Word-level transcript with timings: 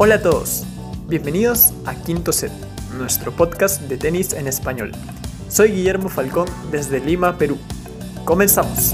Hola 0.00 0.14
a 0.14 0.22
todos, 0.22 0.62
bienvenidos 1.08 1.72
a 1.84 1.92
Quinto 1.92 2.30
Set, 2.30 2.52
nuestro 2.96 3.32
podcast 3.32 3.82
de 3.82 3.96
tenis 3.96 4.32
en 4.32 4.46
español. 4.46 4.92
Soy 5.48 5.72
Guillermo 5.72 6.08
Falcón 6.08 6.46
desde 6.70 7.00
Lima, 7.00 7.36
Perú. 7.36 7.58
Comenzamos. 8.24 8.92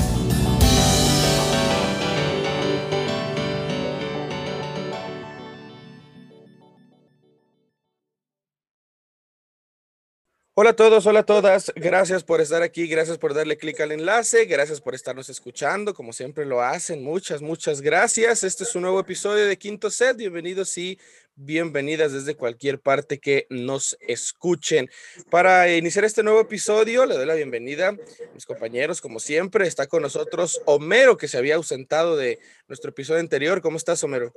Hola 10.57 10.71
a 10.71 10.77
todos, 10.77 11.05
hola 11.07 11.19
a 11.19 11.27
todas. 11.27 11.73
Gracias 11.75 12.23
por 12.23 12.41
estar 12.41 12.63
aquí, 12.63 12.87
gracias 12.87 13.19
por 13.19 13.35
darle 13.35 13.57
clic 13.57 13.81
al 13.81 13.91
enlace, 13.91 14.45
gracias 14.45 14.81
por 14.81 14.95
estarnos 14.95 15.29
escuchando, 15.29 15.95
como 15.95 16.13
siempre 16.13 16.47
lo 16.47 16.63
hacen. 16.63 17.03
Muchas, 17.03 17.43
muchas 17.43 17.81
gracias. 17.81 18.45
Este 18.45 18.63
es 18.63 18.73
un 18.77 18.83
nuevo 18.83 19.01
episodio 19.01 19.47
de 19.49 19.59
Quinto 19.59 19.91
Set. 19.91 20.17
Bienvenidos 20.17 20.79
y 20.79 20.97
bienvenidas 21.35 22.13
desde 22.13 22.37
cualquier 22.37 22.79
parte 22.79 23.19
que 23.19 23.49
nos 23.51 23.97
escuchen. 24.01 24.89
Para 25.29 25.75
iniciar 25.77 26.05
este 26.05 26.23
nuevo 26.23 26.43
episodio, 26.43 27.05
le 27.05 27.17
doy 27.17 27.27
la 27.27 27.35
bienvenida 27.35 27.89
a 27.89 27.97
mis 28.33 28.47
compañeros, 28.47 29.01
como 29.01 29.19
siempre. 29.19 29.67
Está 29.67 29.89
con 29.89 30.03
nosotros 30.03 30.63
Homero, 30.67 31.17
que 31.17 31.27
se 31.27 31.37
había 31.37 31.57
ausentado 31.57 32.17
de 32.17 32.39
nuestro 32.69 32.91
episodio 32.91 33.19
anterior. 33.19 33.61
¿Cómo 33.61 33.77
estás, 33.77 34.05
Homero? 34.05 34.33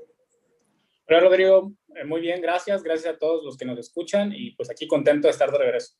Hola, 1.07 1.19
Rodrigo. 1.19 1.73
Eh, 1.95 2.05
muy 2.05 2.21
bien, 2.21 2.41
gracias. 2.41 2.81
Gracias 2.81 3.13
a 3.13 3.17
todos 3.19 3.45
los 3.45 3.55
que 3.55 3.65
nos 3.65 3.77
escuchan 3.77 4.33
y 4.35 4.55
pues 4.55 4.71
aquí 4.71 4.87
contento 4.87 5.27
de 5.27 5.31
estar 5.31 5.51
de 5.51 5.59
regreso. 5.59 5.93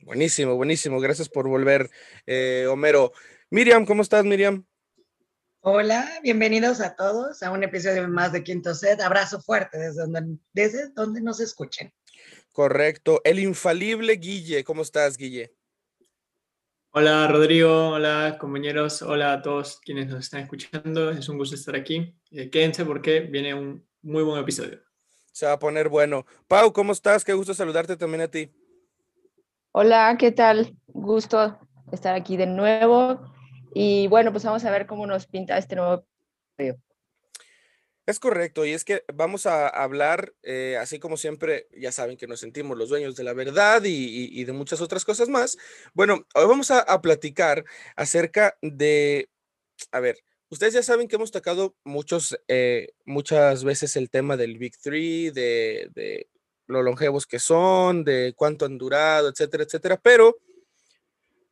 Buenísimo, 0.00 0.54
buenísimo. 0.54 1.00
Gracias 1.00 1.28
por 1.28 1.48
volver, 1.48 1.90
eh, 2.26 2.66
Homero. 2.70 3.12
Miriam, 3.50 3.84
¿cómo 3.84 4.02
estás, 4.02 4.24
Miriam? 4.24 4.64
Hola, 5.60 6.08
bienvenidos 6.22 6.80
a 6.80 6.94
todos 6.94 7.42
a 7.42 7.50
un 7.50 7.64
episodio 7.64 8.06
más 8.08 8.32
de 8.32 8.44
Quinto 8.44 8.74
Set. 8.74 9.00
Abrazo 9.00 9.40
fuerte 9.40 9.78
desde 9.78 10.02
donde, 10.02 10.38
desde 10.52 10.90
donde 10.90 11.20
nos 11.20 11.40
escuchen. 11.40 11.92
Correcto. 12.52 13.20
El 13.24 13.40
infalible 13.40 14.14
Guille. 14.14 14.62
¿Cómo 14.62 14.82
estás, 14.82 15.16
Guille? 15.16 15.54
Hola, 16.90 17.26
Rodrigo. 17.26 17.88
Hola, 17.90 18.38
compañeros. 18.40 19.02
Hola 19.02 19.32
a 19.32 19.42
todos 19.42 19.80
quienes 19.80 20.06
nos 20.06 20.24
están 20.24 20.42
escuchando. 20.42 21.10
Es 21.10 21.28
un 21.28 21.36
gusto 21.36 21.56
estar 21.56 21.74
aquí. 21.74 22.16
Eh, 22.30 22.48
quédense 22.48 22.84
porque 22.84 23.20
viene 23.20 23.52
un 23.52 23.86
muy 24.02 24.22
buen 24.22 24.40
episodio. 24.40 24.80
Se 25.32 25.46
va 25.46 25.52
a 25.52 25.58
poner 25.58 25.88
bueno. 25.88 26.24
Pau, 26.48 26.72
¿cómo 26.72 26.92
estás? 26.92 27.24
Qué 27.24 27.34
gusto 27.34 27.52
saludarte 27.52 27.96
también 27.96 28.22
a 28.22 28.28
ti. 28.28 28.50
Hola, 29.78 30.16
¿qué 30.18 30.32
tal? 30.32 30.74
Gusto 30.86 31.58
estar 31.92 32.14
aquí 32.14 32.38
de 32.38 32.46
nuevo. 32.46 33.20
Y 33.74 34.06
bueno, 34.06 34.32
pues 34.32 34.42
vamos 34.42 34.64
a 34.64 34.70
ver 34.70 34.86
cómo 34.86 35.06
nos 35.06 35.26
pinta 35.26 35.58
este 35.58 35.76
nuevo 35.76 36.06
episodio. 36.56 36.82
Es 38.06 38.18
correcto, 38.18 38.64
y 38.64 38.72
es 38.72 38.86
que 38.86 39.04
vamos 39.12 39.44
a 39.44 39.68
hablar, 39.68 40.32
eh, 40.42 40.78
así 40.80 40.98
como 40.98 41.18
siempre, 41.18 41.68
ya 41.78 41.92
saben 41.92 42.16
que 42.16 42.26
nos 42.26 42.40
sentimos 42.40 42.78
los 42.78 42.88
dueños 42.88 43.16
de 43.16 43.24
la 43.24 43.34
verdad 43.34 43.82
y, 43.84 44.42
de 44.44 44.52
muchas 44.54 44.80
otras 44.80 45.04
cosas 45.04 45.28
más. 45.28 45.58
Bueno, 45.92 46.26
hoy 46.34 46.46
vamos 46.46 46.70
a, 46.70 47.02
platicar 47.02 47.62
acerca 47.96 48.56
de, 48.62 49.28
a 49.92 50.00
ver, 50.00 50.16
ustedes 50.48 50.72
ya 50.72 50.82
saben 50.82 51.06
que 51.06 51.16
hemos 51.16 51.32
tocado 51.32 51.76
muchos, 51.84 52.34
eh, 52.48 52.94
muchas 53.04 53.62
veces 53.62 53.94
el 53.96 54.08
tema 54.08 54.38
del 54.38 54.56
Big 54.56 54.78
Three, 54.78 55.32
de, 55.32 55.90
de 55.94 56.30
lo 56.66 56.82
longevos 56.82 57.26
que 57.26 57.38
son, 57.38 58.04
de 58.04 58.34
cuánto 58.36 58.64
han 58.64 58.78
durado, 58.78 59.28
etcétera, 59.28 59.64
etcétera. 59.64 60.00
Pero, 60.02 60.36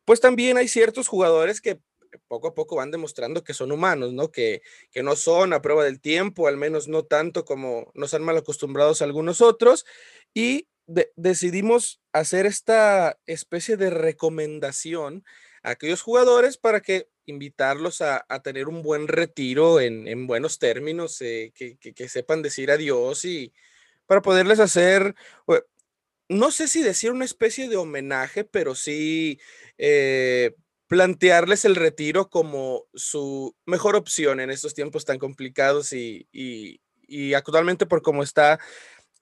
pues 0.05 0.19
también 0.19 0.57
hay 0.57 0.67
ciertos 0.67 1.07
jugadores 1.07 1.61
que 1.61 1.79
poco 2.27 2.47
a 2.47 2.55
poco 2.55 2.77
van 2.77 2.91
demostrando 2.91 3.43
que 3.43 3.53
son 3.53 3.71
humanos, 3.71 4.13
¿no? 4.13 4.31
Que, 4.31 4.61
que 4.91 5.03
no 5.03 5.15
son 5.15 5.53
a 5.53 5.61
prueba 5.61 5.83
del 5.83 5.99
tiempo, 5.99 6.47
al 6.47 6.57
menos 6.57 6.87
no 6.87 7.03
tanto 7.03 7.45
como 7.45 7.91
nos 7.93 8.13
han 8.13 8.23
mal 8.23 8.37
acostumbrados 8.37 9.01
algunos 9.01 9.41
otros. 9.41 9.85
Y 10.33 10.67
decidimos 11.15 12.01
hacer 12.13 12.45
esta 12.45 13.17
especie 13.25 13.77
de 13.77 13.89
recomendación 13.89 15.23
a 15.63 15.71
aquellos 15.71 16.01
jugadores 16.01 16.57
para 16.57 16.81
que 16.81 17.09
invitarlos 17.25 18.01
a, 18.01 18.23
tener 18.43 18.67
un 18.67 18.83
buen 18.83 19.07
retiro 19.07 19.79
en, 19.79 20.27
buenos 20.27 20.59
términos, 20.59 21.19
eh, 21.21 21.51
que, 21.55 21.77
que, 21.77 22.09
sepan 22.09 22.43
decir 22.43 22.69
adiós 22.69 23.25
y, 23.25 23.51
para 24.07 24.21
poderles 24.21 24.59
hacer, 24.59 25.15
no 26.29 26.51
sé 26.51 26.67
si 26.67 26.81
decir 26.81 27.11
una 27.11 27.25
especie 27.25 27.69
de 27.69 27.77
homenaje, 27.77 28.43
pero 28.43 28.75
sí 28.75 29.39
eh, 29.77 30.55
plantearles 30.87 31.65
el 31.65 31.75
retiro 31.75 32.29
como 32.29 32.85
su 32.93 33.55
mejor 33.65 33.95
opción 33.95 34.39
en 34.39 34.49
estos 34.49 34.73
tiempos 34.73 35.05
tan 35.05 35.19
complicados 35.19 35.93
y, 35.93 36.27
actualmente 37.35 37.85
por 37.85 38.01
cómo 38.01 38.23
está 38.23 38.59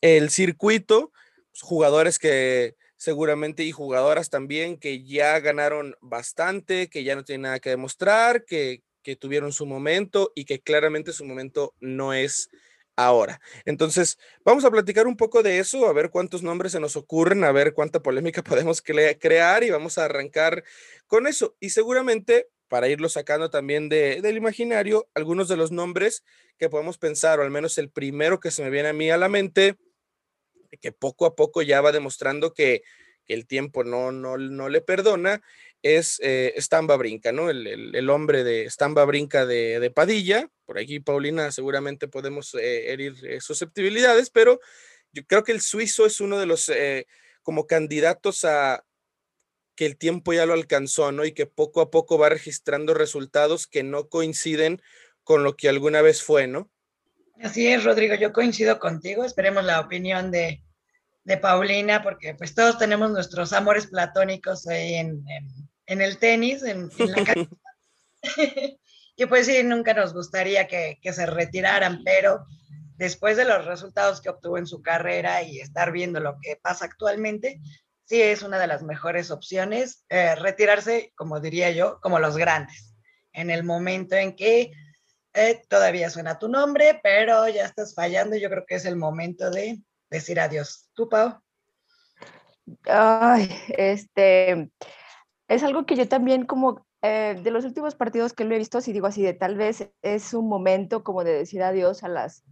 el 0.02 0.30
circuito, 0.30 1.12
pues, 1.52 1.62
jugadores 1.62 2.20
que 2.20 2.76
seguramente 2.96 3.64
y 3.64 3.72
jugadoras 3.72 4.30
también 4.30 4.78
que 4.78 5.04
ya 5.04 5.40
ganaron 5.40 5.96
bastante, 6.00 6.90
que 6.90 7.04
ya 7.04 7.16
no 7.16 7.26
tienen 7.26 7.44
nada 7.44 7.60
que 7.60 7.72
demostrar, 7.72 8.46
que, 8.46 8.82
que 9.02 9.18
tuvieron 9.18 9.52
su 9.52 9.66
momento 9.66 10.32
y 10.36 10.46
que 10.46 10.62
claramente 10.62 11.12
su 11.12 11.26
momento 11.26 11.76
no 11.82 12.14
es 12.14 12.50
ahora. 12.96 13.42
Entonces, 13.66 14.18
vamos 14.44 14.66
a 14.66 14.72
platicar 14.72 15.08
un 15.08 15.18
poco 15.18 15.44
de 15.44 15.59
eso, 15.59 15.88
a 15.88 15.94
ver 15.94 16.09
cuántos 16.09 16.44
nombres 16.44 16.72
se 16.72 16.80
nos 16.80 16.96
ocurren, 16.96 17.44
a 17.44 17.52
ver 17.52 17.74
cuánta 17.74 18.02
polémica 18.02 18.44
podemos 18.44 18.81
crear 18.81 19.64
y 19.64 19.70
vamos 19.70 19.98
a 19.98 20.06
arrancar 20.06 20.64
con 21.08 21.28
eso. 21.28 21.56
Y 21.59 21.72
seguramente, 21.72 22.48
para 22.68 22.88
irlo 22.88 23.09
sacando 23.09 23.50
también 23.50 23.90
del 23.90 24.38
imaginario, 24.38 25.08
algunos 25.14 25.48
de 25.48 25.58
los 25.58 25.72
nombres 25.72 26.24
que 26.58 26.70
podemos 26.70 26.98
pensar, 26.98 27.40
o 27.40 27.44
al 27.44 27.52
menos 27.52 27.78
el 27.78 27.90
primero 27.90 28.40
que 28.40 28.52
se 28.52 28.64
me 28.64 28.70
viene 28.70 28.90
a 28.90 28.94
mí 28.94 29.09
a 29.09 29.18
la 29.18 29.30
mente, 29.30 29.78
que 30.82 30.92
poco 30.92 31.26
a 31.26 31.36
poco 31.36 31.62
ya 31.62 31.82
va 31.82 31.92
demostrando 31.92 32.53
que, 32.53 32.84
el 33.26 33.48
tiempo 33.48 33.86
no, 33.86 34.12
no, 34.12 34.38
no 34.38 34.68
le 34.68 34.82
perdona, 34.82 35.42
es 35.84 36.18
eh, 36.24 36.54
Stamba 36.58 36.96
Brinca, 36.96 37.34
¿no? 37.34 37.50
El, 37.50 38.10
hombre 38.10 38.46
de 38.46 38.70
Stamba 38.70 39.04
Brinca 39.04 39.46
de, 39.46 39.92
Padilla. 39.94 40.50
Por 40.66 40.80
aquí, 40.80 41.02
Paulina, 41.02 41.52
seguramente 41.52 42.08
podemos 42.08 42.56
eh, 42.56 42.92
herir 42.92 43.16
eh, 43.24 43.42
susceptibilidades, 43.42 44.30
pero 44.30 44.60
yo 45.12 45.26
creo 45.28 45.44
que 45.44 45.52
el 45.52 45.62
suizo 45.62 46.06
es 46.06 46.22
uno 46.22 46.40
de 46.40 46.46
los 46.48 46.72
como 47.44 47.68
candidatos 47.68 48.46
a 48.46 48.84
que 49.76 49.86
el 49.86 49.98
tiempo 49.98 50.34
ya 50.34 50.46
lo 50.46 50.54
alcanzó, 50.54 51.12
¿no? 51.12 51.26
Y 51.26 51.34
que 51.34 51.46
poco 51.46 51.82
a 51.82 51.92
poco 51.92 52.18
va 52.18 52.30
registrando 52.30 52.94
resultados 52.94 53.68
que 53.68 53.84
no 53.84 54.08
coinciden 54.08 54.82
con 55.24 55.44
lo 55.44 55.56
que 55.56 55.68
alguna 55.68 56.02
vez 56.02 56.24
fue, 56.24 56.48
¿no? 56.48 56.72
Así 57.42 57.68
es, 57.68 57.84
Rodrigo, 57.84 58.16
yo 58.16 58.32
coincido 58.32 58.80
contigo. 58.80 59.26
Esperemos 59.26 59.66
la 59.66 59.82
opinión 59.82 60.32
de, 60.32 60.64
Paulina, 61.42 62.02
porque 62.02 62.36
pues 62.36 62.56
todos 62.56 62.78
tenemos 62.78 63.12
nuestros 63.12 63.52
amores 63.52 63.88
platónicos 63.88 64.68
ahí 64.68 64.96
en 64.96 65.26
el 65.88 66.18
tenis, 66.18 66.64
en, 66.64 66.90
la 66.98 67.24
calle. 67.24 67.50
que 69.16 69.28
pues 69.28 69.46
sí, 69.46 69.64
nunca 69.64 69.94
nos 69.94 70.14
gustaría 70.14 70.68
que, 70.68 71.00
se 71.12 71.26
retiraran, 71.26 72.04
pero 72.04 72.46
después 72.96 73.38
de 73.38 73.46
los 73.46 73.66
resultados 73.66 74.22
que 74.22 74.30
obtuvo 74.30 74.58
en 74.58 74.68
su 74.68 74.82
carrera 74.82 75.44
y 75.44 75.60
estar 75.60 75.92
viendo 75.92 76.20
lo 76.20 76.38
que 76.42 76.58
pasa 76.62 76.86
actualmente, 76.86 77.60
sí 78.06 78.22
es 78.22 78.44
una 78.44 78.60
de 78.60 78.68
las 78.68 78.84
mejores 78.84 79.32
opciones 79.32 80.06
eh, 80.10 80.36
retirarse, 80.36 81.12
como 81.16 81.40
diría 81.40 81.72
yo, 81.72 82.00
como 82.02 82.20
los 82.20 82.38
grandes, 82.38 82.96
en 83.34 83.50
el 83.50 83.64
momento 83.64 84.16
en 84.16 84.36
que 84.36 84.72
eh, 85.34 85.62
todavía 85.68 86.10
suena 86.10 86.38
tu 86.38 86.48
nombre, 86.48 87.00
pero 87.02 87.48
ya 87.48 87.66
estás 87.66 87.96
fallando, 87.96 88.36
yo 88.36 88.50
creo 88.50 88.66
que 88.68 88.76
es 88.76 88.86
el 88.86 88.96
momento 88.96 89.50
de 89.50 89.80
decir 90.10 90.40
adiós. 90.40 90.90
¿Tú, 90.94 91.10
Pau? 91.10 91.40
Ay, 92.86 93.50
este, 93.70 94.70
es 95.48 95.64
algo 95.64 95.86
que 95.86 95.96
yo 95.96 96.08
también 96.08 96.46
como 96.46 96.86
eh, 97.02 97.40
de 97.44 97.52
los 97.52 97.66
últimos 97.66 97.96
partidos 97.96 98.34
que 98.34 98.46
lo 98.46 98.56
he 98.56 98.58
visto, 98.58 98.80
si 98.80 98.94
digo 98.94 99.08
así, 99.08 99.22
de 99.22 99.34
tal 99.34 99.56
vez 99.56 99.91
es 100.02 100.34
un 100.34 100.47
momento 100.47 101.03
como 101.03 101.23
de 101.23 101.34
decir 101.34 101.62
adiós 101.62 102.03
a 102.03 102.08
las, 102.08 102.46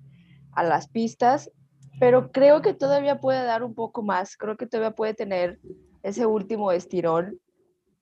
a 0.51 0.63
las 0.63 0.89
pistas, 0.89 1.51
pero 1.99 2.31
creo 2.31 2.61
que 2.61 2.73
todavía 2.73 3.19
puede 3.19 3.43
dar 3.43 3.63
un 3.63 3.75
poco 3.75 4.03
más, 4.03 4.35
creo 4.35 4.57
que 4.57 4.67
todavía 4.67 4.91
puede 4.91 5.13
tener 5.13 5.59
ese 6.03 6.25
último 6.25 6.71
estirón. 6.71 7.39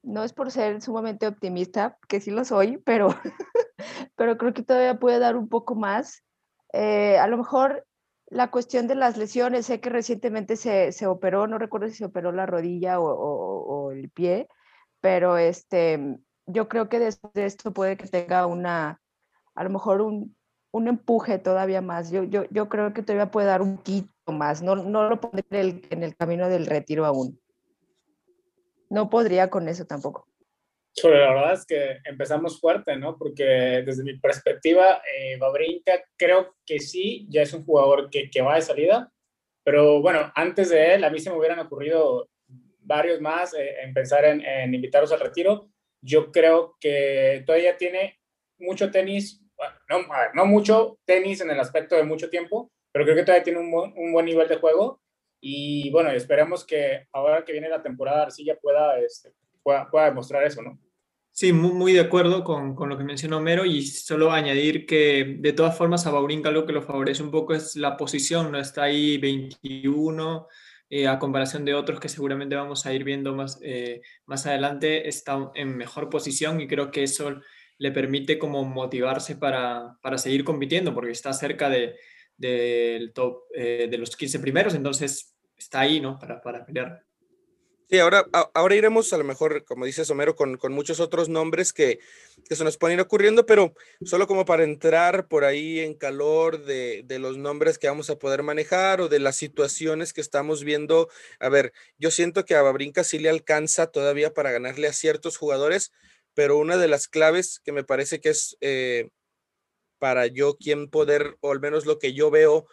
No 0.02 0.24
es 0.24 0.34
por 0.34 0.50
ser 0.50 0.82
sumamente 0.82 1.28
optimista, 1.28 1.98
que 2.08 2.22
sí 2.22 2.32
lo 2.32 2.46
soy, 2.46 2.78
pero, 2.78 3.10
pero 4.16 4.38
creo 4.38 4.54
que 4.54 4.64
todavía 4.64 4.98
puede 4.98 5.20
dar 5.20 5.36
un 5.36 5.50
poco 5.50 5.76
más. 5.76 6.24
Eh, 6.74 7.18
a 7.18 7.28
lo 7.28 7.38
mejor 7.38 7.86
la 8.28 8.50
cuestión 8.50 8.88
de 8.88 8.96
las 8.96 9.18
lesiones, 9.18 9.66
sé 9.66 9.82
que 9.82 9.90
recientemente 9.90 10.56
se, 10.56 10.94
se 10.94 11.06
operó, 11.06 11.46
no 11.46 11.60
recuerdo 11.60 11.90
si 11.90 11.96
se 11.96 12.06
operó 12.06 12.32
la 12.32 12.46
rodilla 12.46 13.00
o, 13.00 13.06
o 13.06 13.92
el 13.92 14.10
pie, 14.10 14.48
pero 15.02 15.38
este, 15.38 16.20
yo 16.46 16.68
creo 16.68 16.90
que 16.90 17.00
después 17.00 17.34
de 17.34 17.46
esto 17.46 17.74
puede 17.74 17.98
que 17.98 18.08
tenga 18.08 18.46
una, 18.46 19.02
a 19.56 19.64
lo 19.64 19.70
mejor 19.70 20.02
un, 20.02 20.36
un 20.72 20.88
empuje 20.88 21.40
todavía 21.40 21.82
más. 21.82 22.12
Yo, 22.12 22.24
yo, 22.24 22.46
yo 22.50 22.70
creo 22.70 22.94
que 22.94 23.02
todavía 23.02 23.32
puede 23.32 23.48
dar 23.48 23.62
un 23.62 23.78
poquito 23.78 24.32
más. 24.32 24.62
No, 24.62 24.76
no 24.76 25.10
lo 25.10 25.20
pondré 25.20 25.44
en 25.50 25.58
el, 25.58 25.88
en 25.90 26.04
el 26.04 26.16
camino 26.16 26.50
del 26.50 26.66
retiro 26.66 27.06
aún. 27.06 27.40
No 28.90 29.10
podría 29.10 29.50
con 29.50 29.68
eso 29.68 29.86
tampoco. 29.86 30.28
la 31.04 31.10
verdad 31.10 31.54
es 31.54 31.66
que 31.66 32.00
empezamos 32.06 32.60
fuerte, 32.60 32.96
¿no? 32.98 33.18
Porque 33.18 33.84
desde 33.86 34.04
mi 34.04 34.18
perspectiva, 34.18 35.02
eh, 35.16 35.38
Babrinka 35.38 36.04
creo 36.18 36.56
que 36.66 36.80
sí, 36.80 37.28
ya 37.30 37.44
es 37.44 37.54
un 37.54 37.64
jugador 37.64 38.10
que, 38.10 38.30
que 38.30 38.42
va 38.42 38.56
de 38.56 38.62
salida, 38.62 39.12
pero 39.64 40.02
bueno, 40.02 40.32
antes 40.34 40.70
de 40.70 40.96
él, 40.96 41.04
a 41.04 41.12
mí 41.12 41.20
se 41.20 41.30
me 41.30 41.38
hubieran 41.38 41.60
ocurrido 41.60 42.28
varios 42.90 43.22
más 43.22 43.54
eh, 43.54 43.76
en 43.84 43.94
pensar 43.94 44.26
en, 44.26 44.42
en, 44.42 44.74
invitarlos 44.74 45.12
al 45.12 45.22
retiro. 45.22 45.70
Yo 46.02 46.32
creo 46.32 46.76
que 46.82 47.44
todavía 47.46 47.78
tiene 47.78 48.20
mucho 48.58 48.90
tenis, 48.90 49.42
no, 49.88 50.00
no 50.34 50.46
mucho 50.46 51.00
tenis 51.06 51.40
en 51.42 51.52
el 51.52 51.60
aspecto 51.60 51.96
de 51.96 52.04
mucho 52.04 52.30
tiempo, 52.30 52.72
pero 52.92 53.06
creo 53.06 53.16
que 53.16 53.24
todavía 53.24 53.44
tiene 53.44 53.60
un, 53.60 53.94
un 53.96 54.12
buen 54.12 54.26
nivel 54.26 54.48
de 54.50 54.58
juego. 54.58 55.02
Y 55.40 55.90
bueno, 55.92 56.10
esperemos 56.10 56.66
que 56.66 57.06
ahora 57.14 57.46
que 57.46 57.54
viene 57.54 57.70
la 57.70 57.82
temporada 57.82 58.24
Arcilla 58.24 58.58
pueda, 58.60 59.00
este, 59.00 59.34
pueda, 59.64 59.90
pueda 59.90 60.06
demostrar 60.06 60.44
eso, 60.44 60.62
¿no? 60.62 60.78
Sí, 61.32 61.54
muy, 61.54 61.72
muy, 61.72 61.94
de 61.94 62.02
acuerdo 62.02 62.44
con, 62.44 62.76
con, 62.76 62.90
lo 62.90 62.98
que 62.98 63.04
mencionó 63.04 63.40
Mero 63.40 63.64
y 63.64 63.84
solo 63.84 64.32
añadir 64.32 64.86
que 64.86 65.38
de 65.40 65.54
todas 65.54 65.78
formas 65.78 66.06
a 66.06 66.12
Baurinca 66.12 66.52
lo 66.52 66.66
que 66.66 66.74
lo 66.74 66.82
favorece 66.82 67.24
un 67.24 67.32
poco 67.32 67.54
es 67.54 67.76
la 67.76 67.96
posición, 67.96 68.52
no 68.52 68.60
está 68.60 68.84
ahí 68.84 69.18
21 69.20 70.48
eh, 70.90 71.08
a 71.08 71.20
comparación 71.20 71.66
de 71.66 71.76
otros 71.76 72.00
que 72.00 72.10
seguramente 72.10 72.56
vamos 72.56 72.86
a 72.86 72.94
ir 72.94 73.04
viendo 73.04 73.36
más, 73.36 73.60
eh, 73.62 74.02
más 74.26 74.46
adelante, 74.48 75.08
está 75.08 75.52
en 75.56 75.78
mejor 75.78 76.10
posición 76.10 76.60
y 76.62 76.68
creo 76.68 76.90
que 76.90 77.04
eso 77.04 77.42
le 77.78 77.92
permite 77.92 78.40
como 78.40 78.64
motivarse 78.66 79.36
para, 79.36 79.98
para 80.02 80.18
seguir 80.18 80.44
compitiendo 80.44 80.94
porque 80.94 81.12
está 81.12 81.32
cerca 81.34 81.70
de, 81.70 81.96
del 82.36 83.14
top 83.14 83.44
eh, 83.54 83.88
de 83.90 83.98
los 83.98 84.16
15 84.16 84.40
primeros, 84.40 84.74
entonces 84.74 85.38
está 85.56 85.82
ahí, 85.82 86.00
¿no? 86.00 86.18
Para, 86.18 86.42
para 86.42 86.66
pelear. 86.66 87.04
Sí, 87.90 87.98
ahora, 87.98 88.28
ahora 88.54 88.76
iremos 88.76 89.12
a 89.14 89.18
lo 89.18 89.24
mejor, 89.24 89.66
como 89.66 89.86
dice 89.86 90.06
Somero, 90.06 90.36
con, 90.36 90.58
con 90.58 90.74
muchos 90.74 91.00
otros 91.00 91.28
nombres 91.28 91.74
que, 91.74 91.98
que, 92.48 92.56
se 92.56 92.64
nos 92.64 92.78
pueden 92.78 93.00
ir 93.00 93.02
ocurriendo, 93.02 93.48
pero 93.48 93.74
solo 94.06 94.28
como 94.28 94.46
para 94.46 94.64
entrar 94.64 95.28
por 95.28 95.44
ahí 95.44 95.80
en 95.80 95.96
calor 95.96 96.64
de, 96.66 97.02
de, 97.06 97.18
los 97.18 97.38
nombres 97.38 97.80
que 97.80 97.88
vamos 97.88 98.12
a 98.12 98.20
poder 98.20 98.44
manejar 98.44 99.02
o 99.02 99.10
de 99.10 99.18
las 99.18 99.38
situaciones 99.38 100.14
que 100.14 100.22
estamos 100.22 100.64
viendo. 100.64 101.10
A 101.40 101.50
ver, 101.50 101.74
yo 101.98 102.12
siento 102.12 102.46
que 102.46 102.54
a 102.54 102.62
Babrinca 102.62 103.04
sí 103.04 103.18
le 103.18 103.30
alcanza 103.30 103.88
todavía 103.88 104.36
para 104.36 104.52
ganarle 104.52 104.88
a 104.88 104.94
ciertos 104.94 105.38
jugadores, 105.38 105.92
pero 106.36 106.60
una 106.60 106.78
de 106.78 106.90
las 106.90 107.08
claves 107.08 107.60
que 107.60 107.72
me 107.72 107.84
parece 107.84 108.20
que 108.22 108.30
es 108.30 108.56
eh, 108.62 109.10
para 109.98 110.28
yo 110.28 110.58
quien 110.58 110.90
poder, 110.90 111.38
o 111.42 111.52
al 111.52 111.60
menos 111.60 111.88
lo 111.88 111.98
que 111.98 112.14
yo 112.14 112.30
veo, 112.30 112.68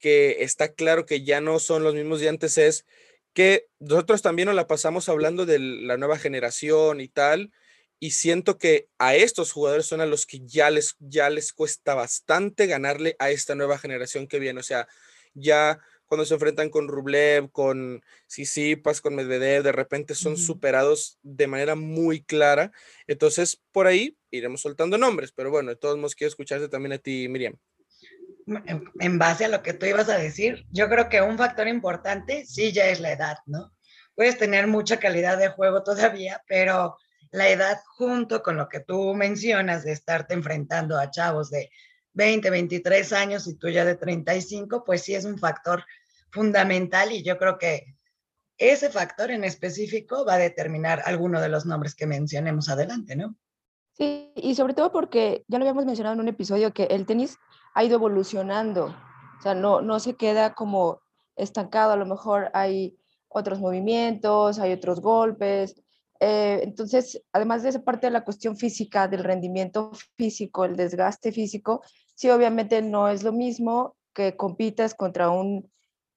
que 0.00 0.42
está 0.42 0.74
claro 0.74 1.06
que 1.06 1.22
ya 1.22 1.40
no 1.40 1.60
son 1.60 1.84
los 1.84 1.94
mismos 1.94 2.18
de 2.18 2.28
antes 2.28 2.58
es 2.58 2.84
que 3.32 3.66
nosotros 3.78 4.22
también 4.22 4.46
nos 4.46 4.54
la 4.54 4.66
pasamos 4.66 5.08
hablando 5.08 5.46
de 5.46 5.58
la 5.58 5.96
nueva 5.96 6.18
generación 6.18 7.00
y 7.00 7.08
tal, 7.08 7.52
y 7.98 8.10
siento 8.10 8.58
que 8.58 8.88
a 8.98 9.14
estos 9.14 9.52
jugadores 9.52 9.86
son 9.86 10.00
a 10.00 10.06
los 10.06 10.26
que 10.26 10.40
ya 10.44 10.70
les, 10.70 10.96
ya 10.98 11.30
les 11.30 11.52
cuesta 11.52 11.94
bastante 11.94 12.66
ganarle 12.66 13.16
a 13.18 13.30
esta 13.30 13.54
nueva 13.54 13.78
generación 13.78 14.26
que 14.26 14.40
viene, 14.40 14.60
o 14.60 14.64
sea, 14.64 14.88
ya 15.34 15.78
cuando 16.06 16.26
se 16.26 16.34
enfrentan 16.34 16.68
con 16.68 16.88
Rublev, 16.88 17.50
con 17.52 18.02
Sisipas, 18.26 19.00
con 19.00 19.14
Medvedev, 19.14 19.62
de 19.62 19.72
repente 19.72 20.14
son 20.14 20.36
superados 20.36 21.18
de 21.22 21.46
manera 21.46 21.74
muy 21.74 22.22
clara. 22.22 22.70
Entonces, 23.06 23.62
por 23.72 23.86
ahí 23.86 24.18
iremos 24.30 24.60
soltando 24.60 24.98
nombres, 24.98 25.32
pero 25.32 25.50
bueno, 25.50 25.70
de 25.70 25.76
todos 25.76 25.96
modos 25.96 26.14
quiero 26.14 26.28
escucharte 26.28 26.68
también 26.68 26.92
a 26.92 26.98
ti, 26.98 27.28
Miriam 27.30 27.56
en 28.46 29.18
base 29.18 29.44
a 29.44 29.48
lo 29.48 29.62
que 29.62 29.72
tú 29.72 29.86
ibas 29.86 30.08
a 30.08 30.18
decir, 30.18 30.66
yo 30.70 30.88
creo 30.88 31.08
que 31.08 31.20
un 31.20 31.38
factor 31.38 31.68
importante 31.68 32.44
sí 32.46 32.72
ya 32.72 32.86
es 32.86 33.00
la 33.00 33.12
edad, 33.12 33.38
¿no? 33.46 33.72
Puedes 34.14 34.38
tener 34.38 34.66
mucha 34.66 34.98
calidad 34.98 35.38
de 35.38 35.48
juego 35.48 35.82
todavía, 35.82 36.42
pero 36.46 36.96
la 37.30 37.48
edad 37.48 37.78
junto 37.96 38.42
con 38.42 38.56
lo 38.56 38.68
que 38.68 38.80
tú 38.80 39.14
mencionas 39.14 39.84
de 39.84 39.92
estarte 39.92 40.34
enfrentando 40.34 40.98
a 40.98 41.10
chavos 41.10 41.50
de 41.50 41.70
20, 42.14 42.50
23 42.50 43.12
años 43.14 43.46
y 43.46 43.56
tú 43.56 43.68
ya 43.68 43.84
de 43.84 43.94
35, 43.94 44.84
pues 44.84 45.02
sí 45.02 45.14
es 45.14 45.24
un 45.24 45.38
factor 45.38 45.84
fundamental 46.30 47.12
y 47.12 47.22
yo 47.22 47.38
creo 47.38 47.58
que 47.58 47.96
ese 48.58 48.90
factor 48.90 49.30
en 49.30 49.44
específico 49.44 50.24
va 50.24 50.34
a 50.34 50.38
determinar 50.38 51.02
alguno 51.06 51.40
de 51.40 51.48
los 51.48 51.64
nombres 51.64 51.94
que 51.94 52.06
mencionemos 52.06 52.68
adelante, 52.68 53.16
¿no? 53.16 53.34
Sí, 53.94 54.32
y 54.36 54.54
sobre 54.54 54.74
todo 54.74 54.92
porque 54.92 55.44
ya 55.48 55.58
lo 55.58 55.64
habíamos 55.64 55.86
mencionado 55.86 56.14
en 56.14 56.20
un 56.20 56.28
episodio 56.28 56.72
que 56.72 56.84
el 56.84 57.06
tenis 57.06 57.38
ha 57.74 57.84
ido 57.84 57.96
evolucionando, 57.96 58.86
o 59.38 59.42
sea, 59.42 59.54
no, 59.54 59.80
no 59.80 59.98
se 60.00 60.14
queda 60.14 60.54
como 60.54 61.00
estancado, 61.36 61.92
a 61.92 61.96
lo 61.96 62.06
mejor 62.06 62.50
hay 62.54 62.96
otros 63.28 63.60
movimientos, 63.60 64.58
hay 64.58 64.72
otros 64.72 65.00
golpes. 65.00 65.74
Eh, 66.20 66.60
entonces, 66.62 67.22
además 67.32 67.62
de 67.62 67.70
esa 67.70 67.82
parte 67.82 68.06
de 68.06 68.12
la 68.12 68.24
cuestión 68.24 68.56
física, 68.56 69.08
del 69.08 69.24
rendimiento 69.24 69.90
físico, 70.16 70.64
el 70.64 70.76
desgaste 70.76 71.32
físico, 71.32 71.82
sí, 72.14 72.30
obviamente 72.30 72.82
no 72.82 73.08
es 73.08 73.22
lo 73.22 73.32
mismo 73.32 73.96
que 74.12 74.36
compitas 74.36 74.94
contra 74.94 75.30
un 75.30 75.70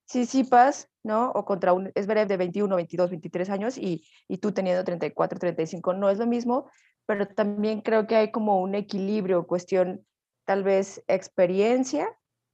Sisipas, 0.07 0.87
¿no? 1.01 1.31
O 1.31 1.45
contra 1.45 1.73
un 1.73 1.91
Esberev 1.95 2.27
de 2.27 2.37
21, 2.37 2.75
22, 2.75 3.09
23 3.09 3.49
años 3.49 3.77
y, 3.77 4.05
y 4.27 4.37
tú 4.37 4.51
teniendo 4.51 4.83
34, 4.83 5.39
35, 5.39 5.93
no 5.93 6.11
es 6.11 6.19
lo 6.19 6.27
mismo, 6.27 6.69
pero 7.07 7.27
también 7.27 7.81
creo 7.81 8.05
que 8.05 8.15
hay 8.15 8.31
como 8.31 8.61
un 8.61 8.75
equilibrio, 8.75 9.47
cuestión 9.47 10.05
tal 10.45 10.63
vez 10.63 11.03
experiencia, 11.07 12.07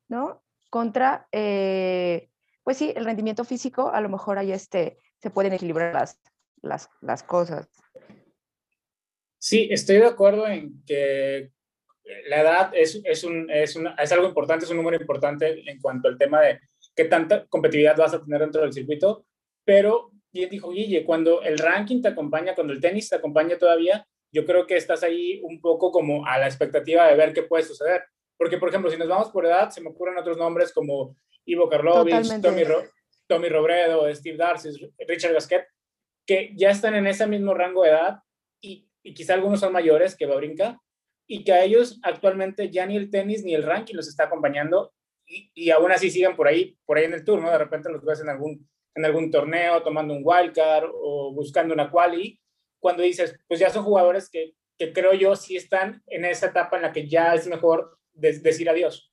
¿no? 0.08 0.44
Contra, 0.70 1.28
eh, 1.32 2.30
pues 2.64 2.78
sí, 2.78 2.94
el 2.96 3.06
rendimiento 3.06 3.44
físico, 3.44 3.92
a 3.92 4.02
lo 4.02 4.10
mejor 4.10 4.38
ahí 4.38 4.52
este, 4.52 4.98
se 5.20 5.30
pueden 5.30 5.54
equilibrar 5.54 5.94
las, 5.94 6.20
las, 6.62 6.90
las 7.02 7.24
cosas. 7.24 7.70
Sí, 9.38 9.68
estoy 9.72 9.98
de 9.98 10.06
acuerdo 10.06 10.48
en 10.48 10.84
que 10.86 11.52
la 12.28 12.42
edad 12.42 12.72
es, 12.74 13.02
es, 13.04 13.24
un, 13.24 13.50
es, 13.50 13.76
una, 13.76 13.96
es 13.96 14.12
algo 14.12 14.28
importante, 14.28 14.66
es 14.66 14.72
un 14.72 14.78
número 14.78 14.98
importante 14.98 15.70
en 15.70 15.80
cuanto 15.80 16.08
al 16.08 16.18
tema 16.18 16.42
de 16.42 16.60
qué 16.96 17.06
tanta 17.06 17.46
competitividad 17.48 17.98
vas 17.98 18.14
a 18.14 18.24
tener 18.24 18.42
dentro 18.42 18.62
del 18.62 18.74
circuito, 18.74 19.26
pero 19.64 20.12
bien 20.32 20.50
dijo 20.50 20.72
Guille, 20.72 21.04
cuando 21.06 21.42
el 21.42 21.58
ranking 21.58 22.02
te 22.02 22.10
acompaña, 22.10 22.56
cuando 22.56 22.74
el 22.74 22.82
tenis 22.82 23.10
te 23.10 23.16
acompaña 23.16 23.58
todavía, 23.58 24.06
yo 24.32 24.46
creo 24.46 24.66
que 24.66 24.78
estás 24.78 25.04
ahí 25.04 25.42
un 25.44 25.60
poco 25.62 25.92
como 25.92 26.26
a 26.26 26.38
la 26.38 26.48
expectativa 26.48 27.08
de 27.08 27.16
ver 27.16 27.34
qué 27.34 27.44
puede 27.44 27.64
suceder. 27.64 28.04
Porque, 28.38 28.58
por 28.58 28.70
ejemplo, 28.70 28.90
si 28.90 28.98
nos 28.98 29.08
vamos 29.08 29.30
por 29.30 29.46
edad, 29.46 29.70
se 29.70 29.82
me 29.82 29.90
ocurren 29.90 30.18
otros 30.18 30.38
nombres 30.38 30.74
como 30.74 31.16
Ivo 31.46 31.70
Karlovich, 31.70 32.42
Tommy, 32.42 32.64
Ro 32.64 32.84
Tommy, 33.28 33.50
Robredo, 33.50 34.14
Steve 34.14 34.38
Darcy, 34.38 34.70
Richard 35.08 35.34
Gasquet, 35.34 35.66
que 36.26 36.52
ya 36.56 36.72
están 36.72 36.96
en 36.96 37.08
ese 37.08 37.28
mismo 37.28 37.54
rango 37.54 37.84
de 37.84 37.90
edad 37.90 38.20
y, 38.60 38.90
y 39.04 39.14
quizá 39.14 39.36
algunos 39.36 39.60
son 39.60 39.72
mayores 39.72 40.16
que 40.16 40.26
Babrinka 40.26 40.82
y 41.28 41.44
que 41.44 41.54
a 41.54 41.64
ellos 41.64 42.00
actualmente 42.04 42.70
ya 42.70 42.86
ni 42.86 42.98
el 42.98 43.10
tenis 43.10 43.44
ni 43.44 43.54
el 43.54 43.64
ranking 43.64 43.96
los 43.96 44.08
está 44.08 44.26
acompañando 44.26 44.94
y, 45.26 45.52
y 45.54 45.70
aún 45.70 45.92
así 45.92 46.10
siguen 46.10 46.36
por 46.36 46.48
ahí, 46.48 46.78
por 46.86 46.98
ahí 46.98 47.06
en 47.06 47.14
el 47.14 47.24
turno, 47.24 47.50
de 47.50 47.58
repente 47.58 47.90
los 47.90 48.04
ves 48.04 48.20
en 48.22 48.30
algún, 48.30 48.68
en 48.96 49.06
algún 49.06 49.32
torneo 49.32 49.82
tomando 49.82 50.14
un 50.14 50.24
wildcard 50.24 50.90
o 50.94 51.32
buscando 51.34 51.74
una 51.74 51.90
quali 51.90 52.41
cuando 52.82 53.04
dices, 53.04 53.36
pues 53.48 53.60
ya 53.60 53.70
son 53.70 53.86
jugadores 53.86 54.30
que, 54.30 54.56
que 54.78 54.92
creo 54.92 55.14
yo 55.14 55.36
sí 55.38 55.56
están 55.56 56.04
en 56.08 56.26
esa 56.26 56.48
etapa 56.48 56.76
en 56.76 56.82
la 56.82 56.92
que 56.92 57.08
ya 57.08 57.34
es 57.34 57.48
mejor 57.48 57.98
decir 58.14 58.70
adiós. 58.70 59.10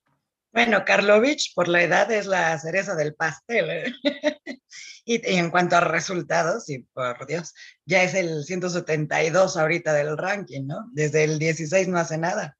Bueno, 0.50 0.82
Karlovich 0.84 1.54
por 1.54 1.68
la 1.68 1.82
edad 1.82 2.10
es 2.10 2.26
la 2.26 2.58
cereza 2.58 2.94
del 2.94 3.14
pastel. 3.14 3.70
¿eh? 3.70 3.94
y, 5.04 5.30
y, 5.30 5.36
en 5.36 5.50
cuanto 5.50 5.76
a 5.76 5.80
resultados, 5.80 6.68
y 6.70 6.78
por 6.78 7.26
Dios, 7.26 7.54
ya 7.84 8.02
es 8.02 8.14
el 8.14 8.44
172 8.44 9.56
ahorita 9.56 9.92
del 9.92 10.16
ranking, 10.16 10.66
¿no? 10.66 10.88
Desde 10.92 11.24
el 11.24 11.38
16 11.38 11.88
no 11.88 11.98
hace 11.98 12.16
nada. 12.16 12.56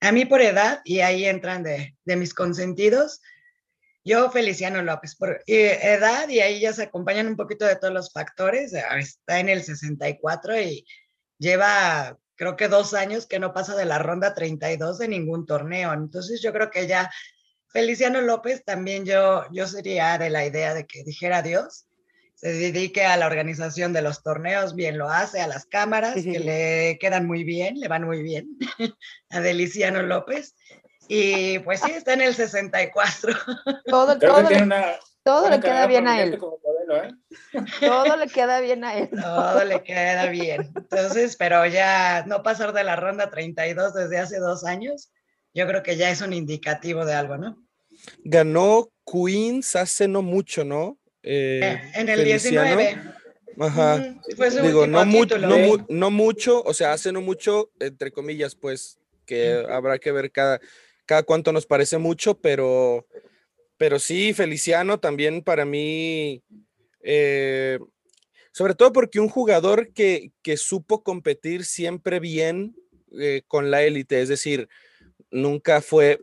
A 0.00 0.12
mí 0.12 0.24
por 0.24 0.40
edad, 0.40 0.80
y 0.84 1.00
ahí 1.00 1.26
entran 1.26 1.62
de, 1.62 1.96
de 2.04 2.16
mis 2.16 2.34
consentidos, 2.34 3.20
yo, 4.04 4.30
Feliciano 4.30 4.82
López, 4.82 5.14
por 5.14 5.42
edad, 5.46 6.28
y 6.28 6.40
ahí 6.40 6.60
ya 6.60 6.72
se 6.72 6.84
acompañan 6.84 7.26
un 7.26 7.36
poquito 7.36 7.66
de 7.66 7.76
todos 7.76 7.92
los 7.92 8.12
factores. 8.12 8.72
Está 8.72 9.40
en 9.40 9.48
el 9.48 9.62
64 9.62 10.60
y 10.60 10.86
lleva, 11.38 12.18
creo 12.34 12.56
que 12.56 12.68
dos 12.68 12.94
años 12.94 13.26
que 13.26 13.38
no 13.38 13.52
pasa 13.52 13.76
de 13.76 13.84
la 13.84 13.98
ronda 13.98 14.34
32 14.34 14.98
de 14.98 15.08
ningún 15.08 15.46
torneo. 15.46 15.92
Entonces, 15.92 16.40
yo 16.42 16.52
creo 16.52 16.70
que 16.70 16.86
ya 16.86 17.10
Feliciano 17.68 18.20
López 18.20 18.64
también 18.64 19.04
yo, 19.04 19.44
yo 19.52 19.66
sería 19.66 20.18
de 20.18 20.30
la 20.30 20.44
idea 20.44 20.74
de 20.74 20.86
que 20.86 21.04
dijera 21.04 21.38
adiós, 21.38 21.86
se 22.34 22.52
dedique 22.54 23.04
a 23.04 23.16
la 23.18 23.26
organización 23.26 23.92
de 23.92 24.02
los 24.02 24.22
torneos, 24.22 24.74
bien 24.74 24.96
lo 24.96 25.10
hace, 25.10 25.40
a 25.40 25.46
las 25.46 25.66
cámaras, 25.66 26.14
que 26.14 26.40
le 26.40 26.98
quedan 26.98 27.26
muy 27.26 27.44
bien, 27.44 27.78
le 27.78 27.86
van 27.86 28.04
muy 28.04 28.22
bien 28.22 28.56
a 29.30 29.40
Deliciano 29.40 30.02
López. 30.02 30.56
Y 31.12 31.58
pues 31.58 31.80
sí, 31.80 31.90
está 31.90 32.12
en 32.12 32.20
el 32.20 32.36
64. 32.36 33.32
Todo, 33.86 34.16
todo, 34.16 34.48
le, 34.48 34.62
una, 34.62 34.96
todo 35.24 35.50
le 35.50 35.58
queda 35.58 35.88
bien 35.88 36.06
a 36.06 36.22
él. 36.22 36.38
Modelo, 36.38 37.04
¿eh? 37.04 37.10
Todo 37.80 38.16
le 38.16 38.28
queda 38.28 38.60
bien 38.60 38.84
a 38.84 38.96
él. 38.96 39.10
Todo 39.20 39.64
le 39.64 39.82
queda 39.82 40.26
bien. 40.26 40.70
Entonces, 40.76 41.34
pero 41.34 41.66
ya 41.66 42.24
no 42.28 42.44
pasar 42.44 42.72
de 42.72 42.84
la 42.84 42.94
ronda 42.94 43.28
32 43.28 43.92
desde 43.92 44.18
hace 44.18 44.38
dos 44.38 44.64
años, 44.64 45.10
yo 45.52 45.66
creo 45.66 45.82
que 45.82 45.96
ya 45.96 46.10
es 46.10 46.20
un 46.20 46.32
indicativo 46.32 47.04
de 47.04 47.14
algo, 47.14 47.36
¿no? 47.36 47.60
Ganó 48.22 48.92
Queens 49.04 49.74
hace 49.74 50.06
no 50.06 50.22
mucho, 50.22 50.62
¿no? 50.62 50.96
Eh, 51.24 51.90
en 51.94 52.08
el 52.08 52.20
Feliciano. 52.20 52.76
19. 52.76 53.02
Ajá. 53.58 53.98
Digo, 54.62 54.86
no, 54.86 55.04
no, 55.04 55.86
no, 55.88 56.10
mucho, 56.12 56.62
o 56.62 56.72
sea, 56.72 56.92
hace 56.92 57.10
no 57.10 57.20
mucho, 57.20 57.72
entre 57.80 58.12
comillas, 58.12 58.54
pues, 58.54 59.00
que 59.26 59.66
habrá 59.68 59.98
que 59.98 60.12
ver 60.12 60.30
cada, 60.30 60.60
cada 61.10 61.24
cuánto 61.24 61.52
nos 61.52 61.66
parece 61.66 61.98
mucho, 61.98 62.38
pero, 62.38 63.04
pero 63.76 63.98
sí, 63.98 64.32
Feliciano 64.32 65.00
también 65.00 65.42
para 65.42 65.64
mí, 65.64 66.40
eh, 67.02 67.80
sobre 68.52 68.76
todo 68.76 68.92
porque 68.92 69.18
un 69.18 69.28
jugador 69.28 69.92
que, 69.92 70.30
que 70.40 70.56
supo 70.56 71.02
competir 71.02 71.64
siempre 71.64 72.20
bien 72.20 72.76
eh, 73.18 73.42
con 73.48 73.72
la 73.72 73.82
élite, 73.82 74.22
es 74.22 74.28
decir, 74.28 74.68
nunca 75.32 75.80
fue, 75.80 76.20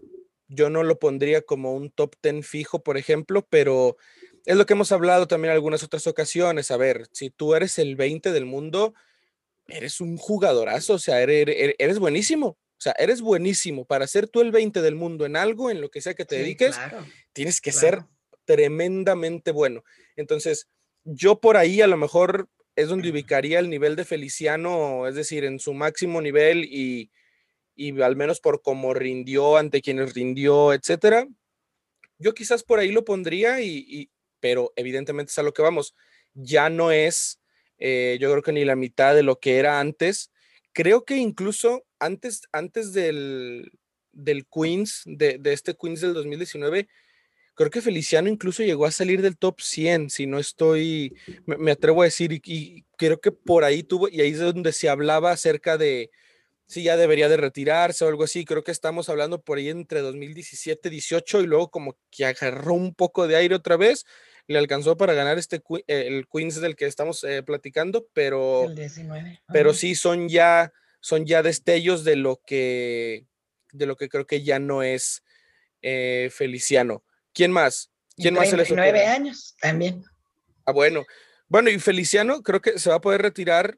yo 0.48 0.70
no 0.70 0.84
lo 0.84 1.00
pondría 1.00 1.41
como 1.41 1.74
un 1.74 1.91
top 1.91 2.15
ten 2.22 2.41
fijo, 2.41 2.82
por 2.82 2.98
ejemplo, 2.98 3.46
pero 3.50 3.98
es 4.46 4.56
lo 4.56 4.65
que 4.65 4.72
hemos 4.72 4.94
hablado 4.94 5.27
también 5.27 5.51
en 5.51 5.56
algunas 5.56 5.84
otras 5.84 6.08
ocasiones. 6.08 6.72
A 6.72 6.77
ver, 6.77 7.08
si 7.12 7.29
tú 7.29 7.56
eres 7.56 7.77
el 7.77 7.98
20 7.98 8.32
del 8.32 8.46
mundo, 8.46 8.94
eres 9.67 10.00
un 10.00 10.15
jugadorazo, 10.15 10.94
o 10.94 11.00
sea, 11.00 11.22
eres, 11.22 11.75
eres, 11.77 12.00
buenísimo. 12.00 12.58
O 12.77 12.81
sea, 12.81 12.93
eres 13.00 13.22
buenísimo. 13.22 13.86
Para 13.86 14.05
ser 14.05 14.27
tú 14.27 14.41
el 14.41 14.51
20 14.51 14.81
del 14.81 14.96
mundo 14.96 15.25
en 15.25 15.36
algo, 15.36 15.72
en 15.72 15.81
lo 15.81 15.89
que 15.89 16.01
sea 16.01 16.13
que 16.13 16.25
te 16.25 16.38
dediques, 16.38 16.77
tienes 17.34 17.60
que 17.60 17.72
ser 17.72 18.03
tremendamente 18.46 19.51
bueno. 19.51 19.84
Entonces, 20.15 20.67
yo 21.03 21.39
por 21.39 21.57
ahí 21.57 21.81
a 21.81 21.88
lo 21.88 21.98
mejor 21.98 22.50
es 22.75 22.89
donde 22.89 23.10
ubicaría 23.10 23.57
el 23.57 23.69
nivel 23.69 23.96
de 23.96 24.05
Feliciano, 24.05 25.07
es 25.07 25.15
decir, 25.15 25.43
en 25.43 25.60
su 25.60 25.74
máximo 25.74 26.22
nivel 26.22 26.65
y, 26.65 27.12
y 27.75 28.00
al 28.01 28.15
menos 28.15 28.39
por 28.39 28.62
cómo 28.62 28.93
rindió 28.93 29.57
ante 29.57 29.81
quienes 29.81 30.13
rindió, 30.13 30.74
etcétera. 30.74 31.27
Yo 32.19 32.34
quizás 32.34 32.63
por 32.63 32.79
ahí 32.79 32.91
lo 32.91 33.03
pondría 33.03 33.62
y, 33.62 34.12
pero 34.39 34.74
evidentemente 34.75 35.31
es 35.31 35.39
a 35.39 35.43
lo 35.43 35.53
que 35.53 35.63
vamos. 35.63 35.96
Ya 36.34 36.69
no 36.69 36.91
es, 36.91 37.39
eh, 37.79 38.17
yo 38.19 38.29
creo 38.31 38.43
que 38.43 38.51
ni 38.51 38.65
la 38.65 38.75
mitad 38.75 39.15
de 39.15 39.24
lo 39.24 39.39
que 39.39 39.57
era 39.57 39.79
antes. 39.79 40.31
Creo 40.77 41.05
que 41.05 41.17
incluso 41.17 41.88
antes, 41.98 42.43
antes 42.51 42.93
del, 42.93 43.72
del 44.12 44.46
Queens, 44.46 45.01
de, 45.07 45.39
de, 45.39 45.51
este 45.51 45.75
Queens 45.75 46.01
del 46.01 46.13
2019, 46.13 46.88
creo 47.55 47.72
que 47.72 47.81
Feliciano 47.81 48.29
incluso 48.29 48.62
llegó 48.62 48.86
a 48.86 48.91
salir 48.91 49.24
del 49.24 49.39
top 49.39 49.60
100, 49.60 50.12
si 50.12 50.27
no 50.27 50.38
estoy, 50.38 51.15
me, 51.48 51.72
atrevo 51.72 52.03
a 52.03 52.05
decir, 52.05 52.31
y, 52.31 52.86
creo 52.96 53.19
que 53.19 53.31
por 53.31 53.63
ahí 53.63 53.81
tuvo, 53.81 54.07
y 54.07 54.22
ahí 54.22 54.29
es 54.29 54.39
donde 54.39 54.72
se 54.72 54.88
hablaba 54.88 55.31
acerca 55.31 55.79
de 55.79 56.12
si 56.67 56.84
ya 56.84 56.96
debería 56.96 57.27
de 57.27 57.38
retirarse 57.38 58.05
o 58.05 58.10
algo 58.10 58.25
así, 58.25 58.46
creo 58.46 58.63
que 58.63 58.72
estamos 58.72 59.10
hablando 59.10 59.41
por 59.41 59.57
ahí 59.57 59.69
entre 59.69 60.01
2017, 60.01 60.91
18 60.91 61.41
y 61.41 61.48
luego 61.48 61.72
como 61.72 61.98
que 62.12 62.25
agarró 62.25 62.75
un 62.75 62.93
poco 62.93 63.27
de 63.27 63.36
aire 63.36 63.55
otra 63.55 63.77
vez, 63.77 64.05
le 64.48 64.58
alcanzó 64.58 64.96
para 64.98 65.13
ganar 65.13 65.38
este 65.38 65.62
eh, 65.88 66.08
el 66.08 66.27
Queens 66.27 66.60
del 66.62 66.75
que 66.75 66.86
estamos 66.86 67.24
eh, 67.24 67.44
platicando, 67.44 68.08
pero, 68.13 68.68
pero 69.51 69.74
sí 69.74 69.94
son 69.94 70.30
ya, 70.30 70.74
son 71.01 71.25
ya 71.25 71.44
destellos 71.44 72.04
de 72.04 72.16
lo 72.16 72.42
que, 72.46 73.25
de 73.74 73.86
lo 73.86 73.98
que 73.98 74.08
creo 74.10 74.25
que 74.25 74.44
ya 74.44 74.58
no 74.60 74.84
es 74.84 75.24
eh, 75.82 76.30
Feliciano. 76.32 77.04
¿Quién 77.34 77.51
más? 77.51 77.92
¿Quién 78.16 78.34
más 78.34 78.50
se 78.50 78.58
les 78.58 78.72
ocurre? 78.72 79.06
años 79.06 79.56
también. 79.62 80.04
Ah, 80.66 80.72
bueno. 80.72 81.06
Bueno, 81.50 81.70
y 81.70 81.80
Feliciano 81.80 82.42
creo 82.42 82.62
que 82.62 82.80
se 82.80 82.89
va 82.89 82.96
a 82.96 83.01
poder 83.01 83.22
retirar 83.22 83.77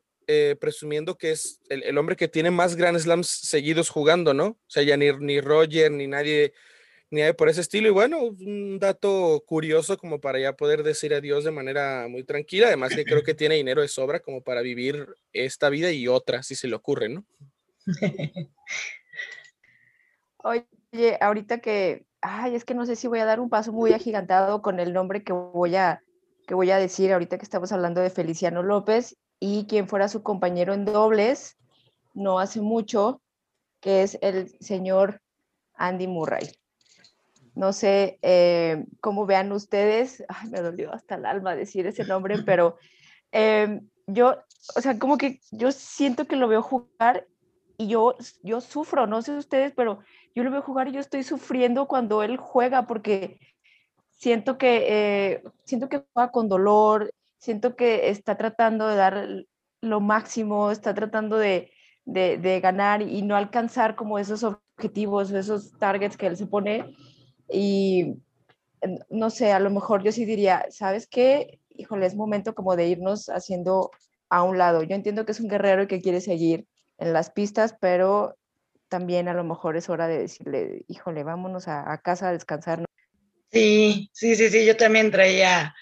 presumiendo 0.60 1.18
que 1.18 1.32
es 1.32 1.60
el, 1.70 1.82
el, 1.82 1.98
hombre 1.98 2.16
que 2.16 2.28
tiene 2.28 2.52
más 2.52 2.76
Grand 2.76 3.00
Slams 3.00 3.28
seguidos 3.28 3.90
jugando, 3.90 4.36
¿no? 4.36 4.46
O 4.46 4.60
sea, 4.68 4.84
ya 4.84 4.96
ni, 4.96 5.12
ni 5.12 5.42
Roger 5.42 5.92
ni 5.92 6.06
nadie 6.06 6.54
ni 7.12 7.22
hay 7.22 7.34
por 7.34 7.50
ese 7.50 7.62
estilo. 7.62 7.88
Y 7.88 7.92
bueno, 7.92 8.20
un 8.22 8.80
dato 8.80 9.44
curioso 9.46 9.98
como 9.98 10.20
para 10.20 10.40
ya 10.40 10.56
poder 10.56 10.84
decir 10.84 11.14
adiós 11.14 11.44
de 11.44 11.52
manera 11.52 12.08
muy 12.08 12.24
tranquila. 12.24 12.68
Además 12.68 12.96
que 12.96 13.06
creo 13.06 13.24
que 13.24 13.34
tiene 13.36 13.56
dinero 13.56 13.82
de 13.82 13.88
sobra 13.88 14.20
como 14.20 14.42
para 14.42 14.62
vivir 14.62 15.08
esta 15.34 15.70
vida 15.70 15.92
y 15.92 16.08
otra, 16.08 16.44
si 16.44 16.56
se 16.56 16.68
le 16.68 16.76
ocurre, 16.76 17.10
¿no? 17.10 17.26
Oye, 20.44 21.18
ahorita 21.20 21.60
que, 21.60 22.06
ay, 22.22 22.56
es 22.56 22.64
que 22.66 22.74
no 22.74 22.86
sé 22.86 22.96
si 22.96 23.08
voy 23.08 23.20
a 23.20 23.26
dar 23.26 23.40
un 23.40 23.50
paso 23.50 23.74
muy 23.74 23.94
agigantado 23.94 24.62
con 24.62 24.80
el 24.80 24.94
nombre 24.94 25.24
que 25.24 25.34
voy 25.34 25.76
a, 25.76 26.02
que 26.48 26.54
voy 26.54 26.72
a 26.72 26.78
decir 26.78 27.12
ahorita 27.12 27.38
que 27.38 27.44
estamos 27.44 27.72
hablando 27.72 28.02
de 28.02 28.10
Feliciano 28.10 28.64
López 28.64 29.18
y 29.40 29.66
quien 29.68 29.88
fuera 29.88 30.08
su 30.08 30.24
compañero 30.24 30.74
en 30.74 30.86
dobles 30.86 31.58
no 32.14 32.40
hace 32.40 32.62
mucho, 32.62 33.22
que 33.80 34.04
es 34.04 34.18
el 34.22 34.50
señor 34.60 35.22
Andy 35.74 36.08
Murray. 36.08 36.59
No 37.56 37.74
sé 37.74 38.20
eh, 38.22 38.86
cómo 39.02 39.26
vean 39.26 39.52
ustedes, 39.52 40.24
me 40.50 40.62
dolió 40.62 40.94
hasta 40.94 41.16
el 41.16 41.26
alma 41.26 41.56
decir 41.56 41.86
ese 41.88 42.04
nombre, 42.06 42.38
pero 42.46 42.78
em, 43.32 43.88
yo, 44.08 44.38
o 44.76 44.82
sea, 44.82 44.98
como 44.98 45.18
que 45.18 45.40
yo 45.52 45.72
siento 45.72 46.26
que 46.26 46.36
lo 46.36 46.48
veo 46.48 46.62
jugar 46.62 47.28
y 47.78 47.88
yo, 47.88 48.16
yo 48.44 48.62
sufro, 48.62 49.08
no 49.08 49.22
sé 49.22 49.38
ustedes, 49.38 49.74
pero 49.76 50.00
yo 50.36 50.44
lo 50.44 50.52
veo 50.52 50.62
jugar 50.62 50.88
y 50.88 50.92
yo 50.92 51.00
estoy 51.00 51.24
sufriendo 51.24 51.88
cuando 51.88 52.24
él 52.24 52.38
juega 52.38 52.88
porque 52.88 53.40
siento 54.12 54.58
que, 54.58 54.86
eh, 54.88 55.44
siento 55.64 55.88
que 55.88 56.04
juega 56.14 56.32
con 56.32 56.50
dolor, 56.50 57.12
siento 57.38 57.76
que 57.76 58.10
está 58.10 58.36
tratando 58.36 58.88
de 58.88 58.96
dar 58.96 59.28
lo 59.82 60.00
máximo, 60.02 60.72
está 60.72 60.94
tratando 60.94 61.38
de, 61.38 61.72
de, 62.04 62.38
de 62.38 62.60
ganar 62.60 63.02
y 63.02 63.22
no 63.22 63.38
alcanzar 63.38 63.96
como 63.96 64.20
esos 64.20 64.44
objetivos, 64.44 65.32
esos 65.32 65.72
targets 65.80 66.18
que 66.18 66.28
él 66.28 66.36
se 66.36 66.48
pone 66.48 66.96
y 67.52 68.16
no 69.10 69.30
sé, 69.30 69.52
a 69.52 69.60
lo 69.60 69.70
mejor 69.70 70.04
yo 70.04 70.12
sí 70.12 70.26
diría, 70.26 70.66
¿sabes 70.70 71.08
qué? 71.08 71.60
Híjole, 71.70 72.06
es 72.06 72.16
momento 72.16 72.56
como 72.56 72.76
de 72.76 72.88
irnos 72.88 73.30
haciendo 73.30 73.92
a 74.30 74.44
un 74.44 74.58
lado. 74.58 74.84
Yo 74.84 74.96
entiendo 74.96 75.26
que 75.26 75.32
es 75.32 75.40
un 75.40 75.50
guerrero 75.50 75.84
y 75.84 75.88
que 75.88 76.02
quiere 76.02 76.22
seguir 76.22 76.66
en 76.98 77.14
las 77.14 77.30
pistas, 77.30 77.76
pero 77.80 78.38
también 78.88 79.28
a 79.28 79.34
lo 79.34 79.44
mejor 79.44 79.78
es 79.78 79.90
hora 79.90 80.08
de 80.08 80.20
decirle, 80.20 80.84
híjole, 80.88 81.24
vámonos 81.24 81.68
a, 81.68 81.98
casa 82.04 82.30
a 82.30 82.34
descansar. 82.34 82.86
Sí, 83.52 84.10
sí, 84.14 84.36
sí, 84.36 84.50
sí, 84.50 84.66
yo 84.66 84.78
también 84.78 85.12
traía 85.12 85.74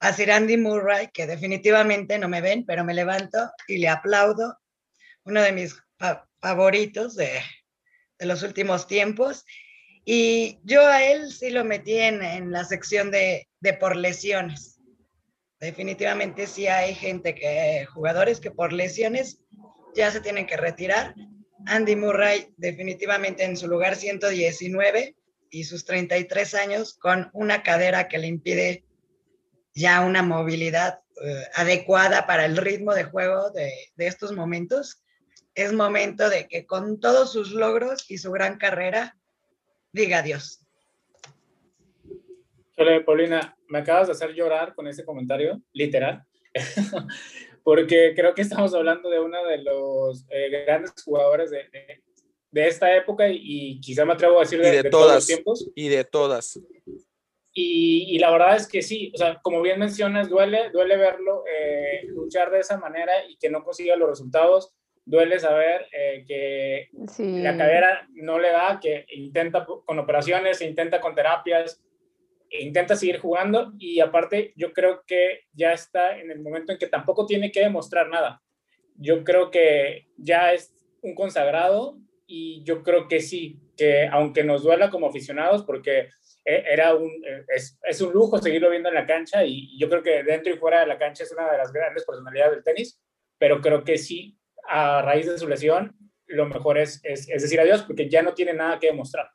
a 0.00 0.12
Sir 0.12 0.32
Andy 0.32 0.56
Murray, 0.56 1.08
que 1.12 1.26
definitivamente 1.26 2.18
no 2.18 2.28
me 2.28 2.40
ven, 2.40 2.64
pero 2.66 2.84
me 2.84 2.94
levanto 2.94 3.38
y 3.66 3.78
le 3.78 3.88
aplaudo, 3.88 4.58
uno 5.24 5.42
de 5.42 5.52
mis 5.52 5.76
favoritos 6.40 7.16
de, 7.16 7.40
de 8.18 8.26
los 8.26 8.42
últimos 8.42 8.86
tiempos. 8.86 9.44
Y 10.08 10.60
yo 10.62 10.86
a 10.86 11.02
él 11.02 11.32
sí 11.32 11.50
lo 11.50 11.64
metí 11.64 11.98
en, 11.98 12.52
la 12.52 12.64
sección 12.64 13.10
de, 13.10 13.48
por 13.80 13.96
lesiones. 13.96 14.78
Definitivamente 15.58 16.46
sí 16.46 16.68
hay 16.68 16.94
gente 16.94 17.34
que, 17.34 17.84
jugadores 17.92 18.38
que 18.38 18.52
por 18.52 18.72
lesiones 18.72 19.40
ya 19.96 20.12
se 20.12 20.20
tienen 20.20 20.46
que 20.46 20.56
retirar. 20.56 21.12
Andy 21.66 21.96
Murray 21.96 22.54
definitivamente 22.56 23.42
en 23.42 23.56
su 23.56 23.66
lugar 23.66 23.96
119 23.96 25.16
y 25.50 25.64
sus 25.64 25.84
33 25.84 26.54
años 26.54 26.94
con 26.94 27.28
una 27.32 27.64
cadera 27.64 28.06
que 28.06 28.18
le 28.18 28.28
impide 28.28 28.84
ya 29.74 30.02
una 30.02 30.22
movilidad 30.22 31.00
eh, 31.20 31.42
adecuada 31.54 32.28
para 32.28 32.44
el 32.44 32.56
ritmo 32.56 32.94
de 32.94 33.04
juego 33.04 33.50
de, 33.50 33.72
de 33.96 34.06
estos 34.06 34.30
momentos. 34.30 35.02
Es 35.56 35.72
momento 35.72 36.28
de 36.28 36.46
que 36.46 36.64
con 36.64 37.00
todos 37.00 37.32
sus 37.32 37.50
logros 37.50 38.08
y 38.08 38.18
su 38.18 38.30
gran 38.30 38.56
carrera 38.56 39.15
diga 39.92 40.18
adiós. 40.18 40.60
Hola, 42.78 43.02
Paulina, 43.04 43.56
me 43.68 43.78
acabas 43.78 44.08
de 44.08 44.12
hacer 44.12 44.34
llorar 44.34 44.74
con 44.74 44.86
ese 44.86 45.04
comentario, 45.04 45.62
literal, 45.72 46.22
porque 47.64 48.12
creo 48.14 48.34
que 48.34 48.42
estamos 48.42 48.74
hablando 48.74 49.08
de 49.08 49.18
uno 49.18 49.44
de 49.46 49.62
los 49.62 50.26
eh, 50.28 50.64
grandes 50.66 50.92
jugadores 51.02 51.50
de, 51.50 51.64
de, 52.50 52.68
esta 52.68 52.94
época 52.94 53.28
y, 53.30 53.80
quizá 53.80 54.04
me 54.04 54.12
atrevo 54.12 54.36
a 54.36 54.40
decir 54.40 54.60
de, 54.60 54.82
de, 54.82 54.90
todas, 54.90 55.14
los 55.14 55.26
tiempos. 55.26 55.70
Y 55.74 55.88
de 55.88 56.04
todas. 56.04 56.60
Y, 57.54 58.14
y, 58.14 58.18
la 58.18 58.30
verdad 58.30 58.56
es 58.56 58.68
que 58.68 58.82
sí, 58.82 59.10
o 59.14 59.16
sea, 59.16 59.40
como 59.40 59.62
bien 59.62 59.78
mencionas, 59.78 60.28
duele, 60.28 60.68
duele 60.70 60.98
verlo 60.98 61.44
eh, 61.50 62.02
luchar 62.08 62.50
de 62.50 62.60
esa 62.60 62.76
manera 62.76 63.24
y 63.26 63.38
que 63.38 63.48
no 63.48 63.64
consiga 63.64 63.96
los 63.96 64.10
resultados 64.10 64.74
duele 65.06 65.38
saber 65.38 65.86
eh, 65.92 66.24
que 66.26 66.90
la 67.18 67.56
cadera 67.56 68.06
no 68.10 68.38
le 68.38 68.50
da, 68.50 68.78
que 68.82 69.06
intenta 69.10 69.64
con 69.64 69.98
operaciones, 69.98 70.60
intenta 70.60 71.00
con 71.00 71.14
terapias, 71.14 71.80
intenta 72.50 72.96
seguir 72.96 73.20
jugando 73.20 73.72
y 73.78 74.00
aparte 74.00 74.52
yo 74.56 74.72
creo 74.72 75.04
que 75.06 75.44
ya 75.52 75.72
está 75.72 76.18
en 76.18 76.30
el 76.30 76.40
momento 76.40 76.72
en 76.72 76.78
que 76.78 76.88
tampoco 76.88 77.24
tiene 77.24 77.52
que 77.52 77.60
demostrar 77.60 78.08
nada. 78.08 78.42
Yo 78.96 79.22
creo 79.22 79.50
que 79.50 80.08
ya 80.16 80.52
es 80.52 80.74
un 81.02 81.14
consagrado 81.14 81.98
y 82.26 82.64
yo 82.64 82.82
creo 82.82 83.06
que 83.06 83.20
sí, 83.20 83.60
que 83.76 84.08
aunque 84.10 84.42
nos 84.42 84.64
duela 84.64 84.90
como 84.90 85.06
aficionados, 85.06 85.62
porque 85.62 86.08
e, 86.44 86.64
era 86.66 86.96
un, 86.96 87.10
e, 87.24 87.44
es, 87.54 87.78
es 87.84 88.00
un 88.00 88.12
lujo 88.12 88.38
seguirlo 88.38 88.70
viendo 88.70 88.88
en 88.88 88.96
la 88.96 89.06
cancha 89.06 89.44
y 89.44 89.78
yo 89.78 89.88
creo 89.88 90.02
que 90.02 90.24
dentro 90.24 90.52
y 90.52 90.56
fuera 90.56 90.80
de 90.80 90.86
la 90.86 90.98
cancha 90.98 91.22
es 91.22 91.30
una 91.30 91.48
de 91.52 91.58
las 91.58 91.72
grandes 91.72 92.04
personalidades 92.04 92.54
del 92.54 92.64
tenis, 92.64 93.00
pero 93.38 93.60
creo 93.60 93.84
que 93.84 93.98
sí 93.98 94.36
a 94.68 95.02
raíz 95.02 95.26
de 95.26 95.38
su 95.38 95.48
lesión, 95.48 95.96
lo 96.26 96.46
mejor 96.46 96.78
es, 96.78 97.00
es, 97.04 97.26
decir 97.26 97.60
adiós 97.60 97.82
porque 97.82 98.08
ya 98.08 98.22
no 98.22 98.34
tiene 98.34 98.52
nada 98.52 98.78
que 98.78 98.88
demostrar. 98.88 99.30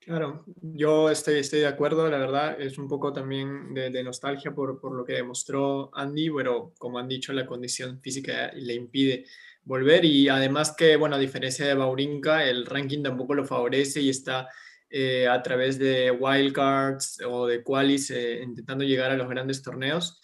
Claro, 0.00 0.44
yo 0.62 1.10
estoy, 1.10 1.40
estoy 1.40 1.60
de 1.60 1.66
acuerdo, 1.66 2.08
la 2.08 2.18
verdad, 2.18 2.60
es 2.60 2.78
un 2.78 2.88
poco 2.88 3.12
también 3.12 3.74
de, 3.74 4.02
nostalgia 4.02 4.54
por, 4.54 4.80
por, 4.80 4.94
lo 4.94 5.04
que 5.04 5.14
demostró 5.14 5.90
Andy, 5.92 6.30
pero 6.30 6.72
como 6.78 6.98
han 6.98 7.08
dicho, 7.08 7.32
la 7.32 7.44
condición 7.44 8.00
física 8.00 8.50
le 8.54 8.74
impide 8.74 9.26
volver 9.64 10.04
y 10.06 10.28
además 10.28 10.74
que, 10.76 10.96
bueno, 10.96 11.16
a 11.16 11.18
diferencia 11.18 11.66
de 11.66 11.74
Baurinka, 11.74 12.44
el 12.44 12.64
ranking 12.64 13.02
tampoco 13.02 13.34
lo 13.34 13.44
favorece 13.44 14.00
y 14.00 14.08
está 14.08 14.48
eh, 14.88 15.28
a 15.28 15.42
través 15.42 15.78
de 15.78 16.10
wildcards 16.10 17.20
o 17.26 17.46
de 17.46 17.62
qualis 17.62 18.10
eh, 18.10 18.40
intentando 18.42 18.84
llegar 18.84 19.10
a 19.10 19.16
los 19.16 19.28
grandes 19.28 19.62
torneos. 19.62 20.18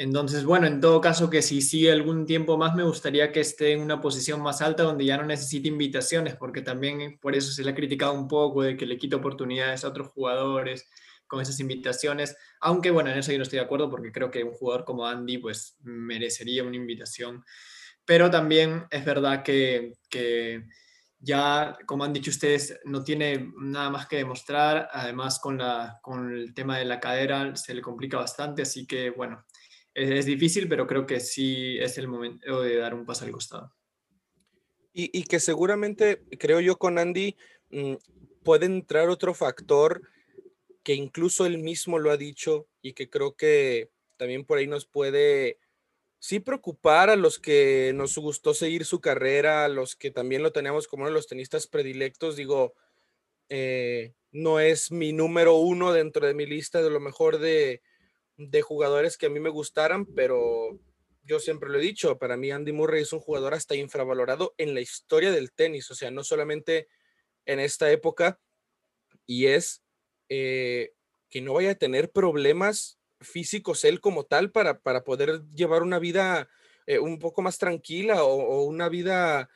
Entonces, 0.00 0.44
bueno, 0.44 0.68
en 0.68 0.80
todo 0.80 1.00
caso 1.00 1.28
que 1.28 1.42
si 1.42 1.60
sigue 1.60 1.90
algún 1.90 2.24
tiempo 2.24 2.56
más, 2.56 2.76
me 2.76 2.84
gustaría 2.84 3.32
que 3.32 3.40
esté 3.40 3.72
en 3.72 3.80
una 3.80 4.00
posición 4.00 4.40
más 4.40 4.62
alta 4.62 4.84
donde 4.84 5.04
ya 5.04 5.16
no 5.16 5.24
necesite 5.24 5.66
invitaciones, 5.66 6.36
porque 6.36 6.62
también 6.62 7.18
por 7.18 7.34
eso 7.34 7.50
se 7.50 7.64
le 7.64 7.72
ha 7.72 7.74
criticado 7.74 8.12
un 8.12 8.28
poco 8.28 8.62
de 8.62 8.76
que 8.76 8.86
le 8.86 8.96
quita 8.96 9.16
oportunidades 9.16 9.82
a 9.84 9.88
otros 9.88 10.06
jugadores 10.10 10.88
con 11.26 11.40
esas 11.40 11.58
invitaciones, 11.58 12.36
aunque 12.60 12.92
bueno, 12.92 13.10
en 13.10 13.18
eso 13.18 13.32
yo 13.32 13.38
no 13.38 13.42
estoy 13.42 13.58
de 13.58 13.64
acuerdo 13.64 13.90
porque 13.90 14.12
creo 14.12 14.30
que 14.30 14.44
un 14.44 14.52
jugador 14.52 14.84
como 14.84 15.04
Andy 15.04 15.38
pues 15.38 15.76
merecería 15.80 16.62
una 16.62 16.76
invitación, 16.76 17.44
pero 18.04 18.30
también 18.30 18.86
es 18.92 19.04
verdad 19.04 19.42
que, 19.42 19.94
que 20.08 20.64
ya, 21.18 21.76
como 21.86 22.04
han 22.04 22.12
dicho 22.12 22.30
ustedes, 22.30 22.78
no 22.84 23.02
tiene 23.02 23.52
nada 23.60 23.90
más 23.90 24.06
que 24.06 24.18
demostrar, 24.18 24.88
además 24.92 25.40
con, 25.40 25.58
la, 25.58 25.98
con 26.02 26.32
el 26.32 26.54
tema 26.54 26.78
de 26.78 26.84
la 26.84 27.00
cadera 27.00 27.56
se 27.56 27.74
le 27.74 27.82
complica 27.82 28.16
bastante, 28.16 28.62
así 28.62 28.86
que 28.86 29.10
bueno, 29.10 29.44
es, 29.98 30.26
difícil, 30.26 30.68
pero 30.68 30.86
creo 30.86 31.06
que 31.06 31.20
sí 31.20 31.78
es 31.78 31.98
el 31.98 32.08
momento 32.08 32.62
de 32.62 32.76
dar 32.76 32.94
un 32.94 33.04
paso 33.04 33.24
al 33.24 33.32
costado. 33.32 33.74
Y, 34.92 35.22
que 35.24 35.38
seguramente, 35.38 36.24
creo 36.40 36.58
yo 36.58 36.76
con 36.76 36.98
Andy, 36.98 37.36
mm, 37.70 37.94
puede 38.42 38.66
entrar 38.66 39.08
otro 39.08 39.32
factor 39.32 40.02
que 40.82 40.94
incluso 40.94 41.46
él 41.46 41.58
mismo 41.58 42.00
lo 42.00 42.10
ha 42.10 42.16
dicho 42.16 42.66
y 42.82 42.94
que 42.94 43.08
creo 43.08 43.36
que 43.36 43.90
también 44.16 44.44
por 44.44 44.58
ahí 44.58 44.66
nos 44.66 44.86
puede 44.86 45.60
sí 46.18 46.40
preocupar 46.40 47.10
a 47.10 47.16
los 47.16 47.38
que 47.38 47.92
nos 47.94 48.18
gustó 48.18 48.54
seguir 48.54 48.84
su 48.84 49.00
carrera, 49.00 49.64
a 49.64 49.68
los 49.68 49.94
que 49.94 50.10
también 50.10 50.42
lo 50.42 50.50
teníamos 50.50 50.88
como 50.88 51.02
uno 51.02 51.10
de 51.10 51.14
los 51.14 51.28
tenistas 51.28 51.68
predilectos, 51.68 52.34
digo, 52.34 52.74
eh, 53.48 54.14
no 54.32 54.58
es 54.58 54.90
mi 54.90 55.12
número 55.12 55.54
uno 55.56 55.92
dentro 55.92 56.26
de 56.26 56.34
mi 56.34 56.44
lista 56.44 56.82
de 56.82 56.90
lo 56.90 56.98
mejor 56.98 57.38
de, 57.38 57.82
de 58.38 58.62
jugadores 58.62 59.18
que 59.18 59.26
a 59.26 59.30
mí 59.30 59.40
me 59.40 59.50
gustaran, 59.50 60.06
pero 60.06 60.78
yo 61.24 61.40
siempre 61.40 61.68
lo 61.68 61.78
he 61.78 61.82
dicho, 61.82 62.18
para 62.18 62.36
mí 62.36 62.50
Andy 62.50 62.72
Murray 62.72 63.02
es 63.02 63.12
un 63.12 63.20
jugador 63.20 63.52
hasta 63.52 63.74
infravalorado 63.74 64.54
en 64.56 64.72
la 64.74 64.80
historia 64.80 65.30
del 65.30 65.52
tenis, 65.52 65.90
o 65.90 65.94
sea, 65.94 66.10
no 66.10 66.24
solamente 66.24 66.88
en 67.44 67.60
esta 67.60 67.90
época, 67.90 68.40
y 69.26 69.46
es 69.46 69.82
eh, 70.28 70.92
que 71.28 71.42
no 71.42 71.54
vaya 71.54 71.72
a 71.72 71.74
tener 71.74 72.10
problemas 72.10 72.98
físicos 73.20 73.84
él 73.84 74.00
como 74.00 74.24
tal 74.24 74.52
para, 74.52 74.78
para 74.78 75.02
poder 75.02 75.42
llevar 75.52 75.82
una 75.82 75.98
vida 75.98 76.48
eh, 76.86 77.00
un 77.00 77.18
poco 77.18 77.42
más 77.42 77.58
tranquila 77.58 78.22
o, 78.22 78.62
una 78.62 78.88
vida, 78.88 79.50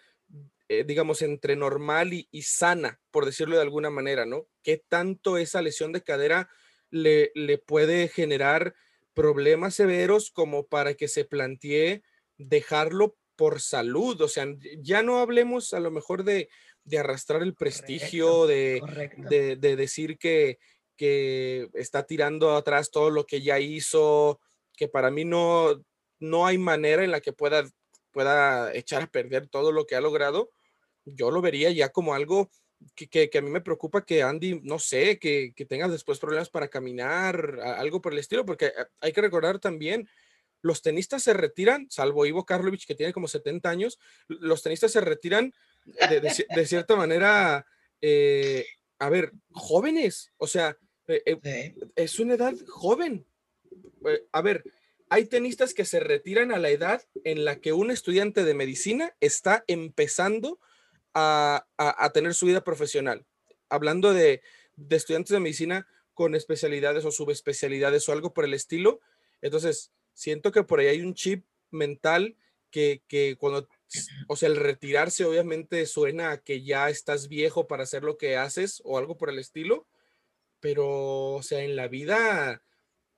eh, 0.69 0.85
digamos, 0.85 1.23
entre 1.23 1.55
normal 1.55 2.13
y, 2.13 2.29
y, 2.33 2.43
sana, 2.43 3.01
por 3.13 3.25
decirlo 3.25 3.57
de 3.57 3.63
alguna 3.63 3.91
manera, 3.91 4.27
¿no? 4.27 4.49
¿Qué 4.63 4.83
tanto 4.89 5.39
esa 5.39 5.63
lesión 5.63 5.93
de 5.93 6.03
cadera 6.03 6.51
le, 6.93 7.59
puede 7.59 8.07
generar 8.09 8.75
problemas 9.15 9.75
severos 9.75 10.31
como 10.31 10.67
para 10.67 10.95
que 10.95 11.09
se 11.09 11.25
plantee 11.25 12.03
dejarlo 12.39 13.17
por 13.37 13.61
salud. 13.61 14.21
O 14.21 14.29
sea, 14.29 14.47
ya 14.79 15.03
no 15.03 15.19
hablemos 15.19 15.73
a 15.73 15.81
lo 15.81 15.91
mejor 15.91 16.23
de, 16.23 16.49
arrastrar 16.97 17.43
el 17.43 17.55
prestigio, 17.55 18.47
de, 18.47 18.81
de, 19.29 19.77
decir 19.77 20.19
que, 20.19 20.59
que 20.97 21.69
está 21.75 22.05
tirando 22.05 22.55
atrás 22.55 22.91
todo 22.91 23.11
lo 23.11 23.25
que 23.25 23.43
ya 23.43 23.59
hizo, 23.59 24.41
que 24.77 24.89
para 24.89 25.11
mí 25.11 25.25
no, 25.25 25.83
no 26.21 26.47
hay 26.47 26.59
manera 26.59 27.05
en 27.05 27.11
la 27.11 27.21
que 27.21 27.33
pueda, 27.33 27.65
pueda 28.11 28.75
echar 28.75 29.03
a 29.03 29.11
perder 29.11 29.49
todo 29.49 29.73
lo 29.73 29.87
que 29.87 29.97
ha 29.97 30.01
logrado. 30.01 30.51
Yo 31.05 31.31
lo 31.31 31.41
vería 31.41 31.71
ya 31.71 31.89
como 31.89 32.15
algo 32.15 32.51
que, 32.95 33.31
a 33.35 33.41
mí 33.41 33.51
me 33.51 33.61
preocupa 33.61 34.05
que 34.05 34.23
Andy, 34.23 34.61
no 34.63 34.79
sé, 34.79 35.19
que, 35.19 35.53
que 35.55 35.67
tenga 35.67 35.89
después 35.89 36.19
problemas 36.19 36.51
para 36.51 36.69
caminar, 36.69 37.61
algo 37.61 38.01
por 38.01 38.13
el 38.13 38.19
estilo, 38.19 38.45
porque 38.45 38.67
eh, 38.67 38.87
hay 39.01 39.13
que 39.13 39.21
recordar 39.21 39.59
también, 39.59 40.09
los 40.61 40.83
tenistas 40.83 41.23
se 41.23 41.33
retiran, 41.33 41.89
salvo 41.91 42.25
Ivo 42.25 42.47
Karlovic, 42.47 42.87
que 42.87 42.95
tiene 42.95 43.13
como 43.13 43.29
70 43.29 43.69
años, 43.69 43.99
los 44.29 44.63
tenistas 44.63 44.93
se 44.93 45.01
retiran 45.01 45.53
de, 45.85 46.67
cierta 46.67 46.95
manera, 46.95 47.67
eh, 48.01 48.65
a 48.99 49.09
ver, 49.09 49.33
jóvenes, 49.51 50.33
o 50.37 50.47
sea, 50.47 50.77
eh, 51.09 51.75
es 51.97 52.21
una 52.21 52.35
edad 52.35 52.55
joven. 52.69 53.27
a 54.31 54.43
ver, 54.43 54.63
hay 55.09 55.27
tenistas 55.27 55.75
que 55.75 55.85
se 55.85 56.01
retiran 56.01 56.53
a 56.53 56.59
la 56.59 56.71
edad 56.71 57.03
en 57.25 57.45
la 57.45 57.57
que 57.57 57.73
un 57.73 57.91
estudiante 57.91 58.45
de 58.45 58.55
medicina 58.55 59.15
está 59.21 59.65
empezando 59.67 60.61
a, 61.15 62.11
tener 62.13 62.35
su 62.35 62.47
vida 62.47 62.65
profesional. 62.65 63.25
Hablando 63.69 64.13
de, 64.13 64.43
estudiantes 64.91 65.33
de 65.33 65.41
medicina 65.41 65.87
con 66.15 66.35
especialidades 66.35 67.05
o 67.05 67.11
subespecialidades 67.11 68.09
o 68.09 68.13
algo 68.13 68.35
por 68.35 68.45
el 68.45 68.55
estilo. 68.55 69.01
Entonces, 69.41 69.93
siento 70.15 70.53
que 70.53 70.63
por 70.63 70.81
ahí 70.81 70.89
hay 70.89 71.01
un 71.03 71.15
chip 71.15 71.47
mental 71.71 72.37
que, 72.71 73.03
que 73.09 73.37
cuando, 73.39 73.69
o 74.29 74.37
sea, 74.37 74.49
el 74.49 74.57
retirarse 74.57 75.25
obviamente 75.25 75.87
suena 75.87 76.33
a 76.33 76.39
que 76.39 76.63
ya 76.63 76.91
estás 76.91 77.29
viejo 77.29 77.67
para 77.67 77.85
hacer 77.85 78.03
lo 78.03 78.19
que 78.19 78.37
haces 78.37 78.83
o 78.85 78.99
algo 78.99 79.17
por 79.17 79.31
el 79.31 79.39
estilo, 79.39 79.87
pero, 80.61 81.35
o 81.35 81.43
sea, 81.43 81.61
en 81.63 81.77
la 81.77 81.89
vida, 81.89 82.63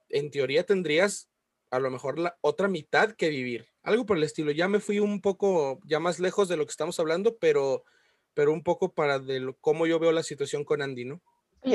en 0.08 0.30
teoría 0.30 0.64
tendrías 0.64 1.28
a 1.74 1.80
lo 1.80 1.90
mejor 1.90 2.18
la 2.18 2.36
otra 2.40 2.68
mitad 2.68 3.12
que 3.12 3.28
vivir. 3.30 3.66
Algo 3.82 4.06
por 4.06 4.16
el 4.16 4.22
estilo. 4.22 4.52
Ya 4.52 4.68
me 4.68 4.80
fui 4.80 5.00
un 5.00 5.20
poco, 5.20 5.80
ya 5.84 5.98
más 5.98 6.20
lejos 6.20 6.48
de 6.48 6.56
lo 6.56 6.64
que 6.64 6.70
estamos 6.70 7.00
hablando, 7.00 7.36
pero, 7.38 7.84
pero 8.32 8.52
un 8.52 8.62
poco 8.62 8.92
para 8.92 9.18
de 9.18 9.54
cómo 9.60 9.86
yo 9.86 9.98
veo 9.98 10.12
la 10.12 10.22
situación 10.22 10.64
con 10.64 10.82
Andy, 10.82 11.04
¿no? 11.04 11.20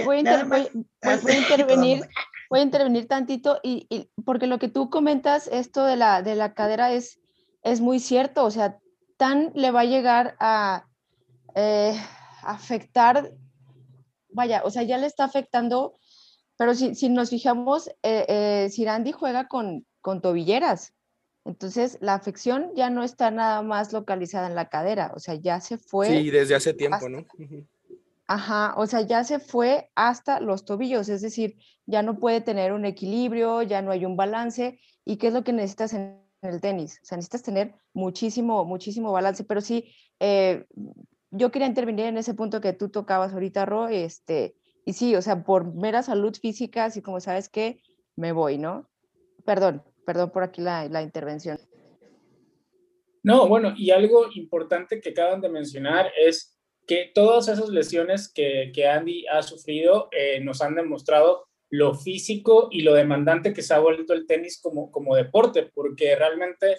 voy, 0.06 0.18
a 0.18 0.20
intervenir, 1.38 2.08
voy 2.50 2.60
a 2.60 2.64
intervenir 2.64 3.08
tantito 3.08 3.60
y, 3.64 4.10
porque 4.24 4.48
lo 4.48 4.60
que 4.60 4.70
tú 4.70 4.90
comentas, 4.90 5.48
esto 5.48 5.86
de 5.86 5.98
la, 5.98 6.22
de 6.22 6.36
la 6.36 6.54
cadera 6.54 6.94
es, 6.94 7.20
es 7.64 7.82
muy 7.82 8.00
cierto, 8.00 8.46
o 8.46 8.52
sea, 8.52 8.78
tan 9.18 9.52
le 9.56 9.72
va 9.72 9.82
a 9.82 9.86
llegar 9.86 10.36
a 10.40 10.86
eh, 11.56 12.00
afectar, 12.44 13.34
vaya, 14.30 14.62
o 14.64 14.72
sea, 14.72 14.84
ya 14.84 14.98
le 14.98 15.08
está 15.08 15.24
afectando, 15.26 15.96
pero 16.56 16.76
si, 16.76 16.96
si 16.96 17.10
nos 17.10 17.30
fijamos, 17.30 17.90
eh, 18.04 18.26
eh, 18.28 18.70
si 18.72 18.86
Andy 18.88 19.12
juega 19.12 19.48
con, 19.48 19.86
con 20.02 20.22
tobilleras. 20.22 20.94
Entonces, 21.46 21.98
la 22.02 22.14
afección 22.14 22.72
ya 22.76 22.90
no 22.90 23.04
está 23.04 23.32
nada 23.32 23.62
más 23.62 23.94
localizada 23.94 24.48
en 24.48 24.56
la 24.56 24.70
cadera, 24.70 25.12
o 25.16 25.20
sea, 25.20 25.36
ya 25.36 25.62
se 25.62 25.78
fue. 25.78 26.08
Sí, 26.08 26.30
desde 26.30 26.56
hace 26.56 26.74
tiempo, 26.74 27.10
¿no? 27.10 27.26
Ajá, 28.28 28.76
o 28.78 28.86
sea, 28.86 29.02
ya 29.02 29.24
se 29.24 29.40
fue 29.40 29.90
hasta 29.96 30.40
los 30.40 30.64
tobillos, 30.64 31.10
es 31.10 31.22
decir, 31.22 31.58
ya 31.88 32.04
no 32.04 32.20
puede 32.20 32.42
tener 32.42 32.74
un 32.74 32.86
equilibrio, 32.86 33.64
ya 33.64 33.82
no 33.82 33.90
hay 33.92 34.06
un 34.06 34.16
balance. 34.16 34.80
¿Y 35.04 35.18
qué 35.18 35.28
es 35.28 35.34
lo 35.34 35.44
que 35.44 35.54
necesitas 35.54 35.94
en 35.94 36.22
el 36.44 36.62
tenis? 36.62 37.00
O 37.02 37.06
sea, 37.06 37.16
necesitas 37.16 37.42
tener 37.42 37.74
muchísimo, 37.94 38.66
muchísimo 38.66 39.12
balance, 39.12 39.44
pero 39.44 39.62
sí, 39.62 39.92
eh, 40.20 40.68
yo 41.32 41.52
quería 41.52 41.68
intervenir 41.68 42.06
en 42.06 42.18
ese 42.18 42.34
punto 42.34 42.62
que 42.62 42.74
tú 42.74 42.90
tocabas 42.90 43.34
ahorita, 43.34 43.66
Ro, 43.66 43.88
este, 43.88 44.56
y 44.86 44.94
sí, 44.94 45.16
o 45.16 45.22
sea, 45.22 45.44
por 45.44 45.74
mera 45.74 46.04
salud 46.04 46.36
física, 46.36 46.86
así 46.86 47.02
como 47.02 47.20
sabes 47.20 47.50
que 47.50 47.82
me 48.16 48.32
voy, 48.32 48.58
¿no? 48.58 48.89
Perdón, 49.50 49.82
perdón 50.06 50.30
por 50.30 50.44
aquí 50.44 50.62
la, 50.62 50.88
la 50.90 51.02
intervención. 51.02 51.58
No, 53.24 53.48
bueno, 53.48 53.74
y 53.76 53.90
algo 53.90 54.28
importante 54.36 55.02
que 55.02 55.10
acaban 55.10 55.42
de 55.42 55.50
mencionar 55.50 56.12
es 56.16 56.56
que 56.86 57.10
todas 57.16 57.48
esas 57.48 57.68
lesiones 57.70 58.32
que, 58.32 58.72
que 58.76 58.88
Andy 58.88 59.26
ha 59.26 59.42
sufrido 59.42 60.08
eh, 60.12 60.40
nos 60.40 60.62
han 60.62 60.76
demostrado 60.76 61.48
lo 61.72 61.96
físico 61.96 62.68
y 62.70 62.84
lo 62.84 62.94
demandante 62.94 63.52
que 63.52 63.64
se 63.64 63.74
ha 63.74 63.80
vuelto 63.80 64.14
el 64.14 64.28
tenis 64.28 64.62
como, 64.62 64.92
como 64.92 65.16
deporte, 65.16 65.68
porque 65.74 66.16
realmente 66.16 66.76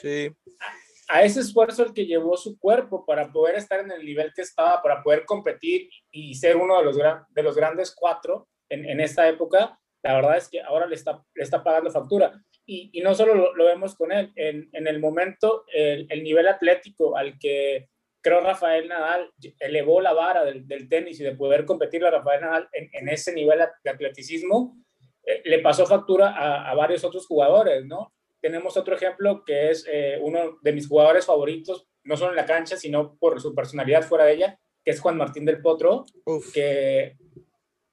a, 1.08 1.24
ese 1.24 1.40
esfuerzo 1.40 1.82
el 1.82 1.92
que 1.92 2.06
llevó 2.06 2.36
su 2.36 2.56
cuerpo 2.56 3.04
para 3.04 3.32
poder 3.32 3.56
estar 3.56 3.80
en 3.80 3.90
el 3.90 4.04
nivel 4.06 4.32
que 4.32 4.42
estaba, 4.42 4.80
para 4.80 5.02
poder 5.02 5.24
competir 5.24 5.90
y 6.12 6.36
ser 6.36 6.56
uno 6.56 6.78
de 6.78 6.84
los, 6.84 6.96
de 6.96 7.42
los 7.42 7.56
grandes 7.56 7.92
cuatro 7.92 8.46
en, 8.68 8.88
en 8.88 9.00
esta 9.00 9.28
época, 9.28 9.76
la 10.04 10.14
verdad 10.14 10.36
es 10.36 10.48
que 10.48 10.60
ahora 10.62 10.86
le 10.86 10.94
está, 10.94 11.20
le 11.34 11.42
está 11.42 11.64
pagando 11.64 11.90
factura 11.90 12.40
y, 12.72 13.00
no 13.00 13.14
solo 13.14 13.52
lo, 13.52 13.64
vemos 13.64 13.96
con 13.96 14.12
él, 14.12 14.30
en, 14.36 14.68
en 14.72 14.86
el 14.86 15.00
momento, 15.00 15.64
el, 15.72 16.06
el, 16.08 16.22
nivel 16.22 16.46
atlético 16.46 17.16
al 17.16 17.36
que 17.36 17.88
creo 18.20 18.40
Rafael 18.40 18.86
Nadal 18.86 19.32
elevó 19.58 20.00
la 20.00 20.12
vara 20.12 20.44
del, 20.44 20.68
del 20.68 20.88
tenis 20.88 21.18
y 21.18 21.24
de 21.24 21.34
poder 21.34 21.64
competir 21.64 22.04
a 22.04 22.12
Rafael 22.12 22.42
Nadal 22.42 22.68
en, 22.72 22.88
en 22.92 23.08
ese 23.08 23.34
nivel 23.34 23.58
de 23.82 23.90
atleticismo, 23.90 24.76
eh, 25.24 25.42
le 25.44 25.58
pasó 25.58 25.84
factura 25.84 26.30
a, 26.30 26.70
a, 26.70 26.74
varios 26.74 27.02
otros 27.02 27.26
jugadores, 27.26 27.84
¿no? 27.86 28.12
Tenemos 28.40 28.76
otro 28.76 28.94
ejemplo 28.94 29.44
que 29.44 29.70
es 29.70 29.84
eh, 29.90 30.18
uno 30.22 30.58
de 30.62 30.72
mis 30.72 30.86
jugadores 30.86 31.26
favoritos, 31.26 31.88
no 32.04 32.16
solo 32.16 32.30
en 32.30 32.36
la 32.36 32.46
cancha, 32.46 32.76
sino 32.76 33.16
por 33.16 33.40
su 33.40 33.52
personalidad 33.52 34.04
fuera 34.04 34.26
de 34.26 34.34
ella, 34.34 34.60
que 34.84 34.92
es 34.92 35.00
Juan 35.00 35.16
Martín 35.16 35.44
del 35.44 35.60
Potro, 35.60 36.06
que 36.54 37.16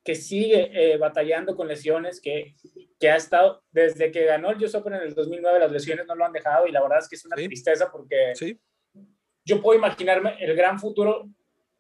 que 0.08 0.15
sigue 0.15 0.72
eh, 0.74 0.96
batallando 0.96 1.54
con 1.54 1.67
lesiones, 1.67 2.22
que, 2.22 2.56
que 2.98 3.10
ha 3.10 3.17
estado, 3.17 3.62
desde 3.72 4.10
que 4.10 4.24
ganó 4.24 4.52
el 4.52 4.63
US 4.63 4.74
Open 4.76 4.93
en 4.93 5.02
el 5.02 5.13
2009, 5.13 5.60
las 5.60 5.70
lesiones 5.70 6.08
no 6.08 6.15
lo 6.15 6.24
han 6.24 6.32
dejado 6.32 6.65
y 6.65 6.72
la 6.72 6.82
verdad 6.82 7.00
es 7.00 7.10
que 7.10 7.17
es 7.17 7.26
una 7.26 7.36
tristeza 7.36 7.91
porque 7.91 8.32
¿Sí? 8.34 8.58
yo 9.43 9.62
puedo 9.62 9.78
imaginarme 9.78 10.38
el 10.39 10.56
gran 10.56 10.80
futuro 10.80 11.28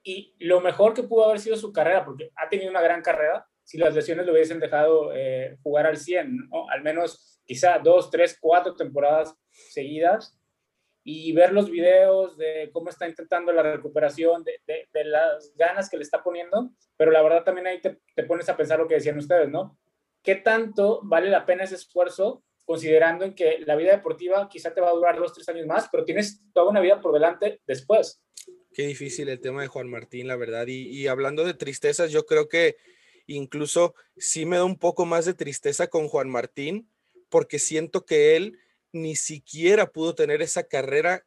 y 0.03 0.35
lo 0.39 0.59
mejor 0.59 0.93
que 0.93 1.03
pudo 1.03 1.23
haber 1.23 1.39
sido 1.39 1.55
su 1.55 1.71
carrera, 1.71 2.03
porque 2.03 2.29
ha 2.35 2.49
tenido 2.49 2.69
una 2.69 2.81
gran 2.81 3.01
carrera, 3.01 3.47
si 3.63 3.77
las 3.77 3.95
lesiones 3.95 4.25
lo 4.25 4.33
hubiesen 4.33 4.59
dejado 4.59 5.13
eh, 5.15 5.55
jugar 5.63 5.85
al 5.85 5.95
100, 5.95 6.49
¿no? 6.49 6.69
al 6.69 6.83
menos 6.83 7.39
quizá 7.45 7.79
dos, 7.79 8.11
tres, 8.11 8.37
cuatro 8.41 8.75
temporadas 8.75 9.33
seguidas 9.49 10.37
y 11.09 11.31
ver 11.31 11.53
los 11.53 11.71
videos 11.71 12.35
de 12.35 12.69
cómo 12.73 12.89
está 12.89 13.07
intentando 13.07 13.53
la 13.53 13.63
recuperación, 13.63 14.43
de, 14.43 14.59
de, 14.67 15.05
las 15.05 15.53
ganas 15.55 15.89
que 15.89 15.95
le 15.95 16.03
está 16.03 16.21
poniendo, 16.21 16.71
pero 16.97 17.11
la 17.11 17.21
verdad 17.21 17.45
también 17.45 17.65
ahí 17.65 17.79
te, 17.79 17.97
te, 18.13 18.23
pones 18.23 18.49
a 18.49 18.57
pensar 18.57 18.77
lo 18.77 18.89
que 18.89 18.95
decían 18.95 19.17
ustedes, 19.17 19.47
¿no? 19.47 19.79
¿Qué 20.21 20.35
tanto 20.35 20.99
vale 21.03 21.29
la 21.29 21.45
pena 21.45 21.63
ese 21.63 21.75
esfuerzo 21.75 22.43
considerando 22.65 23.23
en 23.23 23.35
que 23.35 23.59
la 23.59 23.77
vida 23.77 23.93
deportiva 23.93 24.49
quizá 24.49 24.73
te 24.73 24.81
va 24.81 24.89
a 24.89 24.93
durar 24.95 25.17
dos, 25.17 25.33
tres 25.33 25.47
años 25.47 25.65
más, 25.65 25.87
pero 25.89 26.03
tienes 26.03 26.41
toda 26.53 26.69
una 26.69 26.81
vida 26.81 26.99
por 26.99 27.13
delante 27.13 27.61
después? 27.65 28.21
Qué 28.73 28.85
difícil 28.85 29.29
el 29.29 29.39
tema 29.39 29.61
de 29.61 29.69
Juan 29.69 29.89
Martín, 29.89 30.27
la 30.27 30.35
verdad. 30.35 30.67
Y, 30.67 30.89
y 30.89 31.07
hablando 31.07 31.45
de 31.45 31.53
tristezas, 31.53 32.11
yo 32.11 32.25
creo 32.25 32.49
que 32.49 32.75
incluso 33.27 33.95
sí 34.17 34.45
me 34.45 34.57
da 34.57 34.65
un 34.65 34.77
poco 34.77 35.05
más 35.05 35.23
de 35.23 35.33
tristeza 35.33 35.87
con 35.87 36.09
Juan 36.09 36.27
Martín, 36.27 36.91
porque 37.29 37.59
siento 37.59 38.03
que 38.05 38.35
él 38.35 38.59
ni 38.91 39.15
siquiera 39.15 39.91
pudo 39.91 40.15
tener 40.15 40.41
esa 40.41 40.63
carrera 40.63 41.25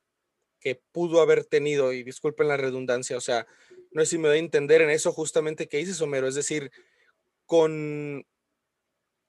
que 0.61 0.81
pudo 0.93 1.21
haber 1.21 1.45
tenido, 1.45 1.93
y 1.93 2.03
disculpen 2.03 2.49
la 2.49 2.57
redundancia, 2.57 3.17
o 3.17 3.21
sea, 3.21 3.47
no 3.93 4.03
sé 4.03 4.13
si 4.13 4.19
me 4.19 4.29
doy 4.29 4.37
a 4.37 4.41
entender 4.41 4.83
en 4.83 4.91
eso 4.91 5.13
justamente 5.13 5.69
que 5.69 5.79
dices, 5.79 6.01
Homero, 6.01 6.29
es 6.29 6.35
decir, 6.35 6.71
con, 7.47 8.27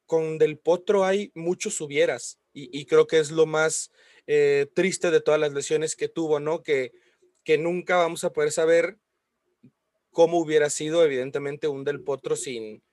con 0.05 0.37
Del 0.37 0.59
Potro 0.59 1.05
hay 1.05 1.31
muchos 1.33 1.79
hubieras, 1.81 2.37
y, 2.53 2.85
creo 2.85 3.07
que 3.07 3.17
es 3.17 3.31
lo 3.31 3.45
más 3.45 3.91
eh, 4.27 4.67
triste 4.75 5.09
de 5.09 5.21
todas 5.21 5.39
las 5.39 5.53
lesiones 5.53 5.95
que 5.95 6.09
tuvo, 6.09 6.41
¿no? 6.41 6.61
Que, 6.63 6.91
que 7.45 7.57
nunca 7.57 7.95
vamos 7.95 8.25
a 8.25 8.33
poder 8.33 8.51
saber 8.51 8.97
cómo 10.11 10.37
hubiera 10.37 10.69
sido, 10.69 11.01
evidentemente, 11.05 11.69
un 11.69 11.85
Del 11.85 12.03
Potro 12.03 12.35
sin, 12.35 12.83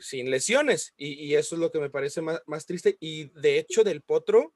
sin 0.00 0.30
lesiones, 0.30 0.94
y, 0.96 1.12
y 1.12 1.34
eso 1.34 1.56
es 1.56 1.60
lo 1.60 1.70
que 1.70 1.78
me 1.78 1.90
parece 1.90 2.22
más, 2.22 2.40
más 2.46 2.64
triste, 2.64 2.96
y 3.00 3.28
de 3.38 3.58
hecho, 3.58 3.84
Del 3.84 4.00
Potro, 4.00 4.54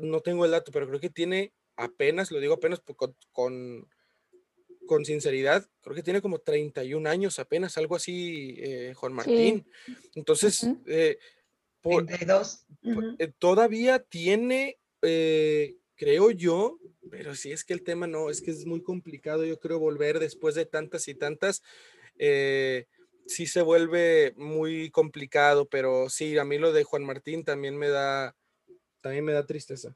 no 0.00 0.20
tengo 0.20 0.44
el 0.44 0.50
dato, 0.50 0.72
pero 0.72 0.86
creo 0.88 1.00
que 1.00 1.10
tiene 1.10 1.52
apenas, 1.76 2.30
lo 2.30 2.40
digo 2.40 2.54
apenas 2.54 2.80
con, 2.80 3.16
con, 3.32 3.88
con 4.86 5.04
sinceridad, 5.04 5.68
creo 5.80 5.94
que 5.96 6.02
tiene 6.02 6.22
como 6.22 6.38
31 6.38 7.08
años 7.08 7.38
apenas, 7.38 7.78
algo 7.78 7.96
así, 7.96 8.56
eh, 8.58 8.94
Juan 8.94 9.12
Martín. 9.12 9.66
Sí. 9.86 9.94
Entonces, 10.14 10.62
uh 10.62 10.68
-huh. 10.68 10.82
eh, 10.86 11.18
por, 11.80 12.06
32. 12.06 12.66
Uh 12.82 12.90
-huh. 12.90 13.16
eh, 13.18 13.32
todavía 13.38 13.98
tiene, 13.98 14.78
eh, 15.02 15.76
creo 15.96 16.30
yo, 16.30 16.78
pero 17.10 17.34
si 17.34 17.52
es 17.52 17.64
que 17.64 17.74
el 17.74 17.82
tema 17.82 18.06
no, 18.06 18.30
es 18.30 18.40
que 18.40 18.50
es 18.50 18.64
muy 18.66 18.82
complicado, 18.82 19.44
yo 19.44 19.58
creo, 19.58 19.78
volver 19.78 20.18
después 20.18 20.54
de 20.54 20.66
tantas 20.66 21.08
y 21.08 21.14
tantas. 21.14 21.62
Eh, 22.18 22.86
sí 23.26 23.46
se 23.46 23.62
vuelve 23.62 24.34
muy 24.36 24.90
complicado, 24.90 25.66
pero 25.66 26.08
sí, 26.08 26.38
a 26.38 26.44
mí 26.44 26.58
lo 26.58 26.72
de 26.72 26.84
Juan 26.84 27.04
Martín 27.04 27.44
también 27.44 27.76
me 27.76 27.88
da, 27.88 28.36
también 29.02 29.24
me 29.24 29.32
da 29.32 29.44
tristeza. 29.44 29.94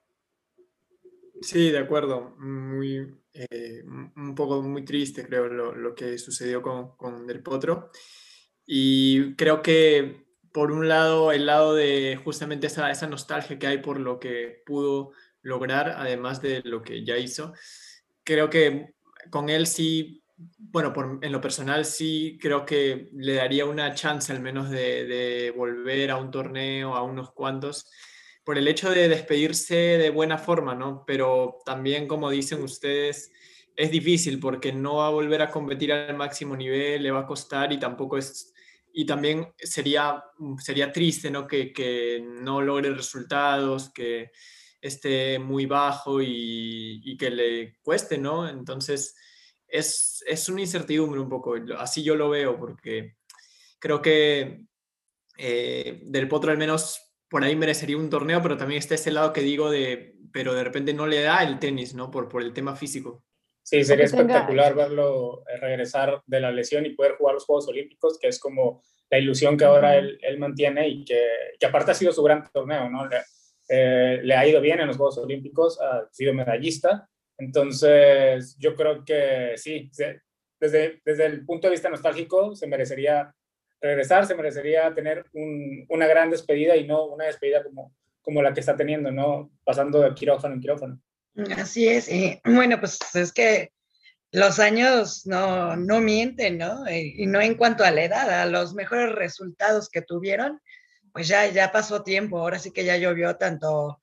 Sí, 1.40 1.70
de 1.70 1.78
acuerdo. 1.78 2.34
Muy, 2.38 3.14
eh, 3.32 3.82
un 3.84 4.34
poco 4.34 4.62
muy 4.62 4.84
triste, 4.84 5.26
creo, 5.26 5.48
lo, 5.48 5.74
lo 5.74 5.94
que 5.94 6.18
sucedió 6.18 6.62
con, 6.62 6.96
con, 6.96 7.26
Del 7.26 7.42
Potro. 7.42 7.90
Y 8.66 9.34
creo 9.36 9.62
que, 9.62 10.26
por 10.52 10.72
un 10.72 10.88
lado, 10.88 11.32
el 11.32 11.46
lado 11.46 11.74
de 11.74 12.18
justamente 12.22 12.66
esa, 12.66 12.90
esa 12.90 13.06
nostalgia 13.06 13.58
que 13.58 13.66
hay 13.66 13.78
por 13.78 14.00
lo 14.00 14.18
que 14.18 14.62
pudo 14.66 15.12
lograr, 15.42 15.90
además 15.90 16.42
de 16.42 16.62
lo 16.64 16.82
que 16.82 17.04
ya 17.04 17.16
hizo, 17.18 17.52
creo 18.24 18.50
que 18.50 18.94
con 19.30 19.48
él 19.48 19.66
sí, 19.66 20.24
bueno, 20.36 20.92
por, 20.92 21.18
en 21.22 21.32
lo 21.32 21.40
personal 21.40 21.84
sí 21.84 22.38
creo 22.40 22.66
que 22.66 23.10
le 23.12 23.34
daría 23.34 23.66
una 23.66 23.94
chance 23.94 24.32
al 24.32 24.40
menos 24.40 24.70
de, 24.70 25.04
de 25.04 25.52
volver 25.52 26.10
a 26.10 26.16
un 26.16 26.30
torneo, 26.30 26.96
a 26.96 27.02
unos 27.02 27.32
cuantos 27.32 27.88
por 28.46 28.56
el 28.56 28.68
hecho 28.68 28.90
de 28.92 29.08
despedirse 29.08 29.74
de 29.74 30.10
buena 30.10 30.38
forma, 30.38 30.72
¿no? 30.76 31.02
Pero 31.04 31.58
también, 31.64 32.06
como 32.06 32.30
dicen 32.30 32.62
ustedes, 32.62 33.32
es 33.74 33.90
difícil 33.90 34.38
porque 34.38 34.72
no 34.72 34.98
va 34.98 35.08
a 35.08 35.10
volver 35.10 35.42
a 35.42 35.50
competir 35.50 35.92
al 35.92 36.16
máximo 36.16 36.56
nivel, 36.56 37.02
le 37.02 37.10
va 37.10 37.22
a 37.22 37.26
costar 37.26 37.72
y 37.72 37.80
tampoco 37.80 38.16
es... 38.16 38.54
Y 38.92 39.04
también 39.04 39.52
sería, 39.58 40.22
sería 40.58 40.92
triste, 40.92 41.28
¿no? 41.28 41.44
Que, 41.48 41.72
que 41.72 42.24
no 42.24 42.62
logre 42.62 42.94
resultados, 42.94 43.90
que 43.92 44.30
esté 44.80 45.40
muy 45.40 45.66
bajo 45.66 46.22
y, 46.22 47.16
que 47.18 47.30
le 47.30 47.76
cueste, 47.82 48.16
¿no? 48.16 48.48
Entonces, 48.48 49.16
es, 49.66 50.22
es 50.24 50.48
una 50.48 50.60
incertidumbre 50.60 51.18
un 51.18 51.28
poco, 51.28 51.56
así 51.78 52.04
yo 52.04 52.14
lo 52.14 52.30
veo, 52.30 52.56
porque 52.56 53.16
creo 53.80 54.00
que 54.00 54.66
eh, 55.36 56.00
Del 56.04 56.28
Potro 56.28 56.52
al 56.52 56.58
menos 56.58 57.05
por 57.36 57.44
ahí 57.44 57.54
merecería 57.54 57.98
un 57.98 58.08
torneo, 58.08 58.40
pero 58.40 58.56
también 58.56 58.78
está 58.78 58.94
ese 58.94 59.10
lado 59.10 59.34
que 59.34 59.42
digo 59.42 59.70
de, 59.70 60.16
pero 60.32 60.54
de 60.54 60.64
repente 60.64 60.94
no 60.94 61.06
le 61.06 61.20
da 61.20 61.42
el 61.42 61.58
tenis, 61.58 61.92
¿no? 61.94 62.10
Por, 62.10 62.30
por 62.30 62.40
el 62.40 62.54
tema 62.54 62.74
físico. 62.76 63.22
Sí, 63.62 63.84
sería 63.84 64.06
espectacular 64.06 64.74
verlo 64.74 65.44
eh, 65.46 65.58
regresar 65.58 66.22
de 66.24 66.40
la 66.40 66.50
lesión 66.50 66.86
y 66.86 66.94
poder 66.94 67.16
jugar 67.18 67.34
los 67.34 67.44
Juegos 67.44 67.68
Olímpicos, 67.68 68.18
que 68.18 68.28
es 68.28 68.38
como 68.38 68.82
la 69.10 69.18
ilusión 69.18 69.58
que 69.58 69.66
ahora 69.66 69.98
él, 69.98 70.18
él 70.22 70.38
mantiene 70.38 70.88
y 70.88 71.04
que, 71.04 71.28
que, 71.60 71.66
aparte 71.66 71.90
ha 71.90 71.94
sido 71.94 72.10
su 72.10 72.22
gran 72.22 72.42
torneo, 72.50 72.88
¿no? 72.88 73.06
Le, 73.06 73.18
eh, 73.68 74.20
le, 74.22 74.34
ha 74.34 74.48
ido 74.48 74.62
bien 74.62 74.80
en 74.80 74.86
los 74.86 74.96
Juegos 74.96 75.18
Olímpicos, 75.18 75.78
ha 75.78 76.08
sido 76.10 76.32
medallista, 76.32 77.06
entonces 77.36 78.56
yo 78.58 78.74
creo 78.74 79.04
que 79.04 79.52
sí, 79.56 79.90
desde, 80.58 81.02
desde 81.04 81.26
el 81.26 81.44
punto 81.44 81.66
de 81.66 81.72
vista 81.72 81.90
nostálgico 81.90 82.56
se 82.56 82.66
merecería 82.66 83.30
regresar, 83.80 84.26
se 84.26 84.34
merecería 84.34 84.94
tener 84.94 85.26
un, 85.32 85.86
una 85.88 86.06
gran 86.06 86.30
despedida 86.30 86.76
y 86.76 86.86
no 86.86 87.06
una 87.06 87.26
despedida 87.26 87.62
como, 87.62 87.94
como 88.22 88.42
la 88.42 88.52
que 88.52 88.60
está 88.60 88.76
teniendo, 88.76 89.10
¿no? 89.10 89.50
Pasando 89.64 90.00
de 90.00 90.14
quirófano 90.14 90.54
en 90.54 90.60
quirófano. 90.60 91.00
Así 91.56 91.86
es, 91.86 92.10
y 92.10 92.40
bueno, 92.44 92.80
pues 92.80 92.98
es 93.14 93.32
que 93.32 93.70
los 94.32 94.58
años 94.58 95.26
no, 95.26 95.76
no 95.76 96.00
mienten, 96.00 96.58
¿no? 96.58 96.90
Y 96.90 97.26
no 97.26 97.40
en 97.40 97.54
cuanto 97.54 97.84
a 97.84 97.90
la 97.90 98.04
edad, 98.04 98.40
a 98.40 98.46
los 98.46 98.74
mejores 98.74 99.14
resultados 99.14 99.88
que 99.88 100.02
tuvieron, 100.02 100.60
pues 101.12 101.28
ya, 101.28 101.46
ya 101.46 101.72
pasó 101.72 102.02
tiempo, 102.02 102.38
ahora 102.38 102.58
sí 102.58 102.72
que 102.72 102.84
ya 102.84 102.96
llovió 102.96 103.36
tanto 103.36 104.00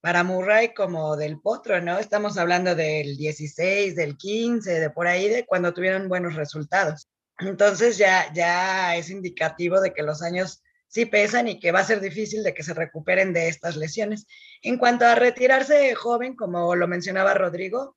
para 0.00 0.22
Murray 0.22 0.72
como 0.72 1.16
del 1.16 1.40
Potro, 1.40 1.80
¿no? 1.80 1.98
Estamos 1.98 2.38
hablando 2.38 2.74
del 2.74 3.16
16, 3.16 3.96
del 3.96 4.16
15, 4.16 4.80
de 4.80 4.90
por 4.90 5.06
ahí, 5.06 5.28
de 5.28 5.44
cuando 5.44 5.74
tuvieron 5.74 6.08
buenos 6.08 6.34
resultados. 6.34 7.08
Entonces 7.38 7.98
ya, 7.98 8.32
ya 8.32 8.96
es 8.96 9.10
indicativo 9.10 9.80
de 9.80 9.92
que 9.92 10.02
los 10.02 10.22
años 10.22 10.62
sí 10.88 11.06
pesan 11.06 11.48
y 11.48 11.60
que 11.60 11.72
va 11.72 11.80
a 11.80 11.84
ser 11.84 12.00
difícil 12.00 12.42
de 12.42 12.54
que 12.54 12.62
se 12.62 12.74
recuperen 12.74 13.32
de 13.32 13.48
estas 13.48 13.76
lesiones. 13.76 14.26
En 14.62 14.78
cuanto 14.78 15.04
a 15.04 15.14
retirarse 15.14 15.94
joven, 15.94 16.34
como 16.34 16.74
lo 16.74 16.88
mencionaba 16.88 17.34
Rodrigo, 17.34 17.96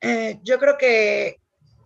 eh, 0.00 0.38
yo 0.42 0.58
creo 0.58 0.76
que 0.76 1.40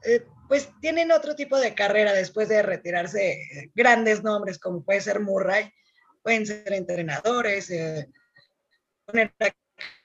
eh, 0.04 0.26
pues 0.48 0.70
tienen 0.80 1.10
otro 1.10 1.34
tipo 1.34 1.58
de 1.58 1.74
carrera 1.74 2.12
después 2.12 2.48
de 2.48 2.62
retirarse 2.62 3.32
eh, 3.32 3.70
grandes 3.74 4.22
nombres 4.22 4.58
como 4.58 4.84
puede 4.84 5.00
ser 5.00 5.20
Murray, 5.20 5.72
pueden 6.22 6.46
ser 6.46 6.72
entrenadores, 6.72 7.70
eh, 7.70 8.08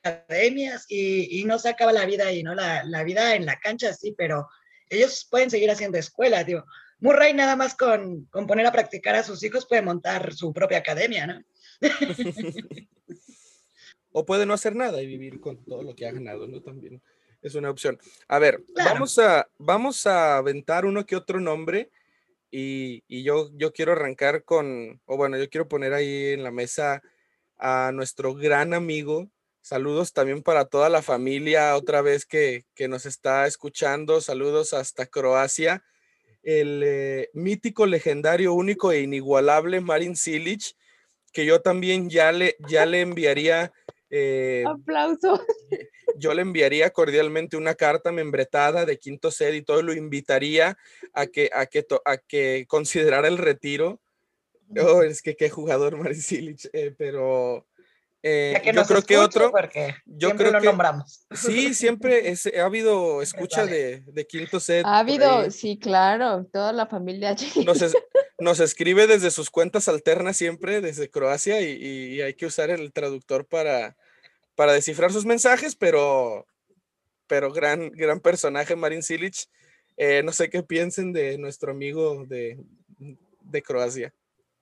academias 0.04 0.86
y, 0.88 1.40
y, 1.40 1.46
no 1.46 1.60
se 1.60 1.70
acaba 1.70 1.92
la 1.92 2.06
vida 2.06 2.28
ahí, 2.28 2.44
¿no? 2.44 2.56
La, 2.56 2.84
la 2.84 3.04
vida 3.04 3.36
en 3.36 3.46
la 3.46 3.60
cancha 3.60 3.94
sí, 3.94 4.14
pero 4.18 4.48
ellos 4.90 5.28
pueden 5.30 5.50
seguir 5.50 5.72
haciendo 5.72 5.98
escuela, 5.98 6.44
digo. 6.44 6.66
Murray 7.00 7.34
nada 7.34 7.56
más 7.56 7.76
con, 7.76 8.26
con, 8.26 8.46
poner 8.46 8.66
a 8.66 8.72
practicar 8.72 9.16
a 9.16 9.24
sus 9.24 9.42
hijos 9.44 9.66
puede 9.66 9.82
montar 9.82 10.34
su 10.34 10.52
propia 10.52 10.80
academia, 10.80 11.28
¿no? 11.28 11.42
o 14.12 14.26
puede 14.26 14.46
no 14.46 14.54
hacer 14.54 14.76
nada 14.76 15.02
y 15.02 15.08
vivir 15.08 15.40
con 15.40 15.64
todo 15.64 15.84
lo 15.84 15.96
que 15.96 16.06
ha 16.06 16.12
ganado, 16.12 16.48
¿no? 16.48 16.62
También 16.62 17.02
es 17.42 17.56
una 17.56 17.70
opción. 17.70 17.98
A 18.28 18.40
ver, 18.40 18.64
claro. 18.76 18.92
vamos, 18.94 19.18
a, 19.18 19.48
vamos 19.58 20.06
a 20.08 20.38
aventar 20.38 20.86
uno 20.86 21.06
que 21.06 21.16
otro 21.16 21.40
nombre 21.40 21.90
y, 22.52 23.04
y, 23.08 23.24
yo, 23.24 23.50
yo 23.54 23.72
quiero 23.72 23.94
arrancar 23.94 24.44
con, 24.44 25.00
o 25.06 25.16
bueno, 25.16 25.38
yo 25.38 25.50
quiero 25.50 25.70
poner 25.70 25.94
ahí 25.94 26.34
en 26.34 26.44
la 26.44 26.52
mesa 26.52 27.02
a 27.58 27.92
nuestro 27.94 28.34
gran 28.34 28.74
amigo 28.74 29.30
Saludos 29.62 30.14
también 30.14 30.42
para 30.42 30.66
toda 30.66 30.90
la 30.90 31.02
familia, 31.02 31.76
otra 31.76 32.02
vez 32.02 32.26
que, 32.26 32.66
que 32.74 32.88
nos 32.88 33.06
está 33.06 33.46
escuchando. 33.46 34.22
Saludos 34.22 34.74
hasta 34.74 35.06
Croacia. 35.06 35.84
El 36.44 36.82
eh, 36.86 37.30
mítico, 37.34 37.86
legendario, 37.86 38.54
único 38.54 38.92
e 38.92 39.02
inigualable 39.02 39.82
Marin 39.82 40.16
Silic, 40.16 40.76
que 41.34 41.46
yo 41.46 41.62
también 41.62 42.10
ya 42.10 42.32
le, 42.32 42.56
ya 42.68 42.86
le 42.86 43.02
enviaría 43.02 43.72
Eh, 44.12 44.64
Aplauso. 44.66 45.40
yo 46.16 46.34
le 46.34 46.42
enviaría 46.42 46.90
cordialmente 46.90 47.58
una 47.58 47.76
carta 47.76 48.12
membretada 48.12 48.84
de 48.86 48.98
quinto 48.98 49.30
set 49.30 49.54
y 49.54 49.62
todo, 49.62 49.84
lo 49.84 49.94
invitaría 49.94 50.76
a 51.14 51.28
que, 51.28 51.52
a 51.54 51.68
que, 51.68 51.86
a 52.06 52.18
que 52.18 52.66
considerara 52.68 53.28
el 53.28 53.38
retiro. 53.38 54.02
Oh, 54.82 55.04
es 55.04 55.22
que 55.22 55.36
qué 55.36 55.52
jugador 55.52 55.96
Maricilich, 55.98 56.68
eh, 56.74 56.92
pero 56.98 57.68
eh, 58.22 58.62
yo 58.74 58.84
creo 58.84 59.02
que 59.02 59.18
otro. 59.18 59.52
Yo 60.06 60.36
creo 60.36 60.52
lo 60.52 60.60
que, 60.60 60.66
nombramos. 60.66 61.26
Sí, 61.32 61.74
siempre 61.74 62.34
ha 62.60 62.66
habido 62.66 63.22
escucha 63.22 63.66
de, 63.66 64.02
de, 64.08 64.28
quinto 64.28 64.60
set. 64.60 64.86
Ha 64.86 65.00
habido, 65.00 65.50
sí, 65.52 65.78
claro, 65.80 66.46
toda 66.52 66.74
la 66.74 66.86
familia. 66.86 67.36
Nos, 67.66 67.80
nos, 68.40 68.60
escribe 68.60 69.08
desde 69.08 69.32
sus 69.32 69.50
cuentas 69.50 69.88
alternas 69.88 70.36
siempre, 70.36 70.82
desde 70.82 71.10
Croacia, 71.10 71.62
y, 71.62 71.72
y, 71.72 72.22
hay 72.22 72.34
que 72.34 72.46
usar 72.46 72.70
el 72.70 72.92
traductor 72.92 73.46
para, 73.46 73.96
para 74.56 74.74
descifrar 74.74 75.14
sus 75.14 75.26
mensajes, 75.26 75.76
pero, 75.76 76.46
pero 77.28 77.54
gran, 77.54 77.90
gran 77.92 78.20
personaje, 78.20 78.76
Marin 78.76 79.04
Silic. 79.04 79.36
Eh, 79.96 80.24
no 80.24 80.32
sé 80.32 80.50
qué 80.50 80.64
piensen 80.64 81.14
de 81.14 81.38
nuestro 81.38 81.72
amigo 81.72 82.26
de, 82.26 82.58
de 83.42 83.62
Croacia. 83.62 84.14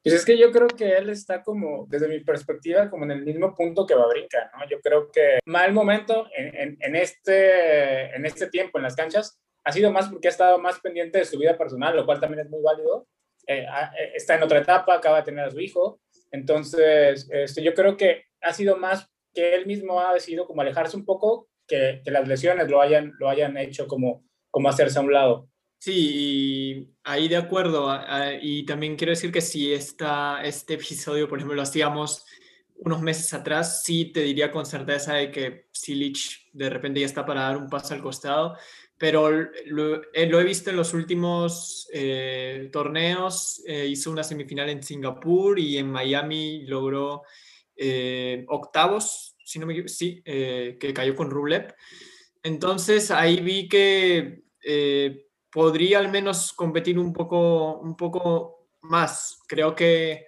Pues 0.04 0.16
es 0.16 0.26
que 0.26 0.38
yo 0.38 0.52
creo 0.52 0.68
que 0.68 0.96
él 0.96 1.10
está 1.10 1.44
como, 1.44 1.86
desde 1.90 2.08
mi 2.08 2.22
perspectiva, 2.22 2.90
como 2.90 3.04
en 3.06 3.12
el 3.12 3.26
mismo 3.26 3.54
punto 3.54 3.86
que 3.86 3.96
Babrinka, 3.96 4.50
¿no? 4.58 4.68
Yo 4.70 4.80
creo 4.80 5.12
que 5.12 5.40
mal 5.46 5.74
momento 5.74 6.28
en, 6.36 6.78
en, 6.80 6.96
este, 6.96 8.16
en 8.16 8.26
este 8.26 8.48
tiempo 8.48 8.78
en 8.78 8.84
las 8.84 8.96
canchas 8.96 9.38
ha 9.66 9.72
sido 9.74 9.92
más 9.92 10.08
porque 10.08 10.30
ha 10.30 10.32
estado 10.32 10.60
más 10.60 10.80
pendiente 10.80 11.20
de 11.20 11.26
su 11.26 11.38
vida 11.38 11.58
personal, 11.58 11.96
lo 11.96 12.06
cual 12.06 12.22
también 12.22 12.46
es 12.46 12.50
muy 12.50 12.62
válido. 12.62 13.06
Eh, 13.48 13.66
eh, 13.66 14.12
está 14.16 14.36
en 14.36 14.44
otra 14.44 14.60
etapa, 14.60 14.96
acaba 14.96 15.18
de 15.18 15.24
tener 15.24 15.46
a 15.46 15.52
su 15.52 15.60
hijo. 15.60 16.00
Entonces, 16.32 17.28
este, 17.30 17.62
yo 17.62 17.74
creo 17.74 17.98
que 17.98 18.24
ha 18.42 18.54
sido 18.54 18.78
más 18.78 19.10
que 19.34 19.56
él 19.56 19.66
mismo 19.66 20.00
ha 20.00 20.14
decidido 20.14 20.48
como 20.48 20.62
alejarse 20.62 20.96
un 20.96 21.06
poco, 21.06 21.50
que, 21.68 22.02
que 22.04 22.12
las 22.12 22.28
lesiones 22.28 22.70
lo 22.70 22.82
hayan, 22.82 23.14
lo 23.20 23.28
hayan 23.30 23.58
hecho 23.58 23.88
como, 23.88 24.24
como 24.52 24.70
hacerse 24.70 25.00
a 25.00 25.02
un 25.02 25.12
lado. 25.12 25.50
Sí, 25.80 26.94
ahí 27.04 27.28
de 27.28 27.38
acuerdo. 27.38 27.90
Y 28.42 28.66
también 28.66 28.96
quiero 28.96 29.12
decir 29.12 29.32
que 29.32 29.42
si 29.42 29.74
esta, 29.74 30.44
este 30.44 30.74
episodio, 30.76 31.28
por 31.28 31.38
ejemplo, 31.38 31.56
lo 31.56 31.62
hacíamos 31.62 32.26
unos 32.80 33.02
meses 33.02 33.34
atrás, 33.34 33.84
sí 33.84 34.06
te 34.06 34.22
diría 34.22 34.52
con 34.52 34.66
certeza 34.66 35.14
de 35.16 35.32
que 35.32 35.68
Silic 35.72 36.18
de 36.54 36.70
repente 36.70 37.00
ya 37.00 37.06
está 37.06 37.26
para 37.26 37.42
dar 37.42 37.58
un 37.58 37.70
paso 37.70 37.94
al 37.94 38.02
costado, 38.02 38.56
pero 38.98 39.30
lo, 39.66 39.96
eh, 39.96 40.08
he 40.14 40.44
visto 40.44 40.70
en 40.70 40.76
los 40.76 40.94
últimos 40.94 41.88
eh, 41.94 42.70
torneos, 42.72 43.62
eh, 43.68 43.88
hizo 43.88 44.12
una 44.12 44.24
semifinal 44.24 44.70
en 44.70 44.84
Singapur 44.84 45.60
y 45.60 45.78
en 45.78 45.92
Miami 45.92 46.66
logró 46.66 47.24
octavos, 48.48 49.36
si 49.44 49.60
no 49.60 49.68
me 49.68 49.88
sí, 49.88 50.24
que 50.24 50.94
cayó 50.96 51.16
con 51.16 51.30
Rublev. 51.30 51.76
Entonces 52.42 53.12
ahí 53.12 53.40
vi 53.40 53.68
que 53.70 54.42
podría 55.52 56.00
al 56.00 56.10
menos 56.10 56.54
competir 56.54 57.00
un 57.00 57.14
poco, 57.14 57.80
un 57.80 57.96
poco 57.96 58.70
más. 58.82 59.40
Creo 59.48 59.76
que, 59.76 60.26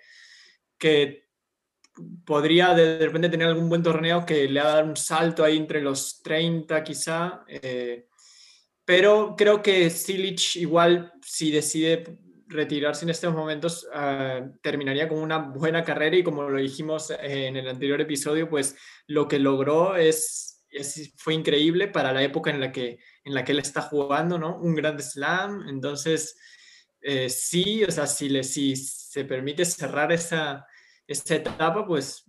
que 0.78 1.30
podría 2.26 2.74
de 2.74 3.00
repente 3.00 3.30
tener 3.30 3.48
algún 3.48 3.70
buen 3.70 3.84
torneo 3.84 4.26
que 4.26 4.48
le 4.48 4.60
haga 4.60 4.84
un 4.84 4.96
salto 4.96 5.44
ahí 5.44 5.58
entre 5.58 5.82
los 5.82 6.22
30 6.22 6.84
quizá. 6.84 7.44
Eh, 7.48 8.08
pero 8.86 9.36
creo 9.38 9.62
que 9.62 9.90
Silic 9.90 10.56
igual 10.56 11.14
si 11.22 11.52
decide 11.52 12.18
retirarse 12.48 13.06
en 13.06 13.12
estos 13.12 13.34
momentos 13.34 13.88
ah, 13.94 14.42
terminaría 14.62 15.08
con 15.08 15.20
una 15.20 15.38
buena 15.38 15.84
carrera 15.84 16.16
y 16.18 16.24
como 16.24 16.50
lo 16.50 16.60
dijimos 16.60 17.12
en 17.12 17.56
el 17.56 17.68
anterior 17.68 18.02
episodio, 18.02 18.50
pues 18.50 18.76
lo 19.06 19.28
que 19.28 19.38
logró 19.38 19.96
es, 19.96 20.49
es 20.72 21.14
fue 21.18 21.34
increíble 21.34 21.88
para 21.88 22.12
la 22.12 22.24
época 22.24 22.50
en 22.50 22.60
la 22.60 22.72
que 22.72 23.00
en 23.24 23.34
la 23.34 23.44
que 23.44 23.52
él 23.52 23.60
está 23.60 23.82
jugando, 23.82 24.38
¿no? 24.38 24.58
Un 24.58 24.76
gran 24.76 25.00
slam. 25.00 25.68
Entonces, 25.68 26.38
eh, 27.02 27.30
sí, 27.30 27.84
o 27.84 27.92
sea, 27.92 28.08
si, 28.08 28.30
le, 28.30 28.44
si 28.44 28.76
se 28.76 29.26
permite 29.26 29.66
cerrar 29.66 30.12
esa, 30.12 30.66
esa 31.08 31.36
etapa, 31.36 31.86
pues 31.86 32.26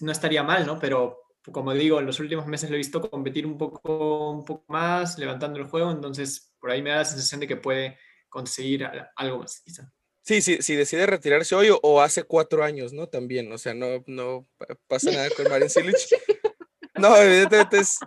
no 0.00 0.12
estaría 0.12 0.42
mal, 0.42 0.66
¿no? 0.66 0.78
Pero 0.78 1.24
como 1.52 1.74
digo, 1.74 2.00
en 2.00 2.06
los 2.06 2.20
últimos 2.20 2.46
meses 2.46 2.70
lo 2.70 2.76
he 2.76 2.78
visto 2.78 3.10
competir 3.10 3.46
un 3.46 3.58
poco, 3.58 4.30
un 4.30 4.44
poco 4.44 4.64
más, 4.68 5.18
levantando 5.18 5.58
el 5.58 5.66
juego, 5.66 5.90
entonces 5.90 6.54
por 6.58 6.70
ahí 6.70 6.80
me 6.80 6.90
da 6.90 6.96
la 6.96 7.04
sensación 7.04 7.40
de 7.40 7.46
que 7.46 7.56
puede 7.56 7.98
conseguir 8.28 8.88
algo 9.16 9.38
más, 9.38 9.60
quizá. 9.60 9.92
Sí, 10.22 10.40
sí, 10.40 10.56
si 10.62 10.74
decide 10.74 11.04
retirarse 11.04 11.54
hoy 11.54 11.68
o, 11.70 12.00
hace 12.00 12.22
cuatro 12.22 12.64
años, 12.64 12.94
¿no? 12.94 13.08
También, 13.08 13.52
o 13.52 13.58
sea, 13.58 13.74
no, 13.74 14.02
no 14.06 14.48
pasa 14.86 15.10
nada 15.10 15.28
con 15.36 15.48
Marin 15.50 15.68
Silic. 15.68 15.96
No, 16.96 17.16
evidentemente 17.16 17.78
es, 17.78 17.98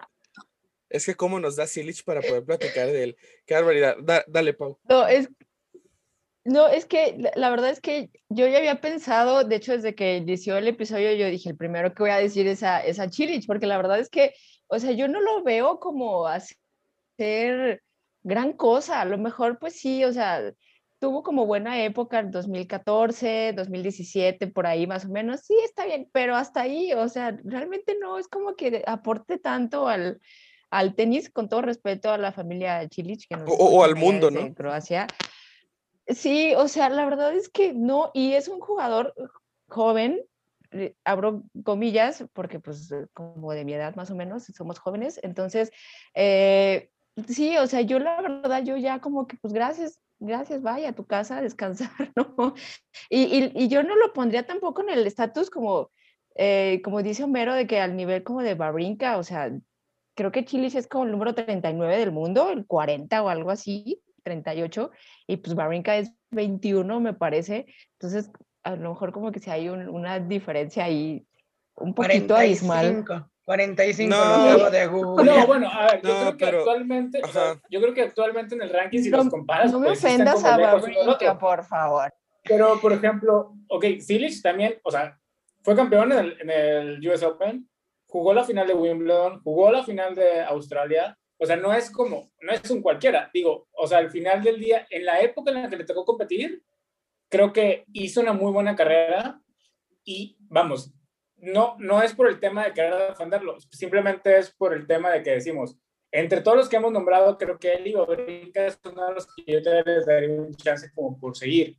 es 0.89 1.05
que 1.05 1.15
cómo 1.15 1.39
nos 1.39 1.55
da 1.55 1.67
Silich 1.67 2.03
para 2.03 2.21
poder 2.21 2.43
platicar 2.43 2.87
de 2.87 3.03
él. 3.03 3.17
Qué 3.45 3.53
barbaridad. 3.53 3.97
dale, 4.27 4.53
Pau. 4.53 4.79
No, 4.87 5.07
es, 5.07 5.29
no, 6.45 6.67
es 6.67 6.85
que 6.85 7.29
la, 7.35 7.49
verdad 7.49 7.69
es 7.69 7.81
que 7.81 8.09
yo 8.29 8.47
ya 8.47 8.59
había 8.59 8.79
pensado, 8.79 9.43
de 9.43 9.55
hecho, 9.57 9.73
desde 9.73 9.95
que 9.95 10.17
inició 10.17 10.57
el 10.57 10.67
episodio, 10.67 11.13
yo 11.13 11.27
dije, 11.27 11.49
el 11.49 11.57
primero 11.57 11.93
que 11.93 12.03
voy 12.03 12.11
a 12.11 12.17
decir 12.17 12.47
es 12.47 12.63
a, 12.63 12.79
es 12.79 12.99
a 12.99 13.09
Chilich, 13.09 13.45
porque 13.45 13.67
la 13.67 13.77
verdad 13.77 13.99
es 13.99 14.09
que, 14.09 14.33
o 14.67 14.79
sea, 14.79 14.91
yo 14.91 15.07
no 15.09 15.19
lo 15.19 15.43
veo 15.43 15.79
como 15.79 16.27
hacer 16.27 17.83
gran 18.23 18.53
cosa. 18.53 19.01
A 19.01 19.05
lo 19.05 19.17
mejor, 19.17 19.59
pues 19.59 19.73
sí, 19.79 20.05
o 20.05 20.13
sea, 20.13 20.53
tuvo 20.99 21.23
como 21.23 21.45
buena 21.45 21.83
época 21.83 22.19
en 22.19 22.31
2014, 22.31 23.53
2017, 23.53 24.47
por 24.47 24.65
ahí 24.65 24.87
más 24.87 25.05
o 25.05 25.09
menos. 25.09 25.41
Sí, 25.41 25.55
está 25.63 25.85
bien, 25.85 26.09
pero 26.11 26.35
hasta 26.35 26.61
ahí, 26.61 26.93
o 26.93 27.07
sea, 27.09 27.37
realmente 27.43 27.97
no 27.99 28.17
es 28.17 28.27
como 28.27 28.55
que 28.55 28.83
aporte 28.87 29.37
tanto 29.37 29.87
al 29.87 30.19
al 30.69 30.95
tenis, 30.95 31.29
con 31.29 31.49
todo 31.49 31.61
respeto 31.61 32.11
a 32.11 32.17
la 32.17 32.31
familia 32.31 32.87
Chilich. 32.87 33.27
Que 33.27 33.37
o, 33.47 33.83
al 33.83 33.95
mundo, 33.95 34.31
¿no? 34.31 34.53
Croacia. 34.53 35.07
Sí, 36.07 36.53
o 36.55 36.67
sea, 36.67 36.89
la 36.89 37.05
verdad 37.05 37.33
es 37.33 37.49
que 37.49 37.73
no, 37.73 38.11
y 38.13 38.33
es 38.33 38.47
un 38.47 38.59
jugador 38.59 39.13
joven, 39.67 40.21
eh, 40.71 40.95
abro 41.03 41.43
comillas, 41.63 42.25
porque 42.33 42.59
pues 42.59 42.93
como 43.13 43.51
de 43.53 43.65
mi 43.65 43.73
edad 43.73 43.95
más 43.95 44.09
o 44.11 44.15
menos, 44.15 44.45
somos 44.45 44.79
jóvenes, 44.79 45.19
entonces, 45.23 45.71
eh, 46.13 46.89
sí, 47.27 47.57
o 47.57 47.67
sea, 47.67 47.81
yo 47.81 47.99
la 47.99 48.21
verdad, 48.21 48.63
yo 48.63 48.77
ya 48.77 48.99
como 48.99 49.27
que 49.27 49.35
pues 49.37 49.53
gracias, 49.53 49.99
gracias, 50.19 50.61
vaya 50.61 50.89
a 50.89 50.93
tu 50.93 51.05
casa 51.05 51.37
a 51.37 51.41
descansar, 51.41 51.89
¿no? 52.15 52.53
Y, 53.09 53.51
y, 53.55 53.67
yo 53.67 53.83
no 53.83 53.95
lo 53.95 54.13
pondría 54.13 54.45
tampoco 54.45 54.81
en 54.81 54.89
el 54.89 55.07
estatus 55.07 55.49
como, 55.49 55.91
eh, 56.35 56.81
como 56.83 57.03
dice 57.03 57.23
Homero, 57.23 57.53
de 57.53 57.67
que 57.67 57.79
al 57.79 57.95
nivel 57.95 58.23
como 58.23 58.41
de 58.41 58.55
Babrinka, 58.55 59.17
o 59.17 59.23
sea, 59.23 59.51
creo 60.15 60.31
que 60.31 60.45
Chile 60.45 60.67
es 60.67 60.87
como 60.87 61.05
el 61.05 61.11
número 61.11 61.35
39 61.35 61.97
del 61.97 62.11
mundo, 62.11 62.49
el 62.49 62.65
40 62.65 63.21
o 63.23 63.29
algo 63.29 63.51
así, 63.51 64.01
38, 64.23 64.91
y 65.27 65.37
pues 65.37 65.55
Barinka 65.55 65.97
es 65.97 66.11
21, 66.31 66.99
me 66.99 67.13
parece. 67.13 67.65
Entonces, 67.93 68.31
a 68.63 68.75
lo 68.75 68.89
mejor 68.89 69.13
como 69.13 69.31
que 69.31 69.39
si 69.39 69.49
hay 69.49 69.69
una 69.69 70.19
diferencia 70.19 70.83
ahí 70.83 71.25
un 71.75 71.93
poquito 71.93 72.33
45, 72.33 72.73
abismal. 72.73 73.27
45 73.47 74.13
no, 74.13 74.69
de 74.69 74.87
Google. 74.87 75.23
No, 75.23 75.47
bueno, 75.47 75.69
a 75.71 75.85
ver, 75.85 76.01
yo 76.01 76.19
creo 76.19 76.37
que 76.37 76.45
actualmente, 76.45 77.21
yo 77.69 77.79
creo 77.79 77.93
que 77.93 78.01
actualmente 78.01 78.55
en 78.55 78.61
el 78.61 78.69
ranking, 78.69 78.99
si 78.99 79.09
los 79.09 79.29
comparas, 79.29 79.71
no 79.71 79.79
me 79.79 79.87
pues, 79.87 80.03
ofendas 80.03 80.43
a 80.43 80.57
Babrinka, 80.57 81.39
por 81.39 81.63
favor. 81.63 82.13
Pero, 82.43 82.77
por 82.81 82.91
ejemplo, 82.91 83.53
ok, 83.69 83.85
Silich 84.01 84.41
también, 84.41 84.77
o 84.83 84.91
sea, 84.91 85.17
fue 85.63 85.77
campeón 85.77 86.11
en 86.11 86.17
el, 86.17 86.41
en 86.41 86.49
el 86.49 87.07
US 87.07 87.23
Open, 87.23 87.69
jugó 88.05 88.33
la 88.33 88.43
final 88.43 88.67
de 88.67 88.73
Wimbledon, 88.73 89.41
jugó 89.41 89.71
la 89.71 89.85
final 89.85 90.13
de 90.13 90.41
Australia, 90.41 91.17
o 91.37 91.45
sea, 91.45 91.55
no 91.55 91.73
es 91.73 91.89
como, 91.89 92.29
no 92.41 92.51
es 92.51 92.69
un 92.69 92.81
cualquiera, 92.81 93.31
digo, 93.33 93.69
o 93.71 93.87
sea, 93.87 93.99
al 93.99 94.11
final 94.11 94.43
del 94.43 94.59
día, 94.59 94.85
en 94.89 95.05
la 95.05 95.21
época 95.21 95.51
en 95.51 95.63
la 95.63 95.69
que 95.69 95.77
le 95.77 95.85
tocó 95.85 96.03
competir, 96.03 96.61
creo 97.29 97.53
que 97.53 97.85
hizo 97.93 98.19
una 98.19 98.33
muy 98.33 98.51
buena 98.51 98.75
carrera 98.75 99.39
y 100.03 100.35
vamos, 100.49 100.93
no, 101.37 101.75
no 101.79 102.01
es 102.01 102.13
por 102.13 102.27
el 102.27 102.39
tema 102.39 102.65
de 102.65 102.73
querer 102.73 103.09
defenderlo, 103.09 103.59
simplemente 103.71 104.37
es 104.37 104.51
por 104.51 104.73
el 104.73 104.87
tema 104.87 105.11
de 105.11 105.23
que 105.23 105.31
decimos, 105.31 105.77
entre 106.11 106.41
todos 106.41 106.57
los 106.57 106.69
que 106.69 106.77
hemos 106.77 106.91
nombrado, 106.91 107.37
creo 107.37 107.59
que 107.59 107.73
él 107.73 107.87
y 107.87 107.93
Bobrinka 107.93 108.65
es 108.65 108.79
uno 108.85 109.07
de 109.07 109.13
los 109.13 109.27
que 109.27 109.43
yo 109.45 109.59
les 109.59 110.05
daría 110.05 110.29
un 110.29 110.55
chance 110.55 110.89
como 110.93 111.19
por 111.19 111.35
seguir, 111.35 111.77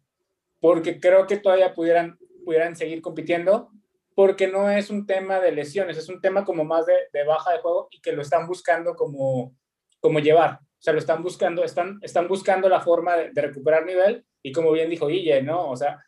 porque 0.61 1.01
creo 1.01 1.27
que 1.27 1.39
todavía 1.39 1.75
pudieran, 1.75 2.19
pudieran 2.45 2.77
seguir 2.77 3.01
compitiendo 3.01 3.71
porque 4.19 4.49
no 4.49 4.69
es 4.69 4.91
un 4.91 5.07
tema 5.07 5.39
de 5.39 5.53
lesiones, 5.53 5.97
es 5.97 6.09
un 6.09 6.21
tema 6.21 6.45
como 6.45 6.65
más 6.65 6.85
de, 6.87 7.25
baja 7.25 7.53
de 7.53 7.61
juego 7.61 7.87
y 7.89 8.01
que 8.01 8.11
lo 8.11 8.23
están 8.23 8.49
buscando 8.49 8.97
como, 8.97 9.55
como 10.01 10.19
llevar. 10.19 10.59
O 10.61 10.81
sea, 10.81 10.93
lo 10.93 10.99
están 10.99 11.23
buscando, 11.23 11.63
están, 11.63 12.01
están 12.03 12.27
buscando 12.27 12.69
la 12.69 12.81
forma 12.81 13.17
de, 13.17 13.41
recuperar 13.41 13.87
nivel 13.87 14.25
y 14.43 14.51
como 14.51 14.73
bien 14.73 14.91
dijo 14.91 15.07
Guille, 15.07 15.41
¿no? 15.43 15.71
O 15.71 15.77
sea, 15.77 16.03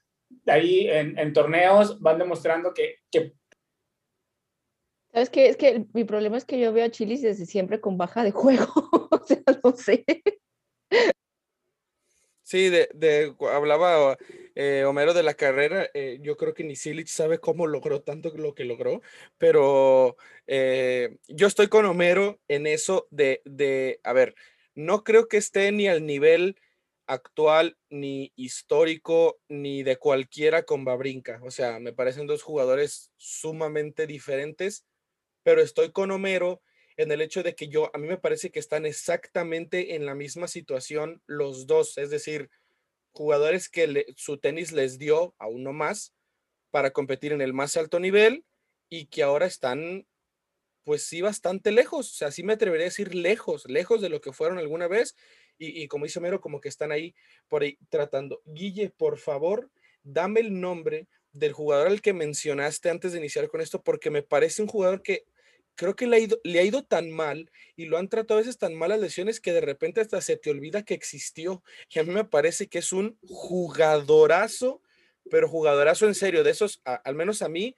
ahí 0.47 0.89
en, 0.89 1.33
torneos 1.33 2.01
van 2.01 2.19
demostrando 2.19 2.75
que, 2.75 2.97
que 3.13 3.35
¿Sabes 5.13 5.31
qué? 5.31 5.49
Es 5.49 5.57
que 5.57 5.87
mi 5.93 6.05
problema 6.05 6.37
es 6.37 6.45
que 6.45 6.59
yo 6.61 6.73
veo 6.73 6.85
a 6.85 6.91
Chilis 6.91 7.23
desde 7.23 7.47
siempre 7.47 7.81
con 7.81 7.99
baja 7.99 8.23
de 8.23 8.31
juego. 8.31 8.67
o 9.11 9.27
sea, 9.27 9.43
no 9.65 9.77
sé. 9.77 10.05
Sí, 12.43 12.69
de, 12.69 12.89
de, 12.95 13.33
hablaba 13.53 14.19
eh, 14.57 14.85
Homero 14.85 15.15
de 15.15 15.23
la 15.23 15.35
carrera, 15.35 15.89
eh, 15.95 16.19
yo 16.21 16.37
creo 16.37 16.53
que 16.53 16.65
ni 16.65 16.75
Silich 16.75 17.09
sabe 17.09 17.39
cómo 17.39 17.69
logró 17.69 18.03
tanto 18.03 18.37
lo 18.37 18.57
que 18.57 18.65
logró, 18.65 19.03
pero 19.39 20.17
eh, 20.49 21.19
yo 21.29 21.47
estoy 21.47 21.69
con 21.69 21.85
Homero 21.85 22.41
en 22.49 22.67
eso 22.67 23.07
de, 23.11 23.41
de, 23.45 24.01
a 24.03 24.13
ver, 24.13 24.35
no 24.75 25.05
creo 25.05 25.29
que 25.29 25.37
esté 25.37 25.71
ni 25.71 25.87
al 25.87 26.05
nivel 26.05 26.57
actual, 27.07 27.77
ni 27.89 28.33
histórico, 28.35 29.41
ni 29.49 29.85
de 29.85 29.97
cualquiera 29.97 30.65
con 30.65 30.85
Babrinca. 30.85 31.41
O 31.45 31.51
sea, 31.51 31.79
me 31.79 31.93
parecen 31.93 32.27
dos 32.27 32.43
jugadores 32.43 33.13
sumamente 33.17 34.07
diferentes, 34.07 34.85
pero 35.43 35.61
estoy 35.63 35.93
con 35.93 36.11
Homero 36.11 36.63
en 36.97 37.13
el 37.13 37.21
hecho 37.23 37.43
de 37.43 37.55
que 37.55 37.69
yo, 37.69 37.91
a 37.95 37.99
mí 37.99 38.07
me 38.07 38.19
parece 38.19 38.51
que 38.51 38.59
están 38.59 38.85
exactamente 38.85 39.95
en 39.95 40.05
la 40.05 40.15
misma 40.15 40.49
situación 40.49 41.23
los 41.27 41.67
dos, 41.67 41.97
es 41.99 42.11
decir, 42.11 42.51
jugadores 43.13 43.69
que 43.69 44.07
su 44.17 44.39
tenis 44.39 44.73
les 44.73 44.99
dio 44.99 45.35
a 45.39 45.47
uno 45.47 45.73
más 45.73 46.15
para 46.71 46.91
competir 46.91 47.33
en 47.33 47.41
el 47.41 47.53
más 47.53 47.77
alto 47.77 48.01
nivel 48.01 48.45
y 48.89 49.07
que 49.07 49.23
ahora 49.23 49.47
están, 49.47 50.07
pues 50.85 51.05
sí, 51.05 51.21
bastante 51.21 51.73
lejos, 51.73 52.11
o 52.11 52.15
sea, 52.15 52.31
sí 52.31 52.43
me 52.43 52.53
atrevería 52.53 52.85
a 52.85 52.91
decir 52.91 53.15
lejos, 53.15 53.65
lejos 53.67 54.01
de 54.01 54.11
lo 54.11 54.21
que 54.21 54.33
fueron 54.33 54.59
alguna 54.59 54.89
vez 54.89 55.17
y, 55.63 55.89
como 55.89 56.07
dice 56.07 56.21
Mero, 56.21 56.41
como 56.41 56.59
que 56.61 56.71
están 56.71 56.91
ahí 56.91 57.15
por 57.47 57.63
ahí 57.63 57.77
tratando. 57.91 58.41
Guille, 58.47 58.89
por 58.89 59.19
favor, 59.19 59.71
dame 60.03 60.41
el 60.41 60.59
nombre 60.59 61.07
del 61.33 61.53
jugador 61.53 61.89
al 61.89 62.01
que 62.01 62.15
mencionaste 62.15 62.89
antes 62.89 63.13
de 63.13 63.19
iniciar 63.19 63.49
con 63.49 63.61
esto, 63.61 63.83
porque 63.83 64.11
me 64.11 64.23
parece 64.23 64.63
un 64.63 64.69
jugador 64.69 65.03
que 65.03 65.27
creo 65.81 65.97
que 65.97 66.07
le 66.07 66.17
ha, 66.17 66.19
ido, 66.19 66.39
le 66.45 66.61
ha 66.61 66.63
ido 66.63 66.85
tan 66.85 67.11
mal 67.11 67.51
y 67.75 67.87
lo 67.87 67.97
han 67.97 68.11
tratado 68.11 68.37
a 68.37 68.43
veces 68.43 68.59
tan 68.59 68.75
malas 68.75 69.01
lesiones 69.01 69.41
que 69.41 69.51
de 69.51 69.63
repente 69.63 70.03
hasta 70.03 70.21
se 70.21 70.37
te 70.37 70.51
olvida 70.51 70.85
que 70.85 70.93
existió. 70.93 71.63
Y 71.89 71.99
a 71.99 72.05
mí 72.05 72.13
me 72.13 72.25
parece 72.25 72.69
que 72.69 72.81
es 72.81 72.93
un 72.93 73.17
jugadorazo, 73.27 74.83
pero 75.31 75.49
jugadorazo 75.49 76.07
en 76.07 76.15
serio, 76.15 76.45
de 76.45 76.51
esos, 76.51 76.83
al 76.85 77.15
menos 77.15 77.41
a 77.41 77.49
mí, 77.49 77.77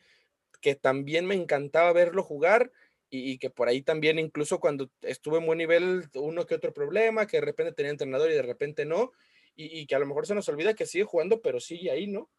que 0.61 0.75
también 0.75 1.27
me 1.27 1.37
encantaba 1.37 1.93
verlo 1.93 2.25
jugar 2.25 2.73
y, 3.09 3.39
que 3.39 3.51
por 3.51 3.69
ahí 3.69 3.83
también, 3.83 4.19
incluso 4.19 4.59
cuando 4.59 4.91
estuve 5.03 5.39
en 5.39 5.47
buen 5.47 5.59
nivel, 5.59 6.09
uno 6.15 6.45
que 6.45 6.57
otro 6.57 6.75
problema, 6.75 7.29
que 7.29 7.37
de 7.37 7.43
repente 7.43 7.73
tenía 7.73 7.93
entrenador 7.93 8.33
y 8.33 8.35
de 8.35 8.43
repente 8.43 8.85
no, 8.85 9.13
y, 9.55 9.79
y 9.79 9.87
que 9.87 9.95
a 9.95 10.01
lo 10.01 10.07
mejor 10.07 10.27
se 10.27 10.35
nos 10.35 10.49
olvida 10.49 10.75
que 10.75 10.87
sigue 10.87 11.05
jugando, 11.05 11.41
pero 11.41 11.61
sigue 11.61 11.93
ahí, 11.93 12.09
¿no? 12.09 12.31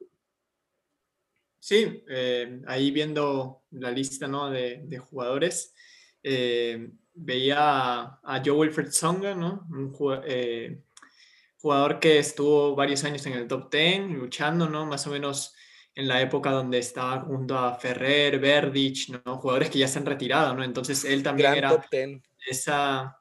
Sí, 1.64 2.04
eh, 2.10 2.60
ahí 2.68 2.92
viendo 2.92 3.64
la 3.72 3.90
lista 3.90 4.28
¿no? 4.28 4.50
de, 4.50 5.02
jugadores, 5.10 5.74
eh, 6.22 6.90
veía 7.14 8.02
a, 8.22 8.42
Joe 8.44 8.52
Wilfred 8.58 8.92
Songa, 8.92 9.34
¿no? 9.34 9.66
un 9.70 9.96
eh, 10.26 10.82
jugador, 11.62 12.02
que 12.02 12.20
estuvo 12.20 12.76
varios 12.76 13.06
años 13.06 13.26
en 13.28 13.34
el 13.36 13.48
top 13.48 13.72
10, 13.72 14.10
luchando, 14.10 14.68
¿no? 14.68 14.86
más 14.86 15.08
o 15.08 15.12
menos 15.12 15.56
en 15.96 16.10
la 16.10 16.22
época 16.22 16.52
donde 16.52 16.80
estaba 16.80 17.22
junto 17.22 17.58
a 17.58 17.76
Ferrer, 17.76 18.40
Verdich, 18.40 19.10
¿no? 19.24 19.38
jugadores 19.38 19.70
que 19.70 19.80
ya 19.80 19.88
se 19.88 20.00
han 20.00 20.06
retirado, 20.06 20.54
¿no? 20.54 20.66
entonces 20.66 21.06
él 21.06 21.24
también 21.24 21.54
era 21.54 21.78
De, 21.90 22.22
esa, 22.46 23.18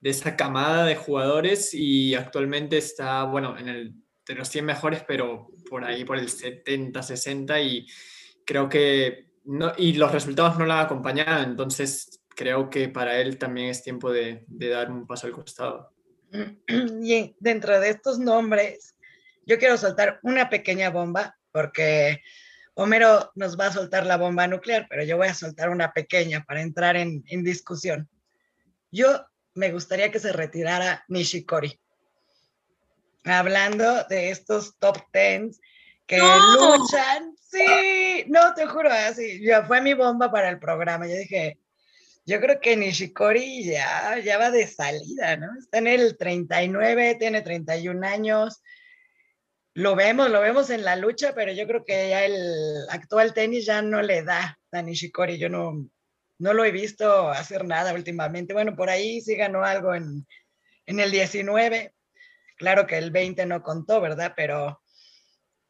de 0.00 0.10
esa 0.10 0.34
camada 0.34 0.84
de 0.84 0.96
jugadores 0.96 1.72
y 1.72 2.16
actualmente 2.16 2.76
está, 2.76 3.22
bueno, 3.22 3.56
en 3.56 3.68
el 3.68 4.03
de 4.26 4.34
los 4.34 4.48
100 4.48 4.64
mejores, 4.64 5.04
pero 5.06 5.48
por 5.68 5.84
ahí 5.84 6.04
por 6.04 6.18
el 6.18 6.28
70, 6.28 7.02
60 7.02 7.60
y 7.60 7.86
creo 8.44 8.68
que 8.68 9.26
no, 9.44 9.72
y 9.76 9.94
los 9.94 10.12
resultados 10.12 10.58
no 10.58 10.64
la 10.64 10.80
han 10.80 10.86
acompañado, 10.86 11.42
entonces 11.44 12.22
creo 12.34 12.70
que 12.70 12.88
para 12.88 13.18
él 13.20 13.38
también 13.38 13.68
es 13.68 13.82
tiempo 13.82 14.10
de, 14.10 14.44
de 14.48 14.68
dar 14.68 14.90
un 14.90 15.06
paso 15.06 15.26
al 15.26 15.32
costado. 15.32 15.92
Y 17.02 17.36
dentro 17.38 17.78
de 17.78 17.90
estos 17.90 18.18
nombres, 18.18 18.96
yo 19.46 19.58
quiero 19.58 19.76
soltar 19.76 20.18
una 20.22 20.48
pequeña 20.48 20.90
bomba, 20.90 21.36
porque 21.52 22.22
Homero 22.74 23.30
nos 23.34 23.58
va 23.58 23.66
a 23.66 23.72
soltar 23.72 24.06
la 24.06 24.16
bomba 24.16 24.48
nuclear, 24.48 24.86
pero 24.88 25.04
yo 25.04 25.16
voy 25.16 25.28
a 25.28 25.34
soltar 25.34 25.68
una 25.68 25.92
pequeña 25.92 26.44
para 26.44 26.62
entrar 26.62 26.96
en, 26.96 27.22
en 27.28 27.44
discusión. 27.44 28.08
Yo 28.90 29.24
me 29.54 29.70
gustaría 29.70 30.10
que 30.10 30.18
se 30.18 30.32
retirara 30.32 31.04
Nishikori 31.08 31.78
hablando 33.24 34.04
de 34.04 34.30
estos 34.30 34.78
top 34.78 34.98
tens 35.10 35.60
que 36.06 36.18
luchan. 36.18 37.34
Sí, 37.40 38.24
no, 38.28 38.54
te 38.54 38.66
juro, 38.66 38.90
así, 38.90 39.40
ya 39.42 39.64
fue 39.64 39.80
mi 39.80 39.94
bomba 39.94 40.30
para 40.30 40.48
el 40.48 40.58
programa. 40.58 41.06
Yo 41.06 41.14
dije, 41.14 41.58
yo 42.26 42.40
creo 42.40 42.60
que 42.60 42.76
Nishikori 42.76 43.64
ya, 43.64 44.18
ya 44.18 44.38
va 44.38 44.50
de 44.50 44.66
salida, 44.66 45.36
¿no? 45.36 45.58
Está 45.58 45.78
en 45.78 45.86
el 45.86 46.16
39, 46.16 47.16
tiene 47.18 47.42
31 47.42 48.06
años. 48.06 48.62
Lo 49.74 49.96
vemos, 49.96 50.30
lo 50.30 50.40
vemos 50.40 50.70
en 50.70 50.84
la 50.84 50.96
lucha, 50.96 51.34
pero 51.34 51.52
yo 51.52 51.66
creo 51.66 51.84
que 51.84 52.08
ya 52.10 52.24
el 52.24 52.88
actual 52.90 53.34
tenis 53.34 53.66
ya 53.66 53.82
no 53.82 54.02
le 54.02 54.22
da 54.22 54.58
a 54.72 54.82
Nishikori. 54.82 55.38
Yo 55.38 55.48
no, 55.48 55.88
no 56.38 56.52
lo 56.52 56.64
he 56.64 56.70
visto 56.70 57.28
hacer 57.30 57.64
nada 57.64 57.92
últimamente. 57.94 58.54
Bueno, 58.54 58.74
por 58.76 58.90
ahí 58.90 59.20
sí 59.20 59.36
ganó 59.36 59.64
algo 59.64 59.94
en, 59.94 60.26
en 60.86 61.00
el 61.00 61.10
19, 61.10 61.93
Claro 62.64 62.86
que 62.86 62.96
el 62.96 63.10
20 63.10 63.44
no 63.44 63.62
contó, 63.62 64.00
¿verdad? 64.00 64.32
Pero 64.34 64.80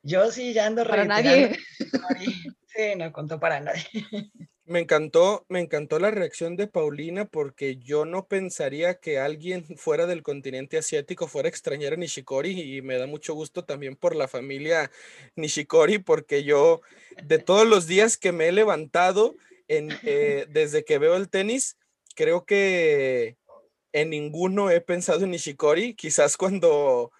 yo 0.02 0.30
sí 0.30 0.52
ya 0.52 0.66
ando 0.66 0.84
Para 0.84 1.04
nadie. 1.04 1.58
Sí, 2.68 2.94
no 2.96 3.12
contó 3.12 3.40
para 3.40 3.58
nadie. 3.58 3.82
Me 4.64 4.78
encantó, 4.78 5.44
me 5.48 5.60
encantó 5.60 5.98
la 5.98 6.10
reacción 6.10 6.56
de 6.56 6.68
Paulina 6.68 7.26
porque 7.26 7.76
yo 7.76 8.06
no 8.06 8.28
pensaría 8.28 8.94
que 8.94 9.18
alguien 9.18 9.64
fuera 9.76 10.06
del 10.06 10.22
continente 10.22 10.78
asiático 10.78 11.26
fuera 11.26 11.50
extrañar 11.50 11.92
a 11.92 11.96
Nishikori 11.96 12.76
y 12.76 12.80
me 12.80 12.96
da 12.96 13.06
mucho 13.06 13.34
gusto 13.34 13.64
también 13.64 13.94
por 13.94 14.16
la 14.16 14.26
familia 14.26 14.90
Nishikori 15.36 15.98
porque 15.98 16.44
yo 16.44 16.80
de 17.22 17.38
todos 17.40 17.66
los 17.66 17.86
días 17.86 18.16
que 18.16 18.32
me 18.32 18.48
he 18.48 18.52
levantado 18.52 19.34
en, 19.68 19.90
eh, 20.02 20.46
desde 20.48 20.82
que 20.82 20.96
veo 20.96 21.16
el 21.16 21.28
tenis, 21.28 21.76
creo 22.14 22.46
que 22.46 23.36
en 23.94 24.10
ninguno 24.10 24.70
he 24.70 24.80
pensado 24.80 25.22
en 25.22 25.30
Nishikori, 25.30 25.94
quizás 25.94 26.36
cuando, 26.36 27.12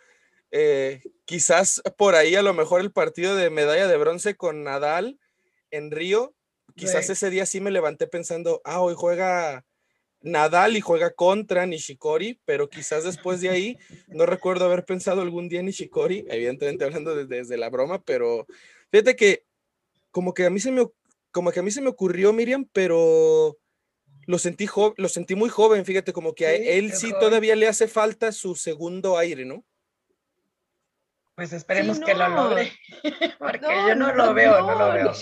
eh, 0.50 1.02
quizás 1.24 1.80
por 1.96 2.16
ahí 2.16 2.34
a 2.34 2.42
lo 2.42 2.52
mejor 2.52 2.80
el 2.80 2.90
partido 2.90 3.36
de 3.36 3.48
medalla 3.48 3.86
de 3.86 3.96
bronce 3.96 4.34
con 4.34 4.64
Nadal 4.64 5.20
en 5.70 5.92
Río, 5.92 6.34
quizás 6.74 7.08
ese 7.08 7.30
día 7.30 7.46
sí 7.46 7.60
me 7.60 7.70
levanté 7.70 8.08
pensando, 8.08 8.60
ah, 8.64 8.80
hoy 8.80 8.94
juega 8.96 9.64
Nadal 10.20 10.76
y 10.76 10.80
juega 10.80 11.12
contra 11.12 11.64
Nishikori, 11.64 12.40
pero 12.44 12.68
quizás 12.68 13.04
después 13.04 13.40
de 13.40 13.50
ahí, 13.50 13.78
no 14.08 14.26
recuerdo 14.26 14.64
haber 14.64 14.84
pensado 14.84 15.22
algún 15.22 15.48
día 15.48 15.60
en 15.60 15.66
Nishikori, 15.66 16.26
evidentemente 16.28 16.84
hablando 16.84 17.14
desde, 17.14 17.36
desde 17.36 17.56
la 17.56 17.70
broma, 17.70 18.02
pero 18.02 18.48
fíjate 18.90 19.14
que 19.14 19.44
como 20.10 20.34
que 20.34 20.44
a 20.44 20.50
mí 20.50 20.58
se 20.58 20.72
me, 20.72 20.88
como 21.30 21.52
que 21.52 21.60
a 21.60 21.62
mí 21.62 21.70
se 21.70 21.82
me 21.82 21.90
ocurrió, 21.90 22.32
Miriam, 22.32 22.68
pero 22.72 23.58
lo 24.26 24.38
sentí, 24.38 24.68
lo 24.96 25.08
sentí 25.08 25.34
muy 25.34 25.48
joven, 25.48 25.84
fíjate, 25.84 26.12
como 26.12 26.34
que 26.34 26.46
a 26.46 26.52
él 26.52 26.92
sí 26.92 27.12
todavía 27.20 27.56
le 27.56 27.68
hace 27.68 27.88
falta 27.88 28.32
su 28.32 28.54
segundo 28.54 29.18
aire, 29.18 29.44
¿no? 29.44 29.64
Pues 31.34 31.52
esperemos 31.52 31.98
que 31.98 32.14
lo 32.14 32.28
logre, 32.28 32.72
porque 33.38 33.66
yo 33.66 33.94
no, 33.96 34.14
lo 34.14 34.32
veo, 34.34 34.60
no, 34.60 34.78
lo 34.78 34.92
veo. 34.92 35.12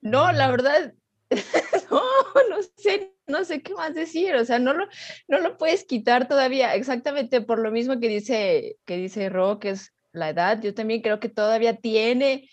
No, 0.00 0.32
la 0.32 0.50
verdad, 0.50 0.94
no, 1.90 2.02
no 2.48 2.62
sé, 2.76 3.12
no 3.26 3.44
sé 3.44 3.62
qué 3.62 3.74
más 3.74 3.94
decir, 3.94 4.34
o 4.34 4.44
sea, 4.44 4.58
no 4.58 4.72
lo, 4.72 4.88
no 5.28 5.38
lo 5.40 5.58
puedes 5.58 5.84
quitar 5.84 6.26
todavía, 6.26 6.74
exactamente 6.74 7.42
por 7.42 7.58
lo 7.58 7.70
mismo 7.70 8.00
que 8.00 8.08
dice, 8.08 8.76
que 8.86 8.96
dice 8.96 9.28
Ro, 9.28 9.58
que 9.58 9.70
es 9.70 9.92
la 10.12 10.30
edad, 10.30 10.60
yo 10.62 10.72
también 10.72 11.02
creo 11.02 11.20
que 11.20 11.28
todavía 11.28 11.76
tiene 11.76 12.48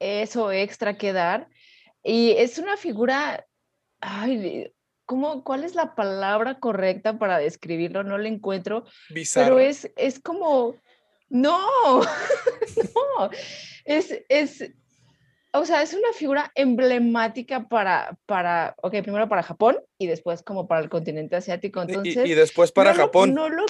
eso 0.00 0.50
extra 0.50 0.98
que 0.98 1.12
dar, 1.12 1.48
y 2.02 2.32
es 2.32 2.58
una 2.58 2.76
figura 2.76 3.46
ay, 4.00 4.72
¿cómo, 5.06 5.44
¿cuál 5.44 5.64
es 5.64 5.74
la 5.74 5.94
palabra 5.94 6.58
correcta 6.58 7.18
para 7.18 7.38
describirlo? 7.38 8.04
No 8.04 8.18
lo 8.18 8.26
encuentro. 8.26 8.84
Pero 9.34 9.58
es, 9.58 9.90
es 9.96 10.20
como, 10.20 10.76
no, 11.28 11.58
no, 12.00 13.30
es, 13.84 14.22
es, 14.28 14.70
o 15.52 15.64
sea, 15.64 15.82
es 15.82 15.94
una 15.94 16.12
figura 16.12 16.52
emblemática 16.54 17.68
para, 17.68 18.16
para, 18.26 18.74
ok, 18.82 19.02
primero 19.02 19.28
para 19.28 19.42
Japón 19.42 19.78
y 19.98 20.06
después 20.06 20.42
como 20.42 20.68
para 20.68 20.80
el 20.80 20.88
continente 20.88 21.36
asiático. 21.36 21.82
Entonces, 21.82 22.28
y, 22.28 22.34
después 22.34 22.72
para 22.72 22.94
Japón. 22.94 23.34
no 23.34 23.48
lo 23.48 23.66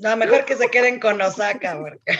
no, 0.00 0.16
mejor 0.16 0.44
que 0.44 0.56
se 0.56 0.68
queden 0.68 1.00
con 1.00 1.20
Osaka. 1.20 1.78
Porque... 1.80 2.18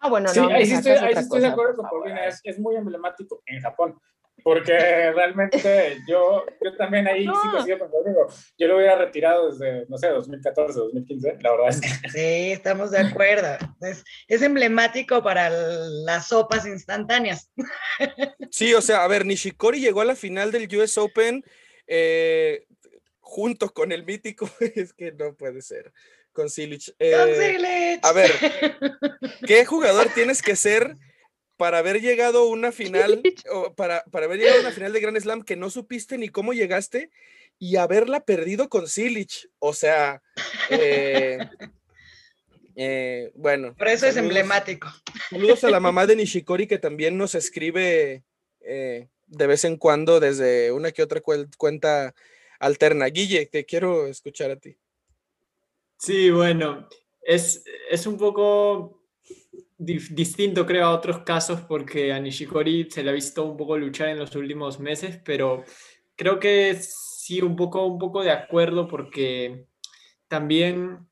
ah, 0.00 0.08
bueno, 0.08 0.28
sí, 0.28 0.40
Ahí 0.40 0.66
sí 0.66 0.74
estoy, 0.74 0.92
ahí 0.92 1.12
estoy 1.14 1.40
de 1.40 1.48
acuerdo 1.48 1.76
con 1.76 1.88
Paulina, 1.88 2.26
es, 2.26 2.40
es, 2.44 2.58
muy 2.58 2.76
emblemático 2.76 3.42
en 3.46 3.60
Japón 3.60 3.98
porque 4.42 4.72
realmente 5.12 5.98
yo, 6.08 6.44
yo 6.62 6.76
también 6.76 7.06
ahí 7.06 7.24
sí 7.24 7.48
coincido 7.50 7.78
con 7.78 7.90
Rodrigo. 7.92 8.26
Yo 8.58 8.68
lo 8.68 8.76
hubiera 8.76 8.96
retirado 8.96 9.50
desde, 9.50 9.86
no 9.88 9.98
sé, 9.98 10.08
2014, 10.08 10.78
2015, 10.78 11.38
la 11.40 11.50
verdad 11.50 11.68
es 11.68 11.80
que... 11.80 11.88
Sí, 12.10 12.52
estamos 12.52 12.90
de 12.90 12.98
acuerdo. 12.98 13.56
Es, 13.80 14.04
es 14.26 14.42
emblemático 14.42 15.22
para 15.22 15.50
las 15.50 16.28
sopas 16.28 16.66
instantáneas. 16.66 17.50
Sí, 18.50 18.72
o 18.72 18.80
sea, 18.80 19.04
a 19.04 19.08
ver, 19.08 19.26
Nishikori 19.26 19.78
llegó 19.78 20.00
a 20.00 20.06
la 20.06 20.16
final 20.16 20.50
del 20.50 20.74
US 20.78 20.96
Open 20.96 21.44
eh, 21.86 22.66
junto 23.20 23.70
con 23.72 23.92
el 23.92 24.04
mítico, 24.04 24.48
es 24.74 24.92
que 24.92 25.12
no 25.12 25.34
puede 25.34 25.60
ser, 25.60 25.92
con 26.32 26.48
Silich. 26.48 26.86
Con 26.86 26.96
Eh, 27.00 27.34
Silich. 27.36 28.00
a 28.02 28.12
ver, 28.12 28.30
¿qué 29.46 29.64
jugador 29.66 30.08
tienes 30.14 30.40
que 30.40 30.56
ser 30.56 30.96
para 31.58 31.78
haber 31.78 32.00
llegado 32.00 32.38
a 32.38 32.48
una 32.48 32.72
final, 32.72 33.22
o 33.52 33.74
para, 33.74 34.02
para 34.04 34.24
haber 34.24 34.38
llegado 34.38 34.58
a 34.58 34.62
una 34.62 34.72
final 34.72 34.94
de 34.94 35.00
Grand 35.00 35.20
Slam 35.20 35.42
que 35.42 35.56
no 35.56 35.68
supiste 35.68 36.16
ni 36.16 36.30
cómo 36.30 36.54
llegaste 36.54 37.10
y 37.58 37.76
haberla 37.76 38.20
perdido 38.20 38.68
con 38.68 38.88
Silich? 38.88 39.50
O 39.58 39.74
sea, 39.74 40.22
eh, 40.70 41.38
eh, 42.76 43.32
bueno. 43.34 43.74
Por 43.76 43.88
eso 43.88 44.06
es 44.06 44.16
emblemático. 44.16 44.88
Saludos 45.28 45.64
a 45.64 45.70
la 45.70 45.80
mamá 45.80 46.06
de 46.06 46.16
Nishikori 46.16 46.66
que 46.66 46.78
también 46.78 47.18
nos 47.18 47.34
escribe 47.34 48.22
eh, 48.60 49.08
de 49.26 49.46
vez 49.46 49.64
en 49.64 49.76
cuando 49.76 50.20
desde 50.20 50.72
una 50.72 50.92
que 50.92 51.02
otra 51.02 51.20
cuenta 51.20 52.14
alterna. 52.60 53.06
Guille, 53.06 53.46
te 53.46 53.64
quiero 53.66 54.06
escuchar 54.06 54.52
a 54.52 54.56
ti. 54.56 54.78
Sí, 55.98 56.30
bueno, 56.30 56.88
es, 57.20 57.64
es 57.90 58.06
un 58.06 58.16
poco 58.16 58.97
distinto, 59.78 60.66
creo, 60.66 60.86
a 60.86 60.94
otros 60.94 61.20
casos 61.20 61.60
porque 61.60 62.12
a 62.12 62.18
Nishikori 62.18 62.90
se 62.90 63.02
le 63.02 63.10
ha 63.10 63.14
visto 63.14 63.44
un 63.44 63.56
poco 63.56 63.78
luchar 63.78 64.08
en 64.08 64.18
los 64.18 64.34
últimos 64.34 64.80
meses, 64.80 65.20
pero 65.24 65.64
creo 66.16 66.40
que 66.40 66.76
sí, 66.80 67.40
un 67.40 67.54
poco, 67.54 67.86
un 67.86 67.98
poco 67.98 68.22
de 68.22 68.32
acuerdo 68.32 68.88
porque 68.88 69.66
también 70.26 71.06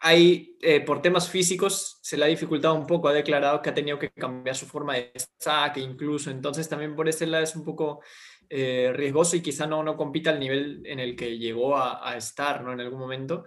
hay, 0.00 0.56
eh, 0.62 0.80
por 0.80 1.02
temas 1.02 1.28
físicos, 1.28 1.98
se 2.00 2.16
le 2.16 2.24
ha 2.24 2.28
dificultado 2.28 2.74
un 2.74 2.86
poco, 2.86 3.08
ha 3.08 3.12
declarado 3.12 3.60
que 3.60 3.70
ha 3.70 3.74
tenido 3.74 3.98
que 3.98 4.10
cambiar 4.10 4.56
su 4.56 4.66
forma 4.66 4.94
de 4.94 5.12
saque 5.38 5.80
incluso, 5.80 6.30
entonces 6.30 6.68
también 6.68 6.96
por 6.96 7.08
ese 7.08 7.26
lado 7.26 7.44
es 7.44 7.56
un 7.56 7.64
poco 7.64 8.00
eh, 8.48 8.90
riesgoso 8.94 9.36
y 9.36 9.42
quizá 9.42 9.66
no, 9.66 9.82
no 9.82 9.96
compita 9.96 10.30
al 10.30 10.40
nivel 10.40 10.82
en 10.86 10.98
el 11.00 11.14
que 11.14 11.36
llegó 11.36 11.76
a, 11.76 12.08
a 12.08 12.16
estar 12.16 12.62
¿no? 12.62 12.72
en 12.72 12.80
algún 12.80 12.98
momento. 12.98 13.44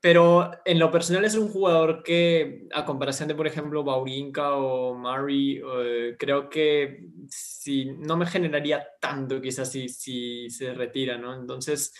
Pero 0.00 0.50
en 0.64 0.78
lo 0.78 0.90
personal 0.90 1.24
es 1.24 1.34
un 1.34 1.48
jugador 1.48 2.02
que, 2.02 2.68
a 2.72 2.84
comparación 2.84 3.28
de, 3.28 3.34
por 3.34 3.46
ejemplo, 3.46 3.82
Baurinka 3.82 4.54
o 4.54 4.94
Murray, 4.94 5.60
eh, 5.80 6.16
creo 6.18 6.48
que 6.48 7.08
si, 7.28 7.86
no 7.86 8.16
me 8.16 8.26
generaría 8.26 8.86
tanto 9.00 9.40
quizás 9.40 9.70
si, 9.72 9.88
si 9.88 10.48
se 10.50 10.74
retira, 10.74 11.16
¿no? 11.16 11.34
Entonces, 11.34 11.92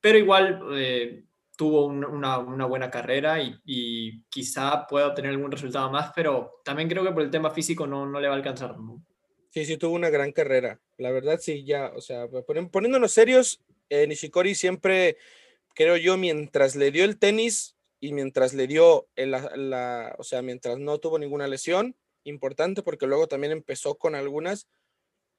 pero 0.00 0.18
igual 0.18 0.60
eh, 0.74 1.24
tuvo 1.56 1.86
un- 1.86 2.04
una, 2.04 2.38
una 2.38 2.66
buena 2.66 2.90
carrera 2.90 3.40
y, 3.40 3.54
y 3.64 4.22
quizá 4.24 4.86
pueda 4.86 5.06
obtener 5.08 5.30
algún 5.30 5.52
resultado 5.52 5.90
más, 5.90 6.12
pero 6.14 6.60
también 6.64 6.88
creo 6.88 7.04
que 7.04 7.12
por 7.12 7.22
el 7.22 7.30
tema 7.30 7.50
físico 7.50 7.86
no, 7.86 8.04
no 8.04 8.20
le 8.20 8.28
va 8.28 8.34
a 8.34 8.36
alcanzar. 8.36 8.78
¿no? 8.78 9.02
Sí, 9.50 9.64
sí, 9.64 9.76
tuvo 9.76 9.94
una 9.94 10.10
gran 10.10 10.32
carrera. 10.32 10.80
La 10.98 11.12
verdad, 11.12 11.38
sí, 11.40 11.64
ya, 11.64 11.92
o 11.94 12.00
sea, 12.00 12.26
poniéndonos 12.72 13.12
serios, 13.12 13.60
eh, 13.88 14.06
Nishikori 14.06 14.54
siempre, 14.56 15.16
creo 15.74 15.96
yo, 15.96 16.16
mientras 16.16 16.76
le 16.76 16.90
dio 16.90 17.04
el 17.04 17.18
tenis 17.18 17.76
y 18.00 18.12
mientras 18.12 18.54
le 18.54 18.66
dio, 18.66 19.06
el- 19.16 19.30
la, 19.32 20.14
o 20.18 20.24
sea, 20.24 20.42
mientras 20.42 20.78
no 20.78 20.98
tuvo 20.98 21.18
ninguna 21.18 21.46
lesión, 21.48 21.96
importante 22.24 22.82
porque 22.82 23.06
luego 23.06 23.26
también 23.26 23.52
empezó 23.52 23.96
con 23.96 24.14
algunas, 24.14 24.66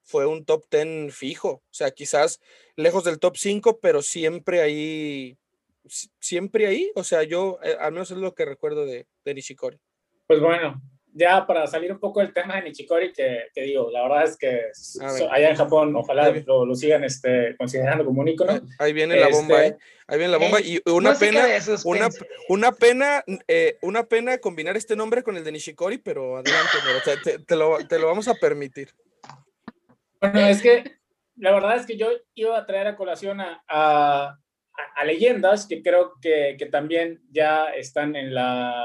fue 0.04 0.28
un 0.28 0.46
top 0.46 0.66
10 0.70 1.12
fijo. 1.16 1.50
O 1.50 1.64
sea, 1.74 1.90
quizás 1.92 2.40
lejos 2.76 3.04
del 3.04 3.18
top 3.20 3.38
5, 3.38 3.80
pero 3.80 4.02
siempre 4.04 4.62
ahí, 4.62 5.38
si- 5.86 6.12
siempre 6.20 6.68
ahí. 6.68 6.92
O 6.96 7.04
sea, 7.04 7.24
yo, 7.24 7.58
eh, 7.64 7.76
al 7.80 7.92
menos 7.94 8.12
es 8.12 8.18
lo 8.18 8.36
que 8.36 8.46
recuerdo 8.46 8.86
de, 8.86 9.08
de 9.24 9.34
Nishikori. 9.34 9.80
Pues 10.28 10.40
bueno, 10.40 10.80
ya 11.18 11.48
para 11.48 11.66
salir 11.66 11.92
un 11.94 12.00
poco 12.00 12.20
del 12.20 12.34
tema 12.34 12.58
de 12.58 12.64
Nichikori, 12.64 13.14
que, 13.14 13.46
que 13.54 13.62
digo, 13.62 13.90
la 13.90 14.04
verdad 14.04 14.24
es 14.26 14.36
que 14.38 14.64
so- 14.74 15.32
allá 15.32 15.50
en 15.50 15.56
Japón, 15.56 15.96
ojalá 15.96 16.30
lo, 16.46 16.66
lo 16.66 16.76
sigan 16.76 17.06
este, 17.06 17.56
considerando 17.58 18.04
como 18.04 18.20
un 18.22 18.28
ícono. 18.28 18.60
Ahí 18.80 18.92
viene 18.92 19.16
la 19.18 19.30
bomba, 19.30 19.64
Este, 19.64 19.78
¿eh? 19.78 19.88
Ahí 20.08 20.18
viene 20.18 20.34
la 20.34 20.38
bomba. 20.38 20.60
Y 20.60 20.82
una 20.86 21.16
pena. 21.16 21.46
Una, 21.86 22.10
una 22.50 22.72
pena, 22.74 23.24
eh, 23.48 23.78
una 23.82 24.04
pena 24.04 24.38
combinar 24.40 24.76
este 24.76 24.96
nombre 24.98 25.24
con 25.24 25.38
el 25.38 25.44
de 25.46 25.54
Nishikori, 25.54 26.00
pero 26.00 26.36
adelante, 26.38 26.78
o 26.98 27.00
sea, 27.04 27.16
te, 27.24 27.40
te 27.40 27.56
lo, 27.56 27.78
te 27.88 27.98
lo 27.98 28.08
vamos 28.08 28.28
a 28.28 28.34
permitir. 28.36 28.90
Bueno, 30.20 30.40
es 30.48 30.62
que 30.62 30.98
la 31.38 31.52
verdad 31.54 31.78
es 31.78 31.86
que 31.86 31.98
yo 31.98 32.10
iba 32.34 32.58
a 32.58 32.66
traer 32.66 32.88
a 32.88 32.96
colación 32.98 33.40
a, 33.40 33.64
a- 33.68 34.38
a- 34.78 35.00
a 35.02 35.06
leyendas 35.06 35.66
que 35.66 35.82
creo 35.82 36.14
que, 36.22 36.56
que 36.60 36.66
también 36.66 37.22
ya 37.32 37.68
están 37.68 38.16
en 38.18 38.34
la 38.34 38.84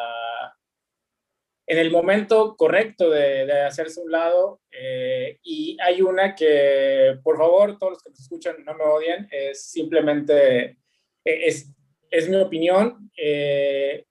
en 1.71 1.79
el 1.79 1.91
momento 1.93 2.57
correcto 2.57 3.11
de, 3.11 3.47
de 3.47 3.61
hacerse 3.63 4.01
un 4.01 4.11
lado 4.11 4.61
eh, 4.73 5.39
y 5.45 5.77
hay 5.81 6.03
una 6.03 6.35
que 6.35 7.17
por 7.23 7.37
favor 7.37 7.79
todos 7.79 7.93
los 7.93 8.03
que 8.03 8.11
nos 8.11 8.21
escuchan 8.21 8.57
no 8.65 8.75
me 8.75 8.85
odien 8.85 9.29
es 9.31 9.71
simplemente 9.71 10.65
eh, 10.65 10.77
es, 11.25 11.71
es 12.11 12.29
mi 12.29 12.37
opinión 12.37 13.11
eh, 13.17 14.05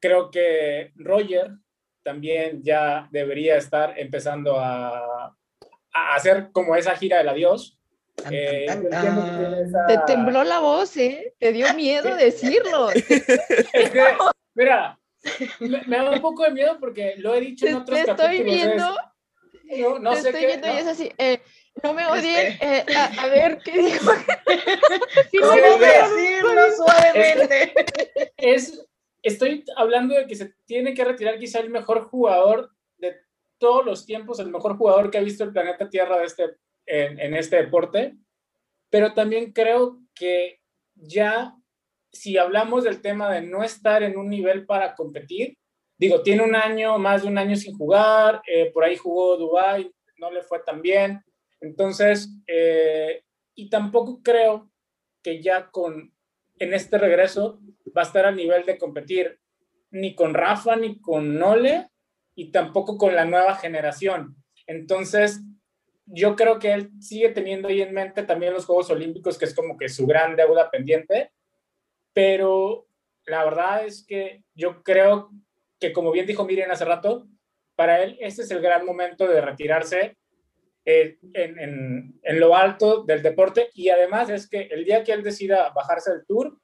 creo 0.00 0.30
que 0.30 0.92
Roger 0.96 1.52
también 2.02 2.62
ya 2.62 3.08
debería 3.10 3.56
estar 3.56 3.98
empezando 3.98 4.58
a, 4.60 5.34
a 5.94 6.14
hacer 6.14 6.48
como 6.52 6.76
esa 6.76 6.94
gira 6.94 7.18
del 7.18 7.28
adiós. 7.30 7.72
Eh, 8.30 8.64
tan, 8.66 8.88
tan, 8.88 9.02
tan. 9.02 9.54
esa- 9.66 9.86
Te 9.86 9.98
tembló 10.06 10.44
la 10.44 10.60
voz, 10.60 10.96
¿eh? 10.96 11.34
Te 11.38 11.52
dio 11.52 11.72
miedo 11.74 12.14
decirlo. 12.26 12.90
Es 12.90 13.04
que, 13.90 14.04
mira, 14.54 14.98
me, 15.60 15.82
me 15.86 15.96
da 15.96 16.10
un 16.10 16.20
poco 16.20 16.42
de 16.44 16.50
miedo 16.50 16.76
porque 16.80 17.14
lo 17.18 17.34
he 17.34 17.40
dicho 17.40 17.66
Te, 17.66 17.70
en 17.72 17.76
otros 17.78 18.02
te 18.04 18.10
estoy 18.10 18.16
capítulos. 18.38 18.54
es- 18.54 18.64
viendo, 18.66 18.96
no, 19.90 19.98
no 19.98 20.10
te 20.12 20.20
sé 20.22 20.28
estoy 20.28 20.40
qué. 20.42 20.46
viendo 20.46 20.66
no. 20.68 20.74
y 20.74 20.76
es 20.78 20.86
así. 20.86 21.12
eh, 21.18 21.40
no 21.82 21.92
me 21.94 22.06
odien. 22.06 22.46
Este. 22.52 22.66
eh, 22.92 22.96
a, 22.96 23.22
a 23.22 23.26
ver 23.28 23.58
qué 23.64 23.72
dijo. 23.78 24.10
Sí, 25.30 25.38
¿Cómo 25.38 25.56
no, 25.56 25.78
decirlo 25.78 26.72
suavemente. 26.76 27.72
es, 28.36 28.86
estoy 29.22 29.64
hablando 29.76 30.14
de 30.14 30.26
que 30.26 30.36
se 30.36 30.54
tiene 30.64 30.94
que 30.94 31.04
retirar 31.04 31.38
quizá 31.38 31.58
el 31.60 31.70
mejor 31.70 32.04
jugador 32.04 32.70
de 32.98 33.16
todos 33.58 33.84
los 33.84 34.06
tiempos, 34.06 34.38
el 34.38 34.50
mejor 34.50 34.76
jugador 34.76 35.10
que 35.10 35.18
ha 35.18 35.22
visto 35.22 35.44
el 35.44 35.52
planeta 35.52 35.88
Tierra 35.90 36.18
de 36.18 36.24
este, 36.24 36.44
en, 36.86 37.18
en 37.20 37.34
este 37.34 37.56
deporte, 37.56 38.14
pero 38.90 39.12
también 39.14 39.52
creo 39.52 39.98
que 40.14 40.60
ya, 40.94 41.54
si 42.20 42.38
hablamos 42.38 42.84
del 42.84 43.00
tema 43.00 43.30
de 43.32 43.42
no 43.42 43.62
estar 43.62 44.02
en 44.02 44.16
un 44.16 44.28
nivel 44.28 44.66
para 44.66 44.94
competir, 44.94 45.56
digo, 45.98 46.22
tiene 46.22 46.42
un 46.42 46.54
año, 46.54 46.98
más 46.98 47.22
de 47.22 47.28
un 47.28 47.38
año 47.38 47.56
sin 47.56 47.76
jugar, 47.76 48.42
eh, 48.46 48.70
por 48.72 48.84
ahí 48.84 48.96
jugó 48.96 49.36
Dubai, 49.36 49.90
no 50.18 50.30
le 50.30 50.42
fue 50.42 50.60
tan 50.60 50.82
bien, 50.82 51.22
entonces, 51.60 52.30
eh, 52.46 53.22
y 53.54 53.70
tampoco 53.70 54.20
creo 54.22 54.70
que 55.22 55.42
ya 55.42 55.70
con, 55.70 56.14
en 56.58 56.74
este 56.74 56.98
regreso 56.98 57.60
va 57.96 58.02
a 58.02 58.04
estar 58.04 58.26
al 58.26 58.36
nivel 58.36 58.64
de 58.66 58.78
competir 58.78 59.40
ni 59.90 60.14
con 60.14 60.34
Rafa 60.34 60.76
ni 60.76 61.00
con 61.00 61.38
Nole 61.38 61.88
y 62.34 62.50
tampoco 62.50 62.98
con 62.98 63.14
la 63.14 63.24
nueva 63.24 63.56
generación. 63.56 64.36
Entonces, 64.66 65.40
yo 66.06 66.36
creo 66.36 66.58
que 66.58 66.72
él 66.72 66.90
sigue 67.00 67.30
teniendo 67.30 67.68
ahí 67.68 67.82
en 67.82 67.94
mente 67.94 68.22
también 68.22 68.52
los 68.52 68.66
Juegos 68.66 68.90
Olímpicos, 68.90 69.38
que 69.38 69.46
es 69.46 69.54
como 69.54 69.76
que 69.76 69.88
su 69.88 70.06
gran 70.06 70.36
deuda 70.36 70.70
pendiente, 70.70 71.32
pero 72.16 72.88
la 73.26 73.44
verdad 73.44 73.84
es 73.84 74.02
que 74.06 74.42
yo 74.54 74.82
creo 74.82 75.28
que, 75.78 75.92
como 75.92 76.10
bien 76.12 76.24
dijo 76.24 76.46
Miriam 76.46 76.70
hace 76.70 76.86
rato, 76.86 77.26
para 77.74 78.02
él 78.02 78.16
este 78.20 78.40
es 78.40 78.50
el 78.50 78.62
gran 78.62 78.86
momento 78.86 79.28
de 79.28 79.42
retirarse 79.42 80.16
eh, 80.86 81.18
en, 81.34 82.18
en, 82.22 82.40
lo 82.40 82.56
alto 82.56 83.04
del 83.04 83.22
deporte 83.22 83.68
y 83.74 83.90
además 83.90 84.30
es 84.30 84.48
que 84.48 84.62
el 84.62 84.86
día 84.86 85.04
que 85.04 85.12
él 85.12 85.22
decida 85.22 85.68
bajarse 85.74 86.12
del 86.12 86.24
tour, 86.24 86.58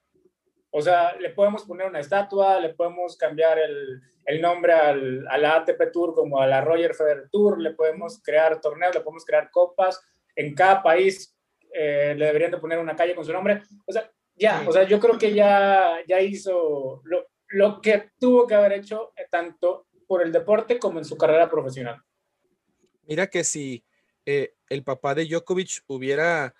o 0.71 0.81
sea, 0.81 1.17
le 1.17 1.29
podemos 1.29 1.65
poner 1.65 1.87
una 1.87 2.01
estatua, 2.01 2.59
le 2.59 2.73
podemos 2.73 3.19
cambiar 3.19 3.59
el, 3.59 4.01
el 4.25 4.41
nombre 4.41 4.73
al, 4.73 5.29
a 5.29 5.37
la 5.37 5.57
ATP 5.57 5.93
Tour 5.93 6.15
como 6.15 6.41
a 6.41 6.47
la 6.47 6.63
Roger 6.63 6.95
Federer 6.95 7.29
Tour, 7.31 7.61
le 7.61 7.73
podemos 7.73 8.23
crear 8.23 8.59
torneos, 8.59 8.95
le 8.95 9.03
podemos 9.03 9.27
crear 9.27 9.51
copas. 9.51 10.01
En 10.35 10.55
cada 10.55 10.83
país 10.83 11.37
eh, 11.75 12.15
le 12.17 12.25
deberían 12.25 12.53
de 12.53 12.57
poner 12.57 12.79
una 12.79 12.97
calle 12.97 13.15
con 13.15 13.27
su 13.27 13.35
nombre. 13.35 13.61
O 13.87 13.93
sea, 13.93 14.11
ya, 14.37 14.65
o 14.67 14.73
sea, 14.73 14.85
yo 14.85 14.99
creo 14.99 15.19
que 15.19 15.35
ya, 15.35 15.99
ya 16.07 16.21
hizo 16.21 17.01
lo, 17.05 17.27
lo 17.49 17.81
que 17.81 18.11
tuvo 18.19 18.47
que 18.47 18.55
haber 18.55 18.73
hecho 18.73 19.13
eh, 19.17 19.27
tanto 19.31 19.87
por 20.07 20.23
el 20.23 20.33
deporte 20.33 20.79
como 20.79 20.99
en 20.99 21.05
su 21.05 21.17
carrera 21.17 21.51
profesional. 21.51 22.03
Mira 23.07 23.29
que 23.29 23.45
si 23.45 23.85
eh, 24.27 24.55
el 24.69 24.83
papá 24.83 25.15
de 25.15 25.27
Djokovic 25.27 25.85
hubiera 25.87 26.55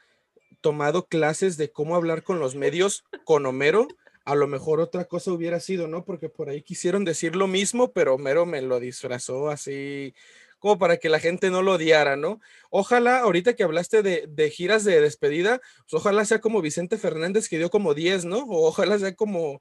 tomado 0.61 1.07
clases 1.07 1.57
de 1.57 1.71
cómo 1.71 1.97
hablar 1.97 2.23
con 2.23 2.39
los 2.39 2.55
medios 2.55 3.05
con 3.25 3.47
Homero, 3.47 3.89
a 4.25 4.35
lo 4.35 4.47
mejor 4.47 4.81
otra 4.81 5.05
cosa 5.07 5.33
hubiera 5.33 5.61
sido, 5.61 5.89
¿no? 5.89 6.05
Porque 6.05 6.29
por 6.29 6.49
ahí 6.49 6.63
quisieron 6.63 7.05
decir 7.05 7.35
lo 7.35 7.47
mismo, 7.47 7.93
pero 7.93 8.15
Homero 8.15 8.47
me 8.47 8.63
lo 8.63 8.79
disfrazó 8.79 9.49
así 9.49 10.15
como 10.63 10.79
para 10.79 10.97
que 10.97 11.09
la 11.09 11.19
gente 11.19 11.51
no 11.51 11.61
lo 11.61 11.73
odiara, 11.73 12.15
¿no? 12.15 12.41
Ojalá, 12.71 13.19
ahorita 13.19 13.55
que 13.55 13.65
hablaste 13.65 14.01
de, 14.05 14.27
de 14.29 14.49
giras 14.49 14.85
de 14.85 15.01
despedida, 15.01 15.61
pues 15.81 15.95
ojalá 15.95 16.25
sea 16.25 16.41
como 16.41 16.63
Vicente 16.63 16.99
Fernández 16.99 17.49
que 17.49 17.59
dio 17.59 17.69
como 17.69 17.95
10, 17.95 18.27
¿no? 18.27 18.45
O 18.45 18.69
ojalá 18.69 18.97
sea 18.97 19.13
como, 19.17 19.61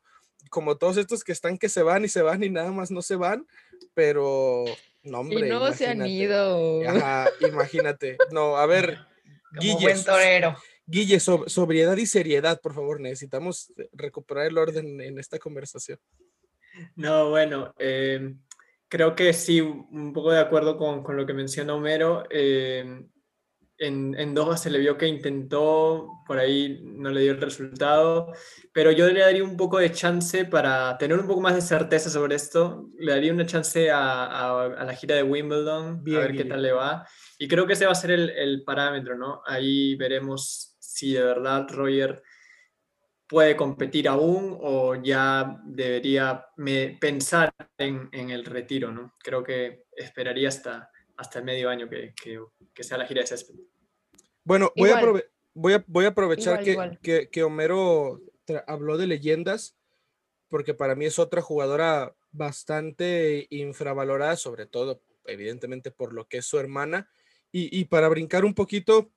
como 0.51 0.77
todos 0.77 0.97
estos 0.97 1.23
que 1.23 1.31
están 1.31 1.57
que 1.57 1.69
se 1.69 1.81
van 1.81 2.05
y 2.05 2.07
se 2.07 2.21
van 2.21 2.43
y 2.43 2.51
nada 2.51 2.71
más 2.71 2.91
no 2.91 3.01
se 3.01 3.15
van, 3.15 3.47
pero 3.95 4.63
no, 5.01 5.21
hombre. 5.21 5.47
y 5.47 5.49
no 5.49 5.73
se 5.73 5.87
han 5.87 6.05
ido. 6.05 6.87
Ajá, 6.87 7.31
imagínate. 7.41 8.17
No, 8.31 8.57
a 8.57 8.67
ver, 8.67 8.99
Guille, 9.59 9.81
buen 9.81 10.03
torero. 10.03 10.55
Guille, 10.85 11.19
sobriedad 11.19 11.97
y 11.97 12.05
seriedad, 12.05 12.61
por 12.61 12.75
favor, 12.75 13.01
necesitamos 13.01 13.73
recuperar 13.91 14.45
el 14.45 14.59
orden 14.59 15.01
en 15.01 15.17
esta 15.17 15.39
conversación. 15.39 15.97
No, 16.95 17.31
bueno, 17.31 17.73
eh, 17.79 18.35
creo 18.91 19.15
que 19.15 19.31
sí, 19.31 19.61
un 19.61 20.11
poco 20.11 20.31
de 20.31 20.39
acuerdo 20.41 20.77
con, 20.77 21.01
con 21.01 21.15
lo 21.15 21.25
que 21.25 21.33
menciona 21.33 21.73
Homero. 21.73 22.25
Eh, 22.29 23.05
en, 23.77 24.13
en 24.19 24.35
Doha 24.35 24.57
se 24.57 24.69
le 24.69 24.79
vio 24.79 24.97
que 24.97 25.07
intentó, 25.07 26.09
por 26.27 26.37
ahí 26.37 26.81
no 26.83 27.09
le 27.09 27.21
dio 27.21 27.31
el 27.31 27.41
resultado, 27.41 28.33
pero 28.73 28.91
yo 28.91 29.09
le 29.09 29.21
daría 29.21 29.45
un 29.45 29.55
poco 29.55 29.79
de 29.79 29.91
chance 29.91 30.43
para 30.43 30.97
tener 30.97 31.17
un 31.17 31.25
poco 31.25 31.39
más 31.39 31.55
de 31.55 31.61
certeza 31.61 32.09
sobre 32.09 32.35
esto. 32.35 32.89
Le 32.99 33.13
daría 33.13 33.33
una 33.33 33.45
chance 33.45 33.89
a, 33.89 34.65
a, 34.65 34.83
la 34.83 34.93
gira 34.93 35.15
de 35.15 35.23
Wimbledon, 35.23 36.03
a 36.05 36.19
ver 36.19 36.35
qué 36.35 36.43
tal 36.43 36.61
le 36.61 36.73
va. 36.73 37.07
Y 37.39 37.47
creo 37.47 37.65
que 37.65 37.73
ese 37.73 37.85
va 37.85 37.93
a 37.93 37.95
ser 37.95 38.11
el, 38.11 38.29
el 38.29 38.63
parámetro, 38.65 39.17
¿no? 39.17 39.41
Ahí 39.45 39.95
veremos 39.95 40.75
si 40.79 41.13
de 41.13 41.23
verdad 41.23 41.65
Roger 41.69 42.21
puede 43.32 43.55
competir 43.55 44.09
aún 44.09 44.57
o 44.59 44.95
ya 44.95 45.57
debería 45.63 46.47
pensar 46.99 47.49
en, 47.77 48.09
en, 48.11 48.29
el 48.29 48.43
retiro, 48.43 48.91
¿no? 48.91 49.13
Creo 49.19 49.41
que 49.41 49.86
esperaría 49.93 50.49
hasta, 50.49 50.91
hasta 51.15 51.39
el 51.39 51.45
medio 51.45 51.69
año 51.69 51.88
que, 51.88 52.13
que, 52.21 52.41
que 52.73 52.84
sea 52.84 52.97
la 52.97 53.07
gira 53.07 53.21
de 53.21 53.27
césped. 53.27 53.55
Bueno, 54.43 54.73
voy 54.75 54.89
a, 54.89 55.01
voy 55.53 55.73
a, 55.75 55.84
voy 55.88 56.03
a, 56.03 56.09
aprovechar 56.09 56.61
que, 56.61 56.97
que, 57.01 57.29
que, 57.29 57.43
Homero 57.43 58.19
habló 58.67 58.97
de 58.97 59.07
leyendas, 59.07 59.77
porque 60.49 60.73
para 60.73 60.95
mí 60.95 61.05
es 61.05 61.17
otra 61.17 61.41
jugadora 61.41 62.13
bastante 62.34 63.47
infravalorada, 63.49 64.36
sobre 64.36 64.65
todo, 64.65 65.03
evidentemente, 65.23 65.89
por 65.89 66.11
lo 66.11 66.27
que 66.27 66.39
es 66.39 66.45
su 66.45 66.59
hermana. 66.59 67.09
Y, 67.49 67.79
y 67.79 67.86
para 67.86 68.09
brincar 68.09 68.43
un 68.43 68.53
poquito 68.53 69.13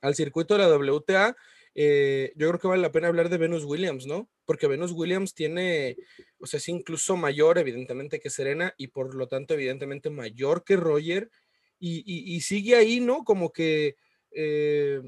al 0.00 0.14
circuito 0.14 0.56
de 0.56 0.60
la 0.60 0.74
WTA, 0.74 1.36
eh, 1.78 2.32
yo 2.36 2.48
creo 2.48 2.58
que 2.58 2.68
vale 2.68 2.80
la 2.80 2.90
pena 2.90 3.08
hablar 3.08 3.28
de 3.28 3.36
Venus 3.36 3.64
Williams, 3.64 4.06
¿no? 4.06 4.30
Porque 4.46 4.66
Venus 4.66 4.92
Williams 4.92 5.34
tiene, 5.34 5.98
o 6.38 6.46
sea, 6.46 6.56
es 6.56 6.70
incluso 6.70 7.18
mayor, 7.18 7.58
evidentemente, 7.58 8.18
que 8.18 8.30
Serena 8.30 8.72
y 8.78 8.88
por 8.88 9.14
lo 9.14 9.28
tanto, 9.28 9.52
evidentemente, 9.52 10.08
mayor 10.08 10.64
que 10.64 10.76
Roger. 10.76 11.30
Y, 11.78 12.40
sigue 12.40 12.76
ahí, 12.76 13.00
¿no? 13.00 13.24
Como 13.24 13.52
que 13.52 13.96
eh, 14.30 15.02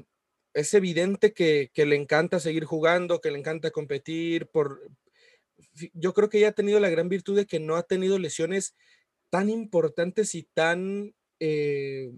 es 0.53 0.73
evidente 0.75 1.33
que, 1.33 1.71
le 1.75 1.95
encanta 1.95 2.39
seguir 2.39 2.65
jugando, 2.65 3.19
que 3.19 3.31
le 3.31 3.39
encanta 3.39 3.71
competir. 3.71 4.45
Por, 4.45 4.91
yo 5.95 6.13
creo 6.13 6.29
que 6.29 6.37
ella 6.37 6.49
ha 6.49 6.51
tenido 6.51 6.79
la 6.79 6.89
gran 6.89 7.09
virtud 7.09 7.35
de 7.35 7.47
que 7.47 7.59
no 7.59 7.77
ha 7.77 7.83
tenido 7.83 8.19
lesiones 8.19 8.75
tan 9.31 9.49
importantes 9.49 10.35
y 10.35 10.43
tan 10.43 11.15
eh, 11.39 12.11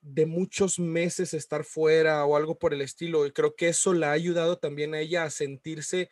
de 0.00 0.26
muchos 0.26 0.78
meses 0.78 1.34
estar 1.34 1.64
fuera 1.64 2.24
o 2.24 2.36
algo 2.36 2.58
por 2.58 2.72
el 2.72 2.80
estilo. 2.80 3.26
Y 3.26 3.32
creo 3.32 3.54
que 3.54 3.68
eso 3.68 3.94
la 3.94 4.10
ha 4.10 4.12
ayudado 4.12 4.58
también 4.58 4.94
a 4.94 5.00
ella 5.00 5.24
a 5.24 5.30
sentirse 5.30 6.10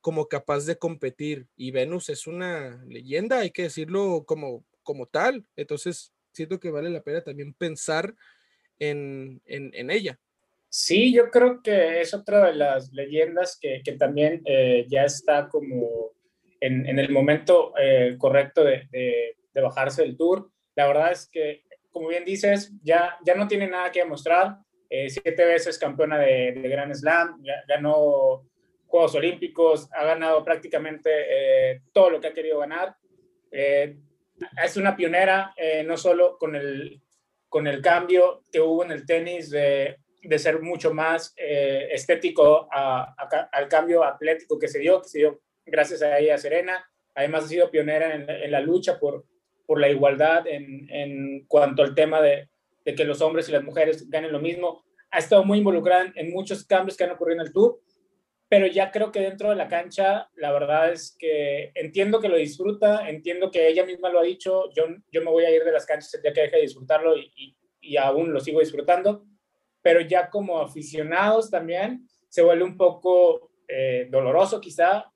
como 0.00 0.28
capaz 0.28 0.64
de 0.66 0.78
competir. 0.78 1.46
Y 1.56 1.70
Venus 1.70 2.08
es 2.08 2.26
una 2.26 2.82
leyenda, 2.86 3.40
hay 3.40 3.50
que 3.50 3.62
decirlo 3.62 4.24
como, 4.26 4.64
como 4.82 5.06
tal. 5.06 5.46
Entonces, 5.56 6.12
siento 6.32 6.58
que 6.60 6.70
vale 6.70 6.90
la 6.90 7.02
pena 7.02 7.22
también 7.22 7.52
pensar 7.54 8.14
en, 8.78 9.42
en, 9.46 9.90
ella. 9.90 10.18
Sí, 10.68 11.12
yo 11.12 11.30
creo 11.30 11.62
que 11.62 12.00
es 12.00 12.14
otra 12.14 12.46
de 12.46 12.54
las 12.54 12.92
leyendas 12.92 13.58
que, 13.60 13.82
que 13.84 13.92
también 13.92 14.42
eh, 14.44 14.86
ya 14.88 15.04
está 15.04 15.48
como 15.48 16.12
en, 16.60 16.86
en 16.86 16.98
el 16.98 17.10
momento 17.10 17.72
eh, 17.78 18.16
correcto 18.18 18.62
de, 18.64 18.86
de, 18.90 19.36
de 19.52 19.60
bajarse 19.60 20.02
del 20.02 20.16
tour. 20.16 20.50
La 20.76 20.86
verdad 20.86 21.10
es 21.10 21.28
que 21.28 21.64
como 21.90 22.08
bien 22.08 22.24
dices, 22.24 22.72
ya, 22.82 23.18
ya 23.24 23.34
no 23.34 23.48
tiene 23.48 23.66
nada 23.66 23.90
que 23.90 24.00
demostrar. 24.00 24.56
Eh, 24.90 25.10
siete 25.10 25.44
veces 25.44 25.78
campeona 25.78 26.18
de, 26.18 26.52
de 26.52 26.68
Grand 26.68 26.94
Slam, 26.94 27.42
ganó 27.66 28.46
Juegos 28.86 29.14
Olímpicos, 29.14 29.88
ha 29.92 30.04
ganado 30.04 30.42
prácticamente 30.42 31.10
eh, 31.12 31.82
todo 31.92 32.10
lo 32.10 32.20
que 32.20 32.28
ha 32.28 32.32
querido 32.32 32.60
ganar. 32.60 32.96
Eh, 33.50 33.96
es 34.64 34.76
una 34.76 34.96
pionera, 34.96 35.52
no 35.84 35.96
solo 35.96 36.38
con 36.38 36.54
el, 36.54 37.02
con 37.48 37.66
el 37.66 37.82
cambio 37.82 38.44
que 38.52 38.60
hubo 38.60 38.84
en 38.84 38.92
el 38.92 39.04
tenis 39.04 39.50
de, 39.50 39.96
de 40.22 40.38
ser 40.38 40.62
mucho 40.62 40.94
más 40.94 41.34
estético 41.36 42.68
al 42.70 43.68
cambio 43.68 44.04
atlético 44.04 44.58
que 44.58 44.68
se 44.68 44.78
dio, 44.78 45.02
que 45.02 45.08
se 45.08 45.18
dio 45.18 45.40
gracias 45.66 46.02
a 46.02 46.18
ella 46.20 46.38
Serena. 46.38 46.88
Además 47.16 47.44
ha 47.44 47.48
sido 47.48 47.68
pionera 47.68 48.14
en, 48.14 48.30
en 48.30 48.50
la 48.52 48.60
lucha 48.60 48.96
por, 49.00 49.24
por 49.68 49.78
la 49.78 49.90
igualdad 49.90 50.46
en, 50.46 50.88
en 50.88 51.44
cuanto 51.46 51.82
al 51.82 51.94
tema 51.94 52.22
de, 52.22 52.48
de, 52.86 52.94
que 52.94 53.04
los 53.04 53.20
hombres 53.20 53.50
y 53.50 53.52
las 53.52 53.62
mujeres 53.62 54.08
ganen 54.08 54.32
lo 54.32 54.40
mismo. 54.40 54.82
Ha 55.10 55.18
estado 55.18 55.44
muy 55.44 55.58
involucrada 55.58 56.10
en, 56.14 56.32
muchos 56.32 56.64
cambios 56.64 56.96
que 56.96 57.04
han 57.04 57.10
ocurrido 57.10 57.42
en 57.42 57.46
el 57.46 57.52
tour, 57.52 57.78
pero 58.48 58.66
ya 58.66 58.90
creo 58.90 59.12
que 59.12 59.20
dentro 59.20 59.50
de 59.50 59.56
la 59.56 59.68
cancha, 59.68 60.30
la 60.36 60.52
verdad 60.52 60.90
es 60.90 61.14
que 61.18 61.70
entiendo 61.74 62.18
que 62.18 62.30
lo 62.30 62.38
disfruta, 62.38 63.10
entiendo 63.10 63.50
que 63.50 63.68
ella 63.68 63.84
misma 63.84 64.08
lo 64.08 64.20
ha 64.20 64.22
dicho, 64.22 64.72
yo, 64.72 64.86
yo 65.12 65.20
me 65.20 65.30
voy 65.30 65.44
a 65.44 65.54
ir 65.54 65.62
de 65.62 65.72
las 65.72 65.84
canchas 65.84 66.14
el 66.14 66.22
día 66.22 66.32
que 66.32 66.40
deje 66.40 66.56
de 66.56 66.62
disfrutarlo 66.62 67.14
y, 67.14 67.54
y, 67.82 67.96
aún 67.98 68.32
lo 68.32 68.40
sigo 68.40 68.60
disfrutando, 68.60 69.26
pero 69.82 70.00
ya 70.00 70.30
como 70.30 70.60
aficionados 70.60 71.50
también 71.50 72.08
se 72.30 72.40
vuelve 72.40 72.64
un 72.64 72.78
poco 72.78 73.50
eh, 73.68 74.08
doloroso 74.10 74.62
quizá 74.62 75.12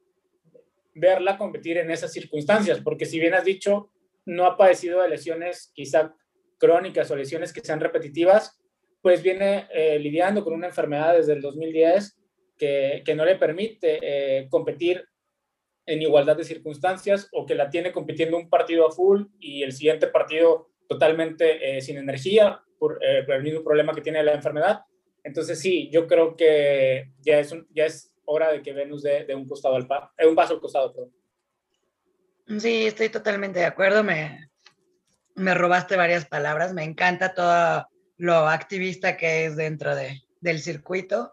verla 0.94 1.38
competir 1.38 1.78
en 1.78 1.90
esas 1.90 2.12
circunstancias, 2.12 2.80
porque 2.84 3.06
si 3.06 3.18
bien 3.18 3.32
has 3.32 3.46
dicho, 3.46 3.91
no 4.24 4.46
ha 4.46 4.56
padecido 4.56 5.02
de 5.02 5.08
lesiones 5.08 5.72
quizá 5.74 6.14
crónicas 6.58 7.10
o 7.10 7.16
lesiones 7.16 7.52
que 7.52 7.60
sean 7.60 7.80
repetitivas, 7.80 8.60
pues 9.00 9.22
viene 9.22 9.66
eh, 9.72 9.98
lidiando 9.98 10.44
con 10.44 10.54
una 10.54 10.68
enfermedad 10.68 11.16
desde 11.16 11.32
el 11.32 11.40
2010 11.40 12.16
que, 12.56 13.02
que 13.04 13.14
no 13.14 13.24
le 13.24 13.36
permite 13.36 13.98
eh, 14.00 14.48
competir 14.48 15.04
en 15.86 16.00
igualdad 16.00 16.36
de 16.36 16.44
circunstancias 16.44 17.28
o 17.32 17.44
que 17.44 17.56
la 17.56 17.68
tiene 17.68 17.90
compitiendo 17.90 18.36
un 18.36 18.48
partido 18.48 18.86
a 18.86 18.92
full 18.92 19.24
y 19.40 19.64
el 19.64 19.72
siguiente 19.72 20.06
partido 20.06 20.70
totalmente 20.88 21.76
eh, 21.76 21.80
sin 21.80 21.96
energía 21.96 22.62
por, 22.78 23.00
por, 23.26 23.34
el 23.34 23.42
mismo 23.42 23.64
problema 23.64 23.92
que 23.92 24.00
tiene 24.00 24.22
la 24.22 24.34
enfermedad. 24.34 24.82
Entonces 25.24 25.58
sí, 25.58 25.90
yo 25.90 26.06
creo 26.06 26.36
que 26.36 27.10
ya 27.20 27.40
es, 27.40 27.54
ya 27.70 27.86
es 27.86 28.14
hora 28.24 28.52
de 28.52 28.62
que 28.62 28.72
Venus 28.72 29.02
dé 29.02 29.34
un, 29.34 29.48
paso 29.48 29.68
al 29.68 30.60
costado. 30.60 31.10
Sí, 32.46 32.86
estoy 32.86 33.08
totalmente 33.08 33.60
de 33.60 33.66
acuerdo. 33.66 34.02
Me, 34.02 34.50
me 35.34 35.54
robaste 35.54 35.96
varias 35.96 36.26
palabras. 36.26 36.72
Me 36.72 36.84
encanta 36.84 37.34
todo 37.34 37.86
lo 38.16 38.48
activista 38.48 39.16
que 39.16 39.46
es 39.46 39.56
dentro 39.56 39.94
de, 39.94 40.22
del 40.40 40.60
circuito. 40.60 41.32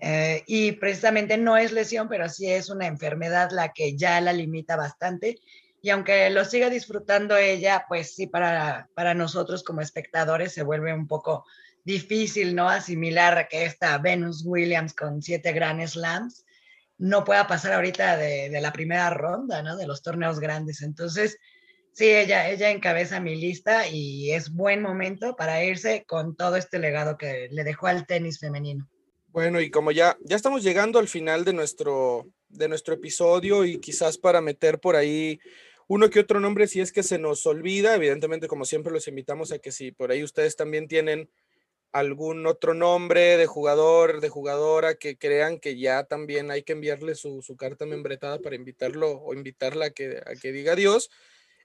Eh, 0.00 0.42
y 0.46 0.72
precisamente 0.72 1.36
no 1.36 1.56
es 1.56 1.72
lesión, 1.72 2.08
pero 2.08 2.28
sí 2.28 2.50
es 2.50 2.70
una 2.70 2.86
enfermedad 2.86 3.50
la 3.50 3.72
que 3.72 3.96
ya 3.96 4.20
la 4.20 4.32
limita 4.32 4.76
bastante. 4.76 5.38
Y 5.82 5.90
aunque 5.90 6.30
lo 6.30 6.44
siga 6.44 6.70
disfrutando 6.70 7.36
ella, 7.36 7.84
pues 7.88 8.14
sí, 8.14 8.26
para, 8.26 8.88
para 8.94 9.14
nosotros 9.14 9.62
como 9.62 9.80
espectadores 9.80 10.52
se 10.52 10.62
vuelve 10.62 10.92
un 10.92 11.06
poco 11.06 11.44
difícil, 11.84 12.54
¿no? 12.54 12.68
Asimilar 12.68 13.48
que 13.48 13.64
esta 13.64 13.98
Venus 13.98 14.42
Williams 14.44 14.94
con 14.94 15.22
siete 15.22 15.52
Grand 15.52 15.86
Slams 15.86 16.44
no 17.00 17.24
pueda 17.24 17.46
pasar 17.46 17.72
ahorita 17.72 18.18
de, 18.18 18.50
de, 18.50 18.60
la 18.60 18.72
primera 18.72 19.08
ronda, 19.10 19.62
¿no? 19.62 19.76
De 19.76 19.86
los 19.86 20.02
torneos 20.02 20.38
grandes. 20.38 20.82
Entonces, 20.82 21.38
sí, 21.92 22.10
ella, 22.10 22.50
ella 22.50 22.70
encabeza 22.70 23.20
mi 23.20 23.36
lista 23.36 23.88
y 23.88 24.32
es 24.32 24.52
buen 24.52 24.82
momento 24.82 25.34
para 25.34 25.64
irse 25.64 26.04
con 26.06 26.36
todo 26.36 26.56
este 26.56 26.78
legado 26.78 27.16
que 27.16 27.48
le 27.50 27.64
dejó 27.64 27.86
al 27.86 28.06
tenis 28.06 28.38
femenino. 28.38 28.86
Bueno, 29.28 29.60
y 29.62 29.70
como 29.70 29.92
ya, 29.92 30.18
ya 30.22 30.36
estamos 30.36 30.62
llegando 30.62 30.98
al 30.98 31.08
final 31.08 31.44
de 31.44 31.54
nuestro, 31.54 32.28
de 32.50 32.68
nuestro 32.68 32.94
episodio 32.94 33.64
y 33.64 33.78
quizás 33.78 34.18
para 34.18 34.42
meter 34.42 34.78
por 34.78 34.94
ahí 34.94 35.40
uno 35.88 36.10
que 36.10 36.20
otro 36.20 36.38
nombre, 36.38 36.66
si 36.66 36.80
es 36.80 36.92
que 36.92 37.02
se 37.02 37.18
nos 37.18 37.46
olvida, 37.46 37.96
evidentemente 37.96 38.46
como 38.46 38.66
siempre 38.66 38.92
los 38.92 39.08
invitamos 39.08 39.52
a 39.52 39.58
que 39.58 39.72
si 39.72 39.90
por 39.90 40.10
ahí 40.10 40.22
ustedes 40.22 40.54
también 40.54 40.86
tienen 40.86 41.30
algún 41.92 42.46
otro 42.46 42.74
nombre 42.74 43.36
de 43.36 43.46
jugador, 43.46 44.20
de 44.20 44.28
jugadora 44.28 44.94
que 44.94 45.16
crean 45.16 45.58
que 45.58 45.78
ya 45.78 46.04
también 46.04 46.50
hay 46.50 46.62
que 46.62 46.72
enviarle 46.72 47.14
su, 47.14 47.42
su 47.42 47.56
carta 47.56 47.86
membretada 47.86 48.38
para 48.38 48.56
invitarlo 48.56 49.20
o 49.20 49.34
invitarla 49.34 49.86
a 49.86 49.90
que, 49.90 50.22
a 50.24 50.34
que 50.40 50.52
diga 50.52 50.74
adiós, 50.74 51.10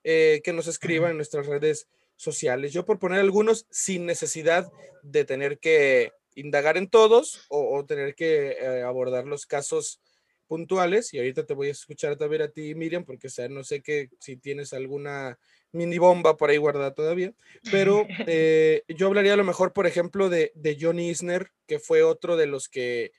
eh, 0.03 0.41
que 0.43 0.53
nos 0.53 0.67
escriban 0.67 1.11
en 1.11 1.17
nuestras 1.17 1.45
redes 1.45 1.87
sociales. 2.15 2.73
Yo 2.73 2.85
por 2.85 2.99
poner 2.99 3.19
algunos 3.19 3.65
sin 3.69 4.05
necesidad 4.05 4.71
de 5.03 5.25
tener 5.25 5.59
que 5.59 6.11
indagar 6.33 6.77
en 6.77 6.89
todos 6.89 7.45
o, 7.49 7.77
o 7.77 7.85
tener 7.85 8.15
que 8.15 8.57
eh, 8.59 8.81
abordar 8.81 9.25
los 9.25 9.45
casos 9.45 10.01
puntuales 10.47 11.13
y 11.13 11.17
ahorita 11.17 11.45
te 11.45 11.53
voy 11.53 11.69
a 11.69 11.71
escuchar 11.71 12.17
también 12.17 12.43
a 12.43 12.49
ti 12.49 12.75
Miriam 12.75 13.03
porque 13.03 13.27
o 13.27 13.29
sea, 13.29 13.49
no 13.49 13.63
sé 13.63 13.81
que 13.81 14.09
si 14.19 14.37
tienes 14.37 14.73
alguna 14.73 15.39
mini 15.75 15.97
bomba 15.97 16.37
por 16.37 16.49
ahí 16.49 16.57
guardada 16.57 16.93
todavía, 16.93 17.33
pero 17.71 18.07
eh, 18.27 18.83
yo 18.87 19.07
hablaría 19.07 19.33
a 19.33 19.37
lo 19.37 19.43
mejor, 19.43 19.73
por 19.73 19.85
ejemplo, 19.85 20.29
de, 20.29 20.51
de 20.55 20.77
John 20.79 20.99
Isner, 20.99 21.51
que 21.67 21.79
fue 21.79 22.01
otro 22.01 22.37
de 22.37 22.47
los 22.47 22.69
que 22.69 23.11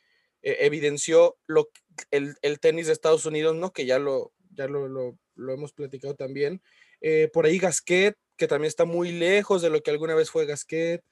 eh, 0.42 0.56
evidenció 0.60 1.36
lo, 1.46 1.68
el, 2.10 2.36
el, 2.42 2.58
tenis 2.58 2.86
de 2.86 2.92
Estados 2.92 3.26
Unidos, 3.26 3.54
¿no? 3.54 3.72
Que 3.72 3.86
ya 3.86 3.98
lo, 3.98 4.32
ya 4.50 4.66
lo, 4.66 4.88
lo, 4.88 5.18
lo 5.34 5.52
hemos 5.52 5.72
platicado 5.72 6.14
también. 6.14 6.62
Eh, 7.00 7.28
por 7.32 7.46
ahí 7.46 7.58
Gasquet, 7.58 8.16
que 8.36 8.48
también 8.48 8.68
está 8.68 8.84
muy 8.84 9.12
lejos 9.12 9.62
de 9.62 9.70
lo 9.70 9.82
que 9.82 9.90
alguna 9.90 10.14
vez 10.14 10.30
fue 10.30 10.46
Gasquet. 10.46 11.02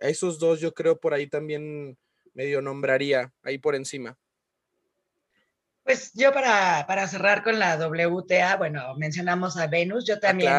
A 0.00 0.08
esos 0.08 0.40
dos 0.40 0.60
yo 0.60 0.74
creo 0.74 0.98
por 0.98 1.14
ahí 1.14 1.28
también 1.28 1.96
medio 2.34 2.60
nombraría, 2.60 3.32
ahí 3.42 3.58
por 3.58 3.76
encima. 3.76 4.18
Pues 5.84 6.12
yo 6.14 6.32
para, 6.32 6.86
para 6.86 7.06
cerrar 7.06 7.44
con 7.44 7.58
la 7.58 7.76
WTA, 7.76 8.56
bueno, 8.56 8.94
mencionamos 8.96 9.58
a 9.58 9.66
Venus, 9.66 10.06
yo 10.06 10.14
ah, 10.14 10.20
también 10.20 10.52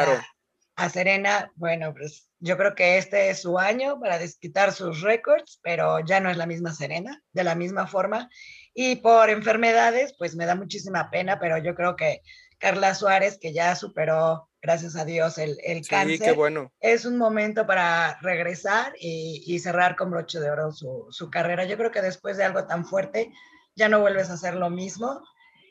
a, 0.76 0.90
Serena, 0.90 1.52
bueno, 1.56 1.94
pues 1.94 2.30
yo 2.40 2.58
creo 2.58 2.76
que 2.76 3.00
este 3.00 3.32
es 3.32 3.42
su 3.42 3.58
año 3.58 4.00
para 4.00 4.20
desquitar 4.20 4.72
sus 4.72 5.02
récords, 5.02 5.60
pero 5.64 6.00
ya 6.02 6.20
no 6.20 6.30
es 6.30 6.38
la 6.38 6.46
misma 6.46 6.74
Serena, 6.74 7.24
de 7.32 7.44
la 7.44 7.56
misma 7.56 7.88
forma. 7.88 8.30
Y 8.74 8.98
por 8.98 9.32
enfermedades, 9.32 10.14
pues 10.18 10.36
me 10.36 10.46
da 10.46 10.54
muchísima 10.54 11.10
pena, 11.10 11.40
pero 11.40 11.58
yo 11.58 11.74
creo 11.74 11.96
que 11.96 12.22
Carla 12.60 12.94
Suárez, 12.94 13.40
que 13.40 13.52
ya 13.52 13.76
superó, 13.76 14.50
gracias 14.62 14.96
a 14.96 15.06
Dios, 15.06 15.40
el, 15.40 15.58
el 15.64 15.84
sí, 15.84 15.90
cáncer, 15.90 16.20
qué 16.20 16.32
bueno. 16.34 16.72
es 16.80 17.06
un 17.06 17.18
momento 17.18 17.66
para 17.66 18.20
regresar 18.22 18.94
y, 19.00 19.44
y 19.48 19.58
cerrar 19.60 19.96
con 19.96 20.12
broche 20.12 20.40
de 20.40 20.52
oro 20.52 20.72
su, 20.72 21.08
su 21.10 21.32
carrera. 21.32 21.66
Yo 21.66 21.78
creo 21.78 21.92
que 21.92 22.02
después 22.02 22.38
de 22.38 22.44
algo 22.44 22.68
tan 22.68 22.86
fuerte, 22.86 23.32
ya 23.76 23.90
no 23.90 24.00
vuelves 24.00 24.30
a 24.30 24.34
hacer 24.34 24.56
lo 24.56 24.70
mismo. 24.70 25.22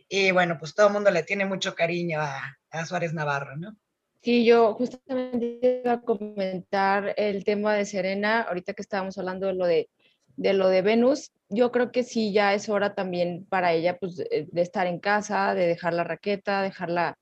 Y 0.09 0.31
bueno, 0.33 0.57
pues 0.59 0.75
todo 0.75 0.89
el 0.89 0.93
mundo 0.93 1.11
le 1.11 1.23
tiene 1.23 1.45
mucho 1.47 1.75
cariño 1.75 2.21
a, 2.21 2.57
a 2.71 2.87
Suárez 2.87 3.15
Navarro, 3.15 3.57
¿no? 3.57 3.77
Sí, 4.23 4.45
yo 4.45 4.75
justamente 4.75 5.83
iba 5.85 5.93
a 5.93 6.01
comentar 6.01 7.15
el 7.19 7.45
tema 7.45 7.75
de 7.75 7.85
Serena, 7.85 8.43
ahorita 8.43 8.73
que 8.73 8.81
estábamos 8.81 9.19
hablando 9.19 9.47
de 9.47 9.55
lo 9.55 9.67
de, 9.67 9.91
de 10.37 10.55
lo 10.55 10.69
de 10.69 10.81
Venus, 10.81 11.31
yo 11.51 11.71
creo 11.71 11.93
que 11.93 12.03
sí, 12.03 12.33
ya 12.33 12.55
es 12.55 12.71
hora 12.71 12.95
también 12.95 13.47
para 13.49 13.75
ella 13.75 13.99
pues, 13.99 14.17
de, 14.17 14.49
estar 14.55 14.87
en 14.87 14.99
casa, 14.99 15.55
de 15.55 15.67
dejar 15.67 15.93
la 15.93 16.05
raqueta, 16.05 16.63
dejar 16.63 16.91
la, 16.91 17.19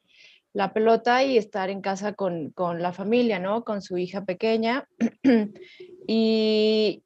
la 0.53 0.73
pelota 0.73 1.25
y 1.25 1.37
estar 1.37 1.71
en 1.71 1.81
casa 1.81 2.13
con, 2.13 2.51
con, 2.51 2.81
la 2.83 2.93
familia, 2.93 3.39
¿no? 3.39 3.65
Con 3.65 3.83
su 3.83 3.99
hija 3.99 4.25
pequeña. 4.25 4.87
y 6.07 7.03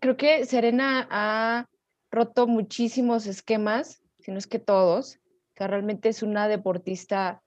creo 0.00 0.16
que 0.16 0.44
Serena 0.44 1.08
ha 1.10 1.66
roto 2.10 2.46
muchísimos 2.46 3.26
esquemas, 3.26 4.02
si 4.20 4.30
no 4.30 4.38
es 4.38 4.46
que 4.46 4.58
todos. 4.58 5.16
O 5.16 5.56
sea, 5.56 5.66
realmente 5.66 6.08
es 6.08 6.22
una 6.22 6.48
deportista 6.48 7.42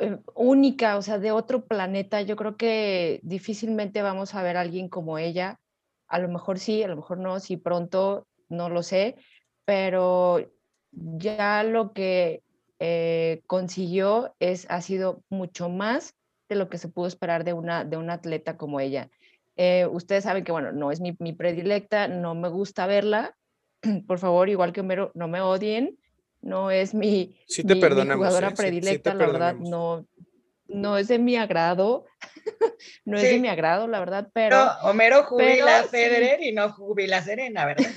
eh, 0.00 0.18
única, 0.34 0.96
o 0.96 1.02
sea, 1.02 1.18
de 1.18 1.32
otro 1.32 1.66
planeta. 1.66 2.22
Yo 2.22 2.36
creo 2.36 2.56
que 2.56 3.20
difícilmente 3.22 4.02
vamos 4.02 4.34
a 4.34 4.42
ver 4.42 4.56
a 4.56 4.60
alguien 4.60 4.88
como 4.88 5.18
ella. 5.18 5.58
A 6.06 6.18
lo 6.18 6.28
mejor 6.28 6.58
sí, 6.58 6.82
a 6.82 6.88
lo 6.88 6.96
mejor 6.96 7.18
no, 7.18 7.40
si 7.40 7.56
pronto, 7.56 8.26
no 8.48 8.68
lo 8.68 8.82
sé, 8.82 9.16
pero 9.64 10.50
ya 10.92 11.62
lo 11.62 11.92
que 11.92 12.42
eh, 12.78 13.42
consiguió 13.46 14.34
es, 14.40 14.66
ha 14.70 14.80
sido 14.80 15.22
mucho 15.28 15.68
más 15.68 16.14
de 16.48 16.56
lo 16.56 16.68
que 16.68 16.78
se 16.78 16.88
pudo 16.88 17.06
esperar 17.06 17.44
de 17.44 17.52
una, 17.52 17.84
de 17.84 17.96
una 17.96 18.14
atleta 18.14 18.56
como 18.56 18.80
ella. 18.80 19.08
Eh, 19.56 19.86
ustedes 19.86 20.24
saben 20.24 20.44
que, 20.44 20.52
bueno, 20.52 20.72
no 20.72 20.90
es 20.90 21.00
mi, 21.00 21.16
mi, 21.18 21.32
predilecta, 21.32 22.08
no 22.08 22.34
me 22.34 22.48
gusta 22.48 22.86
verla, 22.86 23.36
por 24.06 24.18
favor, 24.18 24.48
igual 24.48 24.72
que 24.72 24.80
Homero, 24.80 25.10
no 25.14 25.28
me 25.28 25.40
odien, 25.40 25.98
no 26.42 26.70
es 26.70 26.94
mi, 26.94 27.36
te 27.54 27.74
mi, 27.74 27.80
jugadora 27.80 28.48
¿eh? 28.48 28.54
predilecta, 28.56 29.14
la 29.14 29.26
verdad, 29.26 29.54
no, 29.56 30.06
no 30.68 30.96
es 30.96 31.08
de 31.08 31.18
mi 31.18 31.36
agrado, 31.36 32.06
no 33.04 33.18
es 33.18 33.24
de 33.24 33.38
mi 33.38 33.48
agrado, 33.48 33.86
la 33.86 34.00
verdad, 34.00 34.28
pero... 34.32 34.58
Homero 34.82 35.24
jubila 35.24 35.80
a 35.80 35.84
Federer 35.84 36.42
y 36.42 36.52
no 36.52 36.70
jubila 36.72 37.22
Serena, 37.22 37.66
¿verdad? 37.66 37.90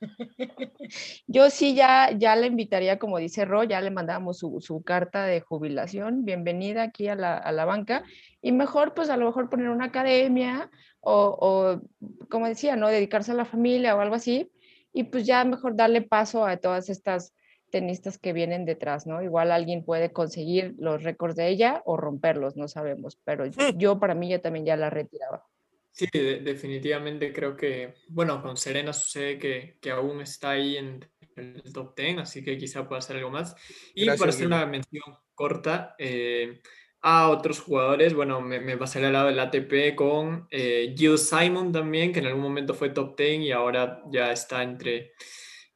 Yo 1.26 1.50
sí 1.50 1.74
ya, 1.74 2.10
ya 2.16 2.36
le 2.36 2.46
invitaría, 2.46 2.98
como 2.98 3.18
dice 3.18 3.44
Ro, 3.44 3.64
ya 3.64 3.80
le 3.80 3.90
mandamos 3.90 4.38
su, 4.38 4.60
su 4.60 4.82
carta 4.82 5.24
de 5.24 5.40
jubilación, 5.40 6.24
bienvenida 6.24 6.82
aquí 6.82 7.08
a 7.08 7.14
la, 7.14 7.36
a 7.36 7.52
la, 7.52 7.64
banca, 7.64 8.04
y 8.42 8.52
mejor, 8.52 8.94
pues 8.94 9.10
a 9.10 9.16
lo 9.16 9.26
mejor 9.26 9.50
poner 9.50 9.68
una 9.70 9.86
academia 9.86 10.70
o, 11.00 11.36
o, 11.40 12.26
como 12.28 12.46
decía, 12.46 12.76
¿no? 12.76 12.88
Dedicarse 12.88 13.32
a 13.32 13.34
la 13.36 13.44
familia 13.44 13.96
o 13.96 14.00
algo 14.00 14.14
así, 14.14 14.50
y 14.96 15.04
pues 15.04 15.26
ya 15.26 15.44
mejor 15.44 15.76
darle 15.76 16.00
paso 16.00 16.46
a 16.46 16.56
todas 16.56 16.88
estas 16.88 17.34
tenistas 17.70 18.16
que 18.16 18.32
vienen 18.32 18.64
detrás, 18.64 19.06
¿no? 19.06 19.22
Igual 19.22 19.52
alguien 19.52 19.84
puede 19.84 20.10
conseguir 20.10 20.74
los 20.78 21.02
récords 21.02 21.36
de 21.36 21.48
ella 21.48 21.82
o 21.84 21.98
romperlos, 21.98 22.56
no 22.56 22.66
sabemos, 22.66 23.18
pero 23.22 23.44
yo 23.76 24.00
para 24.00 24.14
mí 24.14 24.30
yo 24.30 24.40
también 24.40 24.64
ya 24.64 24.74
la 24.74 24.88
retiraba. 24.88 25.44
Sí, 25.92 26.06
de, 26.10 26.40
definitivamente 26.40 27.30
creo 27.30 27.54
que, 27.56 27.94
bueno, 28.08 28.40
con 28.40 28.56
Serena 28.56 28.94
sucede 28.94 29.38
que, 29.38 29.76
que, 29.82 29.90
aún 29.90 30.22
está 30.22 30.52
ahí 30.52 30.78
en 30.78 31.06
el 31.36 31.62
top 31.74 31.94
10, 31.94 32.18
así 32.18 32.42
que 32.42 32.56
quizá 32.56 32.88
pueda 32.88 33.00
hacer 33.00 33.16
algo 33.16 33.30
más. 33.30 33.54
Y 33.94 34.06
Gracias, 34.06 34.18
para 34.18 34.30
hacer 34.30 34.46
una 34.46 34.64
mención 34.64 35.04
corta, 35.34 35.94
eh, 35.98 36.62
a 37.02 37.28
otros 37.28 37.60
jugadores. 37.60 38.14
Bueno, 38.14 38.40
me, 38.40 38.60
me 38.60 38.76
pasé 38.76 39.04
al 39.04 39.12
lado 39.12 39.28
del 39.28 39.38
ATP 39.38 39.94
con 39.94 40.46
eh, 40.50 40.94
Gil 40.96 41.18
Simon 41.18 41.72
también, 41.72 42.12
que 42.12 42.20
en 42.20 42.26
algún 42.26 42.42
momento 42.42 42.74
fue 42.74 42.90
top 42.90 43.16
10 43.16 43.40
y 43.40 43.52
ahora 43.52 44.02
ya 44.10 44.32
está 44.32 44.62
entre 44.62 45.12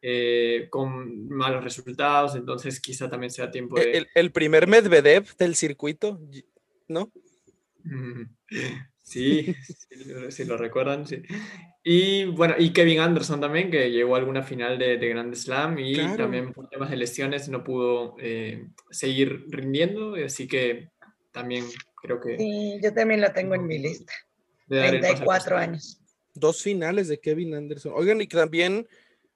eh, 0.03 0.69
con 0.71 1.29
malos 1.29 1.63
resultados, 1.63 2.35
entonces 2.35 2.81
quizá 2.81 3.11
también 3.11 3.31
sea 3.31 3.51
tiempo 3.51 3.79
de... 3.79 3.93
El, 3.93 4.09
el 4.15 4.33
primer 4.33 4.67
Medvedev 4.67 5.37
del 5.37 5.55
circuito, 5.55 6.19
¿no? 6.89 7.13
Sí, 9.03 9.55
si, 10.31 10.45
lo 10.45 10.57
recuerdan, 10.57 11.07
sí. 11.07 11.23
Y 11.83 12.25
bueno, 12.27 12.55
y 12.59 12.73
Kevin 12.73 13.01
Anderson 13.01 13.41
también, 13.41 13.71
que 13.71 13.91
llegó 13.91 14.15
a 14.15 14.19
alguna 14.19 14.43
final 14.43 14.79
de, 14.79 14.99
de 14.99 15.09
Grand 15.09 15.35
Slam 15.35 15.79
y 15.79 15.95
claro. 15.95 16.17
también 16.17 16.53
por 16.53 16.69
temas 16.69 16.91
de 16.91 16.97
lesiones 16.97 17.49
no 17.49 17.65
pudo 17.65 18.15
eh, 18.21 18.69
seguir 18.91 19.47
rindiendo, 19.49 20.15
así 20.15 20.47
que 20.47 20.93
también 21.33 21.67
creo 22.03 22.21
que... 22.21 22.37
Sí, 22.37 22.79
yo 22.83 22.93
también 22.93 23.21
la 23.21 23.33
tengo 23.33 23.55
en 23.55 23.67
mi 23.67 23.79
lista. 23.79 24.13
34 24.69 25.57
años. 25.57 26.01
Dos 26.35 26.63
finales 26.63 27.09
de 27.09 27.19
Kevin 27.19 27.55
Anderson. 27.55 27.93
Oigan, 27.95 28.21
y 28.21 28.27
también 28.27 28.87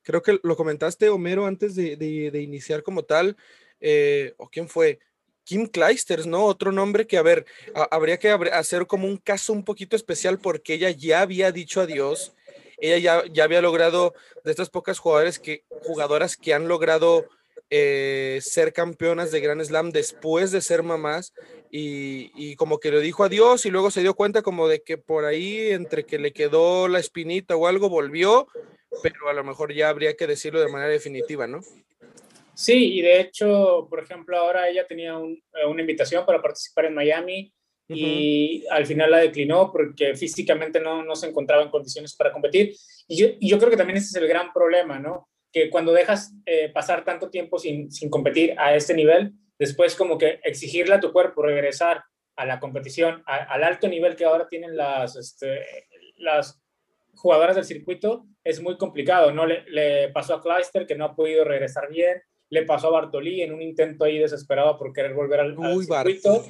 creo 0.03 0.22
que 0.22 0.38
lo 0.42 0.57
comentaste, 0.57 1.09
Homero, 1.09 1.47
antes 1.47 1.74
de, 1.74 1.97
de, 1.97 2.30
de 2.30 2.42
iniciar 2.42 2.82
como 2.82 3.03
tal, 3.03 3.36
eh, 3.80 4.34
o 4.36 4.49
quién 4.49 4.68
fue, 4.68 5.01
Kim 5.45 5.66
Kleisters, 5.66 6.26
¿no? 6.26 6.45
Otro 6.45 6.72
nombre 6.72 7.07
que, 7.07 7.18
a 7.18 7.22
ver, 7.22 7.45
a, 7.74 7.82
habría 7.95 8.18
que 8.18 8.30
hacer 8.30 8.86
como 8.86 9.07
un 9.07 9.18
caso 9.18 9.53
un 9.53 9.64
poquito 9.64 9.97
especial 9.97 10.38
porque 10.38 10.74
ella 10.74 10.90
ya 10.90 11.20
había 11.20 11.53
dicho 11.53 11.80
adiós, 11.80 12.34
ella 12.78 12.99
ya, 12.99 13.32
ya 13.32 13.45
había 13.45 13.61
logrado, 13.61 14.14
de 14.45 14.51
estas 14.51 14.70
pocas 14.70 14.99
jugadoras 14.99 15.38
que, 15.38 15.64
jugadoras 15.82 16.36
que 16.36 16.55
han 16.55 16.68
logrado 16.68 17.26
eh, 17.70 18.38
ser 18.42 18.72
campeonas 18.72 19.30
de 19.30 19.40
Grand 19.40 19.62
Slam 19.62 19.90
después 19.90 20.51
de 20.51 20.61
ser 20.61 20.82
mamás 20.82 21.32
y, 21.70 22.30
y, 22.36 22.56
como 22.56 22.78
que 22.78 22.90
le 22.90 23.00
dijo 23.00 23.24
adiós 23.24 23.66
y 23.66 23.70
luego 23.70 23.90
se 23.90 24.00
dio 24.00 24.14
cuenta 24.14 24.42
como 24.42 24.68
de 24.68 24.82
que 24.82 24.96
por 24.96 25.24
ahí 25.24 25.70
entre 25.70 26.04
que 26.04 26.18
le 26.18 26.32
quedó 26.32 26.86
la 26.88 27.00
espinita 27.00 27.56
o 27.56 27.66
algo 27.66 27.88
volvió, 27.88 28.46
pero 29.02 29.28
a 29.28 29.32
lo 29.32 29.42
mejor 29.42 29.72
ya 29.72 29.88
habría 29.88 30.14
que 30.14 30.26
decirlo 30.26 30.60
de 30.60 30.68
manera 30.68 30.90
definitiva, 30.90 31.46
¿no? 31.46 31.60
Sí, 32.54 32.94
y 32.94 33.02
de 33.02 33.20
hecho, 33.20 33.88
por 33.90 34.00
ejemplo, 34.00 34.36
ahora 34.36 34.68
ella 34.68 34.86
tenía 34.86 35.16
un, 35.18 35.32
eh, 35.32 35.66
una 35.66 35.80
invitación 35.80 36.24
para 36.24 36.40
participar 36.40 36.86
en 36.86 36.94
Miami 36.94 37.52
y 37.88 38.62
uh 38.62 38.64
-huh. 38.64 38.66
al 38.70 38.86
final 38.86 39.10
la 39.10 39.18
declinó 39.18 39.70
porque 39.72 40.14
físicamente 40.14 40.80
no, 40.80 41.02
no, 41.02 41.16
se 41.16 41.26
encontraba 41.26 41.62
en 41.62 41.70
condiciones 41.70 42.14
para 42.14 42.32
competir. 42.32 42.74
Y 43.08 43.16
yo, 43.16 43.26
y 43.40 43.48
yo 43.48 43.58
creo 43.58 43.70
que 43.70 43.76
también 43.76 43.98
ese 43.98 44.06
es 44.06 44.22
el 44.22 44.28
gran 44.28 44.52
problema, 44.52 44.98
¿no? 44.98 45.28
Que 45.52 45.68
cuando 45.68 45.92
dejas 45.92 46.32
eh, 46.46 46.70
pasar 46.72 47.04
tanto 47.04 47.28
tiempo 47.28 47.58
sin, 47.58 47.90
sin 47.90 48.08
competir 48.08 48.54
a 48.56 48.74
este 48.74 48.94
nivel, 48.94 49.32
después 49.64 49.94
como 49.94 50.18
que 50.18 50.40
exigirle 50.44 50.94
a 50.94 51.00
tu 51.00 51.10
cuerpo 51.10 51.42
regresar 51.42 52.04
a 52.36 52.44
la 52.44 52.60
competición, 52.60 53.22
a, 53.26 53.36
al 53.36 53.64
alto 53.64 53.88
nivel 53.88 54.14
que 54.14 54.26
ahora 54.26 54.46
tienen 54.46 54.76
las, 54.76 55.16
este, 55.16 55.64
las 56.16 56.60
jugadoras 57.14 57.56
del 57.56 57.64
circuito, 57.64 58.26
es 58.42 58.60
muy 58.60 58.76
complicado, 58.76 59.32
¿no? 59.32 59.46
Le, 59.46 59.64
le 59.70 60.10
pasó 60.10 60.34
a 60.34 60.42
Clijster 60.42 60.86
que 60.86 60.96
no 60.96 61.06
ha 61.06 61.16
podido 61.16 61.44
regresar 61.44 61.88
bien, 61.88 62.20
le 62.50 62.64
pasó 62.64 62.88
a 62.88 63.00
Bartolí 63.00 63.40
en 63.40 63.54
un 63.54 63.62
intento 63.62 64.04
ahí 64.04 64.18
desesperado 64.18 64.76
por 64.76 64.92
querer 64.92 65.14
volver 65.14 65.40
al, 65.40 65.56
al 65.58 65.82
circuito 65.82 66.44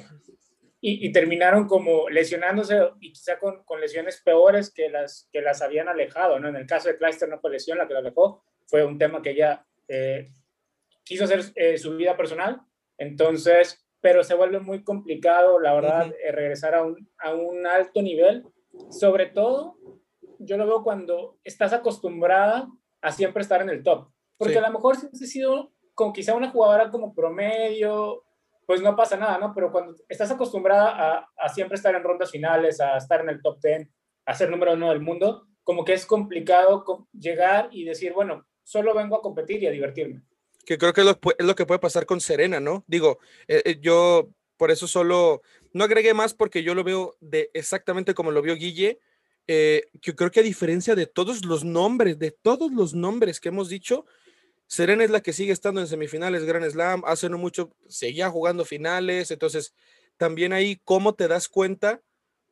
y, 0.81 1.07
y, 1.07 1.11
terminaron 1.13 1.67
como 1.67 2.09
lesionándose 2.09 2.79
y 2.99 3.13
quizá 3.13 3.39
con, 3.39 3.63
con, 3.63 3.79
lesiones 3.79 4.21
peores 4.21 4.71
que 4.71 4.89
las, 4.89 5.29
que 5.31 5.41
las 5.41 5.61
habían 5.61 5.87
alejado, 5.87 6.37
¿no? 6.39 6.49
En 6.49 6.57
el 6.57 6.67
caso 6.67 6.89
de 6.89 6.97
Clijster 6.97 7.29
no 7.29 7.39
fue 7.39 7.51
lesión 7.51 7.77
la 7.77 7.87
que 7.87 7.93
la 7.93 8.01
alejó, 8.01 8.43
fue 8.65 8.83
un 8.83 8.97
tema 8.97 9.21
que 9.21 9.31
ella 9.31 9.65
eh, 9.87 10.27
quiso 11.05 11.23
hacer 11.23 11.43
eh, 11.55 11.77
su 11.77 11.95
vida 11.95 12.17
personal, 12.17 12.61
entonces, 12.97 13.85
pero 14.01 14.23
se 14.23 14.35
vuelve 14.35 14.59
muy 14.59 14.83
complicado, 14.83 15.59
la 15.59 15.73
verdad, 15.73 16.07
uh 16.07 16.09
-huh. 16.09 16.15
eh, 16.23 16.31
regresar 16.31 16.75
a 16.75 16.83
un, 16.83 17.09
a 17.17 17.33
un 17.33 17.65
alto 17.65 18.01
nivel, 18.01 18.43
sobre 18.89 19.27
todo, 19.27 19.77
yo 20.39 20.57
lo 20.57 20.65
veo 20.65 20.83
cuando 20.83 21.39
estás 21.43 21.73
acostumbrada 21.73 22.67
a 23.01 23.11
siempre 23.11 23.41
estar 23.41 23.61
en 23.61 23.69
el 23.69 23.83
top, 23.83 24.09
porque 24.37 24.53
sí. 24.53 24.59
a 24.59 24.67
lo 24.67 24.73
mejor 24.73 24.95
si 24.95 25.07
hubiese 25.07 25.27
sido 25.27 25.71
con 25.93 26.11
quizá 26.11 26.35
una 26.35 26.51
jugadora 26.51 26.91
como 26.91 27.13
promedio, 27.13 28.23
pues 28.65 28.81
no 28.81 28.95
pasa 28.95 29.15
nada, 29.15 29.37
¿no? 29.37 29.53
Pero 29.53 29.71
cuando 29.71 29.95
estás 30.09 30.31
acostumbrada 30.31 30.89
a, 30.89 31.29
a, 31.37 31.49
siempre 31.49 31.75
estar 31.75 31.95
en 31.95 32.03
rondas 32.03 32.31
finales, 32.31 32.81
a 32.81 32.97
estar 32.97 33.21
en 33.21 33.29
el 33.29 33.41
top 33.41 33.59
10, 33.61 33.89
a 34.25 34.33
ser 34.33 34.49
número 34.49 34.73
uno 34.73 34.89
del 34.89 35.01
mundo, 35.01 35.47
como 35.63 35.83
que 35.85 35.93
es 35.93 36.05
complicado 36.05 36.83
llegar 37.13 37.69
y 37.71 37.85
decir, 37.85 38.13
bueno, 38.13 38.45
solo 38.63 38.93
vengo 38.93 39.15
a 39.15 39.21
competir 39.21 39.63
y 39.63 39.67
a 39.67 39.71
divertirme. 39.71 40.21
Que 40.65 40.77
creo 40.77 40.93
que 40.93 41.01
es 41.01 41.07
lo, 41.39 41.55
que 41.55 41.65
puede 41.65 41.79
pasar 41.79 42.05
con 42.05 42.19
Serena, 42.19 42.59
¿no? 42.59 42.83
Digo, 42.87 43.19
eh, 43.47 43.61
eh, 43.65 43.79
yo 43.81 44.29
por 44.57 44.71
eso 44.71 44.87
solo 44.87 45.41
no 45.73 45.83
agregué 45.83 46.13
más 46.13 46.33
porque 46.33 46.63
yo 46.63 46.73
lo 46.73 46.83
veo 46.83 47.15
de 47.19 47.51
exactamente 47.53 48.13
como 48.13 48.31
lo 48.31 48.41
vio 48.41 48.55
Guille. 48.55 48.99
Eh, 49.47 49.89
que 50.01 50.15
creo 50.15 50.31
que 50.31 50.39
a 50.39 50.43
diferencia 50.43 50.95
de 50.95 51.05
todos 51.05 51.45
los 51.45 51.63
nombres, 51.63 52.17
de 52.17 52.31
todos 52.31 52.71
los 52.71 52.95
nombres 52.95 53.39
que 53.39 53.49
hemos 53.49 53.69
dicho, 53.69 54.05
Serena 54.67 55.03
es 55.03 55.11
la 55.11 55.21
que 55.21 55.33
sigue 55.33 55.51
estando 55.51 55.81
en 55.81 55.87
semifinales 55.87 56.45
Grand 56.45 56.67
Slam, 56.67 57.03
hace 57.05 57.29
no 57.29 57.37
mucho 57.37 57.75
seguía 57.87 58.29
jugando 58.31 58.65
finales, 58.65 59.29
entonces 59.29 59.75
también 60.17 60.53
ahí 60.53 60.81
cómo 60.83 61.13
te 61.13 61.27
das 61.27 61.47
cuenta, 61.47 62.01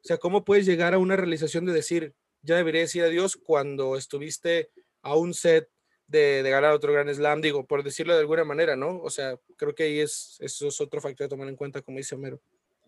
o 0.03 0.07
sea, 0.07 0.17
cómo 0.17 0.43
puedes 0.45 0.65
llegar 0.67 0.93
a 0.93 0.99
una 0.99 1.15
realización 1.15 1.65
de 1.65 1.73
decir, 1.73 2.13
ya 2.43 2.57
debería 2.57 2.81
decir 2.81 3.03
adiós 3.03 3.37
cuando 3.37 3.97
estuviste 3.97 4.69
a 5.01 5.15
un 5.15 5.33
set 5.33 5.67
de, 6.13 6.49
ganar 6.49 6.71
otro 6.71 6.93
Grand 6.93 7.11
Slam, 7.11 7.41
digo, 7.41 7.65
por 7.65 7.83
decirlo 7.83 8.13
de 8.13 8.21
alguna 8.21 8.43
manera, 8.43 8.75
¿no? 8.75 8.99
O 8.99 9.09
sea, 9.09 9.37
creo 9.57 9.73
que 9.73 9.83
ahí 9.83 9.99
es, 9.99 10.37
eso 10.39 10.67
es 10.67 10.79
otro 10.79 11.01
factor 11.01 11.25
a 11.25 11.29
tomar 11.29 11.47
en 11.49 11.55
cuenta, 11.55 11.81
como 11.81 11.97
dice 11.97 12.15
Homero. 12.15 12.39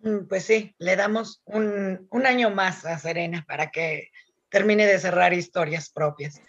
Mm, 0.01 0.27
pues 0.27 0.45
sí, 0.45 0.73
le 0.77 0.95
damos 0.95 1.41
un, 1.45 2.07
un 2.09 2.25
año 2.25 2.49
más 2.51 2.85
a 2.85 2.97
Serena 2.99 3.43
para 3.47 3.71
que 3.71 4.09
termine 4.49 4.85
de 4.85 4.99
cerrar 4.99 5.33
historias 5.33 5.89
propias. 5.89 6.39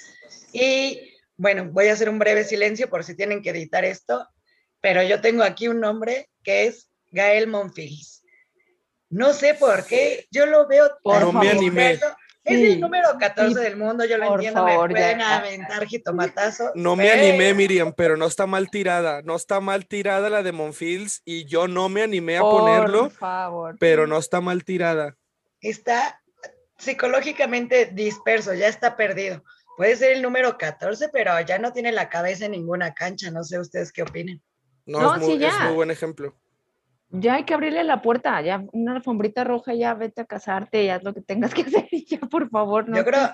Y 0.52 1.14
bueno, 1.36 1.68
voy 1.70 1.88
a 1.88 1.94
hacer 1.94 2.08
un 2.08 2.18
breve 2.18 2.44
silencio 2.44 2.88
por 2.88 3.02
si 3.04 3.16
tienen 3.16 3.42
que 3.42 3.50
editar 3.50 3.84
esto, 3.84 4.28
pero 4.80 5.02
yo 5.02 5.20
tengo 5.20 5.42
aquí 5.42 5.68
un 5.68 5.80
nombre 5.80 6.30
que 6.44 6.66
es 6.66 6.90
Gael 7.10 7.48
Monfils. 7.48 8.22
No 9.08 9.32
sé 9.32 9.54
por 9.54 9.86
qué, 9.86 10.26
yo 10.30 10.46
lo 10.46 10.66
veo 10.68 10.90
por 11.02 11.20
no 11.20 11.32
me 11.32 11.50
animé. 11.50 11.98
Es 12.46 12.60
el 12.60 12.80
número 12.80 13.08
14 13.18 13.58
del 13.58 13.76
mundo, 13.76 14.04
yo 14.04 14.18
lo 14.18 14.34
entiendo, 14.34 14.64
me 14.64 14.76
pueden 14.76 15.20
aventar 15.20 15.84
jitomatazo. 15.84 16.70
No 16.76 16.94
me 16.94 17.10
animé, 17.10 17.52
Miriam, 17.54 17.92
pero 17.92 18.16
no 18.16 18.26
está 18.26 18.46
mal 18.46 18.70
tirada, 18.70 19.20
no 19.22 19.34
está 19.34 19.60
mal 19.60 19.86
tirada 19.86 20.30
la 20.30 20.44
de 20.44 20.52
Monfils 20.52 21.22
y 21.24 21.44
yo 21.46 21.66
no 21.66 21.88
me 21.88 22.02
animé 22.02 22.38
a 22.38 22.42
ponerlo, 22.42 23.10
favor. 23.10 23.76
pero 23.80 24.06
no 24.06 24.16
está 24.18 24.40
mal 24.40 24.64
tirada. 24.64 25.16
Está 25.60 26.22
psicológicamente 26.78 27.86
disperso, 27.86 28.54
ya 28.54 28.68
está 28.68 28.96
perdido. 28.96 29.42
Puede 29.76 29.96
ser 29.96 30.12
el 30.12 30.22
número 30.22 30.56
14, 30.56 31.08
pero 31.08 31.38
ya 31.40 31.58
no 31.58 31.72
tiene 31.72 31.90
la 31.90 32.08
cabeza 32.08 32.46
en 32.46 32.52
ninguna 32.52 32.94
cancha, 32.94 33.30
no 33.30 33.42
sé 33.42 33.58
ustedes 33.58 33.92
qué 33.92 34.02
opinen. 34.02 34.40
No, 34.86 35.16
es, 35.16 35.20
muy, 35.20 35.44
es 35.44 35.60
muy 35.60 35.74
buen 35.74 35.90
ejemplo 35.90 36.36
ya 37.10 37.34
hay 37.34 37.44
que 37.44 37.54
abrirle 37.54 37.84
la 37.84 38.02
puerta, 38.02 38.40
ya 38.42 38.64
una 38.72 38.96
alfombrita 38.96 39.44
roja, 39.44 39.74
ya 39.74 39.94
vete 39.94 40.22
a 40.22 40.24
casarte, 40.24 40.84
ya 40.84 40.96
haz 40.96 41.04
lo 41.04 41.14
que 41.14 41.20
tengas 41.20 41.54
que 41.54 41.62
hacer 41.66 41.88
y 41.90 42.04
ya 42.04 42.18
por 42.18 42.48
favor 42.50 42.88
no 42.88 42.96
Yo 42.96 43.04
creo, 43.04 43.28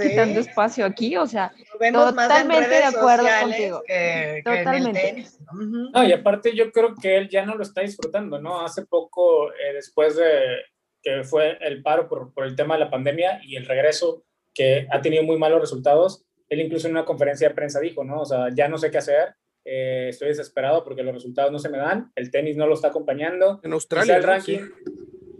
quitando 0.00 0.40
espacio 0.40 0.84
aquí, 0.86 1.16
o 1.16 1.26
sea, 1.26 1.52
totalmente 1.92 2.68
de 2.68 2.84
acuerdo 2.84 3.26
contigo. 3.42 3.82
totalmente. 4.44 5.26
No, 5.92 6.04
y 6.04 6.12
aparte 6.12 6.54
yo 6.54 6.70
creo 6.70 6.94
que 6.94 7.16
él 7.16 7.28
ya 7.28 7.44
no 7.44 7.54
lo 7.54 7.62
está 7.62 7.80
disfrutando, 7.80 8.40
¿no? 8.40 8.64
Hace 8.64 8.86
poco, 8.86 9.52
eh, 9.52 9.74
después 9.74 10.16
de 10.16 10.62
que 11.02 11.22
fue 11.24 11.56
el 11.60 11.82
paro 11.82 12.08
por, 12.08 12.32
por 12.32 12.46
el 12.46 12.56
tema 12.56 12.74
de 12.74 12.80
la 12.80 12.90
pandemia 12.90 13.40
y 13.44 13.56
el 13.56 13.66
regreso 13.66 14.24
que 14.52 14.86
ha 14.90 15.00
tenido 15.00 15.22
muy 15.22 15.38
malos 15.38 15.60
resultados, 15.60 16.24
él 16.48 16.60
incluso 16.60 16.86
en 16.86 16.94
una 16.94 17.04
conferencia 17.04 17.48
de 17.48 17.54
prensa 17.54 17.80
dijo, 17.80 18.04
¿no? 18.04 18.20
O 18.22 18.24
sea, 18.24 18.48
ya 18.54 18.68
no 18.68 18.78
sé 18.78 18.90
qué 18.90 18.98
hacer, 18.98 19.34
eh, 19.68 20.10
estoy 20.10 20.28
desesperado 20.28 20.84
porque 20.84 21.02
los 21.02 21.12
resultados 21.12 21.50
no 21.50 21.58
se 21.58 21.68
me 21.68 21.78
dan, 21.78 22.12
el 22.14 22.30
tenis 22.30 22.56
no 22.56 22.68
lo 22.68 22.74
está 22.74 22.88
acompañando. 22.88 23.58
En 23.64 23.72
Australia. 23.72 24.04
Quizá 24.04 24.16
el 24.16 24.22
ranking, 24.22 24.60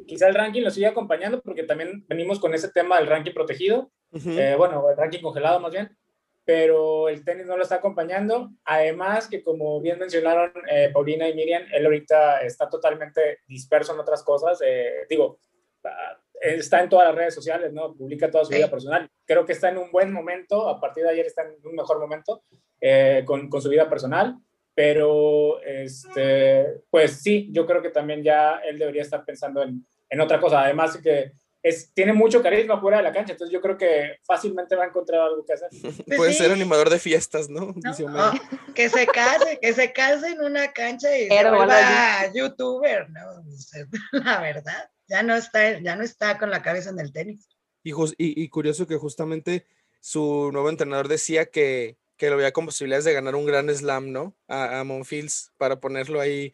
quizá 0.04 0.28
el 0.28 0.34
ranking 0.34 0.62
lo 0.62 0.70
sigue 0.72 0.88
acompañando 0.88 1.40
porque 1.40 1.62
también 1.62 2.04
venimos 2.08 2.40
con 2.40 2.52
ese 2.52 2.68
tema 2.70 2.98
del 2.98 3.06
ranking 3.06 3.32
protegido, 3.32 3.92
eh, 4.12 4.56
bueno, 4.58 4.90
el 4.90 4.96
ranking 4.96 5.20
congelado 5.20 5.60
más 5.60 5.70
bien, 5.70 5.96
pero 6.44 7.08
el 7.08 7.24
tenis 7.24 7.46
no 7.46 7.56
lo 7.56 7.62
está 7.62 7.76
acompañando. 7.76 8.50
Además 8.64 9.28
que 9.28 9.44
como 9.44 9.80
bien 9.80 10.00
mencionaron 10.00 10.52
eh, 10.68 10.90
Paulina 10.92 11.28
y 11.28 11.34
Miriam, 11.34 11.62
él 11.72 11.84
ahorita 11.84 12.40
está 12.40 12.68
totalmente 12.68 13.38
disperso 13.46 13.94
en 13.94 14.00
otras 14.00 14.24
cosas. 14.24 14.58
digo, 15.08 15.38
está 16.40 16.82
en 16.82 16.88
todas 16.88 17.06
las 17.06 17.14
redes 17.14 17.34
sociales, 17.34 17.72
¿no? 17.72 17.94
Publica 17.94 18.28
toda 18.28 18.44
su 18.44 18.50
vida 18.50 18.68
personal. 18.68 19.08
Creo 19.24 19.46
que 19.46 19.52
está 19.52 19.68
en 19.68 19.78
un 19.78 19.92
buen 19.92 20.12
momento, 20.12 20.68
a 20.68 20.80
partir 20.80 21.04
de 21.04 21.10
ayer 21.10 21.26
está 21.26 21.42
en 21.42 21.54
un 21.64 21.76
mejor 21.76 22.00
momento 22.00 22.42
eh, 22.80 23.22
con, 23.24 23.48
con, 23.48 23.62
su 23.62 23.68
vida 23.68 23.88
personal, 23.88 24.36
pero 24.74 25.60
este, 25.62 26.82
pues 26.90 27.22
sí, 27.22 27.48
yo 27.52 27.66
creo 27.66 27.82
que 27.82 27.90
también 27.90 28.22
ya 28.22 28.58
él 28.58 28.78
debería 28.78 29.02
estar 29.02 29.24
pensando 29.24 29.62
en, 29.62 29.86
en 30.08 30.20
otra 30.20 30.40
cosa. 30.40 30.62
Además 30.62 30.98
que 30.98 31.32
es, 31.62 31.92
tiene 31.94 32.12
mucho 32.12 32.42
carisma 32.42 32.80
fuera 32.80 32.98
de 32.98 33.02
la 33.02 33.12
cancha, 33.12 33.32
entonces 33.32 33.52
yo 33.52 33.60
creo 33.60 33.76
que 33.76 34.18
fácilmente 34.24 34.76
va 34.76 34.84
a 34.84 34.88
encontrar 34.88 35.22
algo 35.22 35.44
que 35.44 35.54
hacer. 35.54 35.68
Pues 36.06 36.16
Puede 36.18 36.32
ser 36.34 36.52
animador 36.52 36.90
de 36.90 36.98
fiestas, 36.98 37.48
¿no? 37.48 37.74
que 38.74 38.88
se 38.88 39.06
case, 39.06 39.58
que 39.60 39.72
se 39.72 39.92
case 39.92 40.28
en 40.28 40.42
una 40.42 40.72
cancha 40.72 41.16
y 41.16 41.28
se 41.28 41.50
vuelva 41.50 42.32
youtuber, 42.32 43.08
¿no? 43.10 43.44
La 44.24 44.40
verdad 44.40 44.90
ya 45.08 45.22
no 45.22 45.34
está, 45.34 45.80
ya 45.80 45.96
no 45.96 46.02
está 46.02 46.38
con 46.38 46.50
la 46.50 46.62
cabeza 46.62 46.90
en 46.90 47.00
el 47.00 47.12
tenis. 47.12 47.48
Y, 47.82 47.92
y, 48.18 48.48
curioso 48.48 48.86
que 48.86 48.96
justamente 48.96 49.66
su 50.00 50.50
nuevo 50.52 50.70
entrenador 50.70 51.06
decía 51.06 51.46
que, 51.46 51.96
que, 52.16 52.30
lo 52.30 52.36
veía 52.36 52.52
con 52.52 52.66
posibilidades 52.66 53.04
de 53.04 53.12
ganar 53.12 53.34
un 53.34 53.46
gran 53.46 53.68
slam, 53.68 54.12
¿no? 54.12 54.36
A, 54.48 54.80
a 54.80 54.84
Monfils 54.84 55.52
para 55.56 55.80
ponerlo 55.80 56.20
ahí 56.20 56.52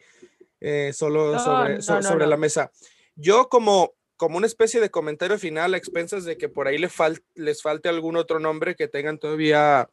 eh, 0.59 0.91
solo 0.93 1.39
sobre, 1.39 1.81
sobre 1.81 2.27
la 2.27 2.37
mesa. 2.37 2.71
Yo 3.15 3.49
como, 3.49 3.93
como 4.17 4.37
una 4.37 4.47
especie 4.47 4.79
de 4.79 4.89
comentario 4.89 5.37
final 5.37 5.73
a 5.73 5.77
expensas 5.77 6.25
de 6.25 6.37
que 6.37 6.49
por 6.49 6.67
ahí 6.67 6.77
le 6.77 6.89
les 7.35 7.61
falte 7.61 7.89
algún 7.89 8.15
otro 8.15 8.39
nombre 8.39 8.75
que 8.75 8.87
tengan 8.87 9.19
todavía 9.19 9.89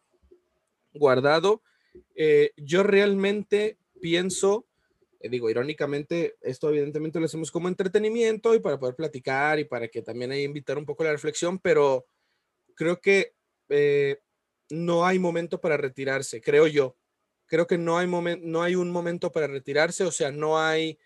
guardado, 0.92 1.62
eh, 2.14 2.52
yo 2.56 2.82
realmente 2.82 3.78
pienso 4.00 4.66
eh, 5.20 5.28
digo, 5.28 5.50
irónicamente, 5.50 6.36
esto 6.40 6.70
evidentemente 6.70 7.20
lo 7.20 7.26
hacemos 7.26 7.50
como 7.50 7.68
entretenimiento 7.68 8.54
y 8.54 8.60
para 8.60 8.78
poder 8.78 8.94
platicar 8.94 9.58
y 9.58 9.64
para 9.64 9.88
que 9.88 10.00
también 10.00 10.32
hay 10.32 10.44
invitar 10.44 10.78
un 10.78 10.86
poco 10.86 11.04
la 11.04 11.12
reflexión, 11.12 11.58
pero 11.58 12.06
creo 12.74 13.00
que 13.00 13.34
eh, 13.68 14.18
no 14.70 15.06
hay 15.06 15.18
momento 15.18 15.60
para 15.60 15.76
retirarse, 15.76 16.40
creo 16.40 16.66
yo. 16.66 16.96
Creo 17.46 17.66
que 17.66 17.78
no 17.78 17.98
hay, 17.98 18.06
no 18.06 18.62
hay 18.62 18.76
un 18.76 18.90
momento 18.90 19.32
para 19.32 19.48
retirarse, 19.48 20.04
o 20.04 20.12
sea, 20.12 20.30
no 20.30 20.60
hay 20.60 20.98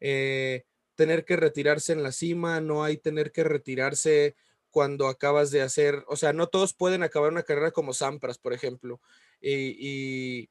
eh, 0.00 0.64
tener 0.94 1.24
que 1.24 1.36
retirarse 1.36 1.92
en 1.92 2.02
la 2.02 2.12
cima, 2.12 2.60
no 2.60 2.84
hay 2.84 2.98
tener 2.98 3.32
que 3.32 3.42
retirarse 3.44 4.36
cuando 4.70 5.08
acabas 5.08 5.50
de 5.50 5.62
hacer, 5.62 6.04
o 6.08 6.16
sea, 6.16 6.34
no 6.34 6.48
todos 6.48 6.74
pueden 6.74 7.02
acabar 7.02 7.32
una 7.32 7.42
carrera 7.42 7.70
como 7.70 7.94
Sampras, 7.94 8.38
por 8.38 8.52
ejemplo. 8.52 9.00
y 9.40 10.50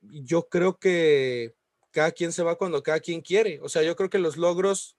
yo 0.00 0.48
creo 0.48 0.78
que 0.78 1.54
cada 1.96 2.12
quien 2.12 2.30
se 2.30 2.42
va 2.42 2.58
cuando 2.58 2.82
cada 2.82 3.00
quien 3.00 3.22
quiere. 3.22 3.58
O 3.62 3.70
sea, 3.70 3.82
yo 3.82 3.96
creo 3.96 4.10
que 4.10 4.18
los 4.18 4.36
logros 4.36 4.98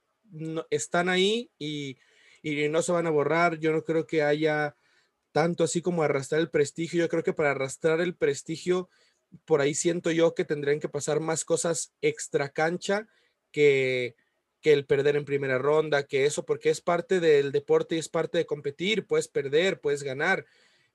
están 0.71 1.09
ahí 1.09 1.51
y, 1.59 1.97
no 2.71 2.81
se 2.81 2.91
van 2.91 3.05
a 3.05 3.11
borrar. 3.11 3.59
Yo 3.59 3.71
no 3.71 3.83
creo 3.83 4.07
que 4.07 4.23
haya 4.23 4.75
tanto 5.37 5.63
así 5.63 5.83
como 5.83 6.01
arrastrar 6.01 6.41
el 6.41 6.49
prestigio. 6.49 6.99
Yo 6.99 7.09
creo 7.09 7.21
que 7.21 7.31
para 7.31 7.51
arrastrar 7.51 8.01
el 8.01 8.15
prestigio, 8.15 8.89
por 9.45 9.61
ahí 9.61 9.75
siento 9.75 10.09
yo 10.09 10.33
que 10.33 10.45
tendrían 10.45 10.79
que 10.79 10.89
pasar 10.89 11.19
más 11.19 11.45
cosas 11.45 11.93
extra 12.01 12.49
cancha 12.49 13.07
que, 13.51 14.15
que 14.61 14.73
el 14.73 14.87
perder 14.87 15.15
en 15.15 15.25
primera 15.25 15.59
ronda, 15.59 16.07
que 16.07 16.25
eso, 16.25 16.43
porque 16.43 16.71
es 16.71 16.81
parte 16.81 17.19
del 17.19 17.51
deporte 17.51 17.93
y 17.93 17.99
es 17.99 18.09
parte 18.09 18.39
de 18.39 18.47
competir. 18.47 19.05
Puedes 19.05 19.27
perder, 19.27 19.79
puedes 19.79 20.01
ganar. 20.01 20.43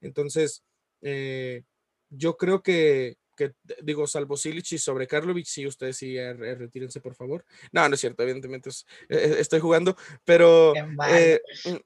Entonces, 0.01 0.65
eh, 1.03 1.63
yo 2.11 2.37
creo 2.37 2.65
que, 2.65 3.19
que 3.37 3.55
digo, 3.83 4.07
salvo 4.07 4.37
Silic 4.37 4.73
y 4.73 4.79
sobre 4.79 5.07
Karlovic, 5.07 5.47
sí, 5.47 5.67
ustedes 5.67 5.97
sí, 5.97 6.17
eh, 6.17 6.35
retírense, 6.35 7.01
por 7.01 7.15
favor. 7.15 7.45
No, 7.73 7.89
no 7.89 7.95
es 7.95 8.01
cierto, 8.01 8.23
evidentemente 8.23 8.71
eh, 8.71 8.75
eh, 9.09 9.37
estoy 9.39 9.61
jugando, 9.61 9.97
pero 10.25 10.75
mm, 10.75 10.99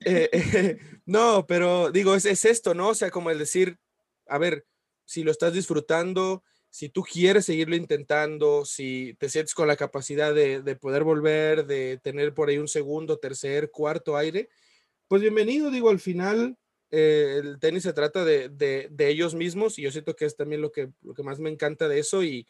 no, 1.07 1.47
pero 1.47 1.91
digo, 1.91 2.15
es, 2.15 2.25
es, 2.25 2.45
esto, 2.45 2.75
¿no? 2.75 2.89
O 2.89 2.95
sea, 2.95 3.11
como 3.11 3.31
el 3.31 3.39
decir, 3.39 3.79
a 4.27 4.39
ver, 4.39 4.67
si 5.05 5.23
lo 5.23 5.31
estás 5.31 5.53
disfrutando, 5.53 6.43
si 6.69 6.89
tú 6.89 7.03
quieres 7.03 7.47
seguirlo 7.47 7.77
intentando, 7.77 8.65
si 8.65 9.17
te 9.19 9.29
sientes 9.29 9.55
con 9.55 9.69
la 9.69 9.77
capacidad 9.77 10.35
de, 10.35 10.63
de 10.63 10.77
poder 10.77 11.05
volver, 11.05 11.67
de 11.67 11.99
tener 12.03 12.35
por 12.35 12.49
ahí 12.49 12.59
un 12.59 12.69
segundo, 12.69 13.19
tercer, 13.19 13.71
cuarto 13.71 14.17
aire, 14.17 14.49
pues 15.09 15.23
bienvenido, 15.23 15.71
digo, 15.71 15.89
al 15.89 16.01
final 16.01 16.59
eh, 16.91 17.41
el 17.43 17.59
tenis 17.59 17.83
se 17.83 17.93
trata 17.93 18.25
de, 18.25 18.49
de, 18.49 19.09
ellos 19.09 19.35
mismos 19.35 19.79
y 19.79 19.83
yo 19.83 19.91
siento 19.91 20.15
que 20.15 20.25
es 20.25 20.37
también 20.37 20.61
lo 20.61 20.71
que, 20.71 20.91
lo 21.03 21.15
que 21.15 21.23
más 21.23 21.39
me 21.39 21.51
encanta 21.51 21.89
de 21.89 21.99
eso 21.99 22.23
y, 22.23 22.47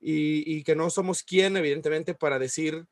y, 0.00 0.62
que 0.64 0.74
no 0.74 0.90
somos 0.90 1.22
quien, 1.22 1.56
evidentemente, 1.56 2.14
para 2.14 2.38
decir 2.38 2.86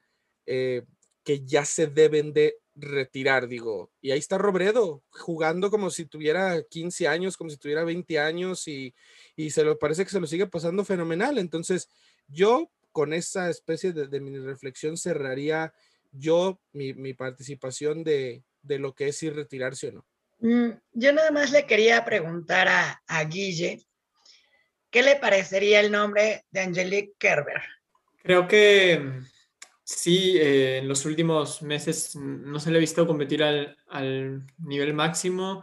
eh, 0.46 0.82
que 1.24 1.44
ya 1.44 1.64
se 1.64 1.86
deben 1.86 2.32
de 2.32 2.56
retirar, 2.74 3.48
digo. 3.48 3.90
Y 4.00 4.12
ahí 4.12 4.18
está 4.18 4.38
Robredo 4.38 5.02
jugando 5.10 5.70
como 5.70 5.90
si 5.90 6.06
tuviera 6.06 6.62
15 6.62 7.08
años, 7.08 7.36
como 7.36 7.50
si 7.50 7.56
tuviera 7.56 7.84
20 7.84 8.18
años 8.20 8.68
y, 8.68 8.94
y 9.36 9.50
se 9.50 9.64
lo 9.64 9.78
parece 9.78 10.04
que 10.04 10.10
se 10.10 10.20
lo 10.20 10.26
sigue 10.26 10.46
pasando 10.46 10.84
fenomenal. 10.84 11.38
Entonces, 11.38 11.88
yo 12.28 12.70
con 12.92 13.12
esa 13.12 13.50
especie 13.50 13.92
de, 13.92 14.06
de 14.06 14.20
mini 14.20 14.38
reflexión 14.38 14.96
cerraría 14.96 15.72
yo 16.12 16.60
mi, 16.72 16.94
mi 16.94 17.14
participación 17.14 18.04
de, 18.04 18.44
de 18.62 18.78
lo 18.78 18.94
que 18.94 19.08
es 19.08 19.22
ir 19.22 19.34
retirarse 19.34 19.88
o 19.88 19.92
no. 19.92 20.06
Mm, 20.40 20.70
yo 20.92 21.12
nada 21.12 21.30
más 21.30 21.50
le 21.50 21.66
quería 21.66 22.04
preguntar 22.04 22.68
a, 22.68 23.24
Guille, 23.24 23.84
¿qué 24.90 25.02
le 25.02 25.16
parecería 25.16 25.80
el 25.80 25.90
nombre 25.90 26.44
de 26.50 26.60
Angelique 26.60 27.14
Kerber? 27.18 27.62
Creo 28.22 28.46
que 28.46 29.20
sí, 29.84 30.36
eh, 30.38 30.78
en 30.78 30.88
los 30.88 31.04
últimos 31.04 31.62
meses 31.62 32.14
no 32.16 32.60
se 32.60 32.70
le 32.70 32.78
ha 32.78 32.80
visto 32.80 33.06
competir 33.06 33.42
al, 33.42 33.76
al 33.88 34.46
nivel 34.58 34.94
máximo. 34.94 35.62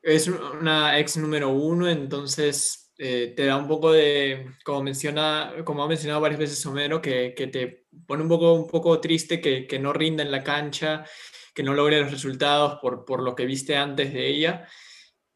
Es 0.00 0.28
una 0.28 0.98
ex 0.98 1.16
número 1.16 1.50
uno, 1.50 1.88
entonces 1.88 2.88
eh, 3.00 3.32
te 3.36 3.46
da 3.46 3.56
un 3.56 3.68
poco 3.68 3.92
de, 3.92 4.54
como, 4.64 4.82
menciona, 4.82 5.54
como 5.64 5.84
ha 5.84 5.88
mencionado 5.88 6.20
varias 6.20 6.40
veces 6.40 6.66
Homero, 6.66 7.00
que, 7.00 7.32
que 7.36 7.46
te 7.46 7.86
pone 8.04 8.24
un 8.24 8.28
poco, 8.28 8.54
un 8.54 8.66
poco 8.66 9.00
triste 9.00 9.40
que, 9.40 9.68
que, 9.68 9.78
no 9.78 9.92
rinda 9.92 10.24
en 10.24 10.32
la 10.32 10.42
cancha, 10.42 11.04
que 11.58 11.64
no 11.64 11.74
logre 11.74 12.00
los 12.00 12.12
resultados 12.12 12.78
por, 12.80 13.04
por 13.04 13.20
lo 13.20 13.34
que 13.34 13.44
viste 13.44 13.76
antes 13.76 14.12
de 14.12 14.28
ella. 14.28 14.68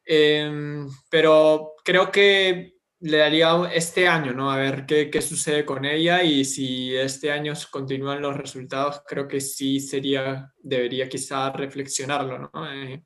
Eh, 0.05 0.85
pero 1.09 1.73
creo 1.83 2.09
que 2.09 2.75
le 3.01 3.17
daría 3.17 3.69
este 3.73 4.07
año, 4.07 4.31
¿no? 4.31 4.49
A 4.49 4.55
ver 4.55 4.85
qué, 4.85 5.09
qué, 5.09 5.21
sucede 5.21 5.65
con 5.65 5.83
ella 5.83 6.23
y 6.23 6.45
si 6.45 6.95
este 6.95 7.29
año 7.29 7.51
continúan 7.69 8.21
los 8.21 8.37
resultados, 8.37 9.01
creo 9.05 9.27
que 9.27 9.41
sí 9.41 9.81
sería, 9.81 10.49
debería 10.59 11.09
quizá 11.09 11.51
reflexionarlo, 11.51 12.49
¿no? 12.53 12.73
Eh, 12.73 13.03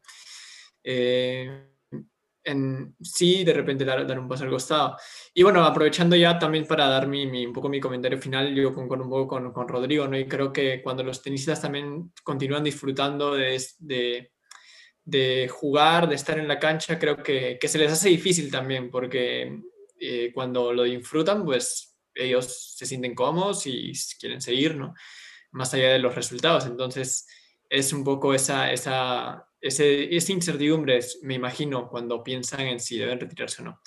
eh, 0.83 1.71
en, 2.47 2.95
sí, 3.01 3.43
de 3.43 3.53
repente 3.53 3.83
dar, 3.85 4.07
dar, 4.07 4.19
un 4.19 4.27
paso 4.27 4.45
al 4.45 4.49
costado. 4.49 4.97
Y 5.33 5.43
bueno, 5.43 5.63
aprovechando 5.63 6.15
ya 6.15 6.39
también 6.39 6.65
para 6.65 6.87
dar 6.87 7.07
mi, 7.07 7.27
mi 7.27 7.45
un 7.45 7.53
poco 7.53 7.69
mi 7.69 7.79
comentario 7.79 8.17
final, 8.19 8.55
yo 8.55 8.73
con, 8.73 8.87
con 8.87 9.01
un 9.01 9.09
poco 9.09 9.27
con, 9.27 9.51
con, 9.51 9.67
Rodrigo, 9.67 10.07
¿no? 10.07 10.17
Y 10.17 10.27
creo 10.27 10.53
que 10.53 10.81
cuando 10.81 11.03
los 11.03 11.21
tenistas 11.21 11.61
también 11.61 12.11
continúan 12.23 12.63
disfrutando 12.63 13.35
de, 13.35 13.61
de, 13.79 14.31
de 15.03 15.47
jugar, 15.49 16.07
de 16.07 16.15
estar 16.15 16.39
en 16.39 16.47
la 16.47 16.59
cancha, 16.59 16.97
creo 16.97 17.17
que, 17.17 17.57
que 17.59 17.67
se 17.67 17.77
les 17.77 17.91
hace 17.91 18.09
difícil 18.09 18.49
también, 18.49 18.89
porque 18.89 19.61
eh, 19.99 20.31
cuando 20.33 20.71
lo 20.73 20.83
disfrutan, 20.83 21.43
pues 21.43 21.97
ellos 22.15 22.75
se 22.75 22.85
sienten 22.85 23.13
cómodos 23.13 23.67
y 23.67 23.91
quieren 24.19 24.41
seguir, 24.41 24.75
¿no? 24.75 24.93
Más 25.51 25.73
allá 25.73 25.89
de 25.89 25.99
los 25.99 26.15
resultados. 26.15 26.65
Entonces, 26.65 27.27
es 27.69 27.93
un 27.93 28.03
poco 28.03 28.33
esa, 28.33 28.71
esa, 28.71 29.46
ese, 29.67 30.15
esa 30.15 30.31
incertidumbre, 30.31 30.99
me 31.21 31.35
imagino, 31.35 31.87
cuando 31.89 32.23
piensan 32.23 32.61
en 32.61 32.79
si 32.79 32.97
deben 32.97 33.19
retirarse 33.19 33.61
o 33.61 33.65
no. 33.65 33.81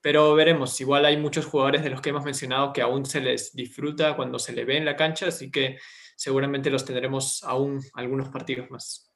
Pero 0.00 0.34
veremos, 0.34 0.80
igual 0.80 1.04
hay 1.04 1.16
muchos 1.16 1.46
jugadores 1.46 1.82
de 1.82 1.90
los 1.90 2.00
que 2.00 2.10
hemos 2.10 2.24
mencionado 2.24 2.72
que 2.72 2.82
aún 2.82 3.04
se 3.04 3.20
les 3.20 3.54
disfruta 3.54 4.14
cuando 4.14 4.38
se 4.38 4.52
le 4.52 4.64
ve 4.64 4.76
en 4.76 4.84
la 4.84 4.96
cancha, 4.96 5.28
así 5.28 5.50
que 5.50 5.78
seguramente 6.14 6.70
los 6.70 6.84
tendremos 6.84 7.42
aún 7.44 7.82
algunos 7.94 8.28
partidos 8.28 8.70
más. 8.70 9.12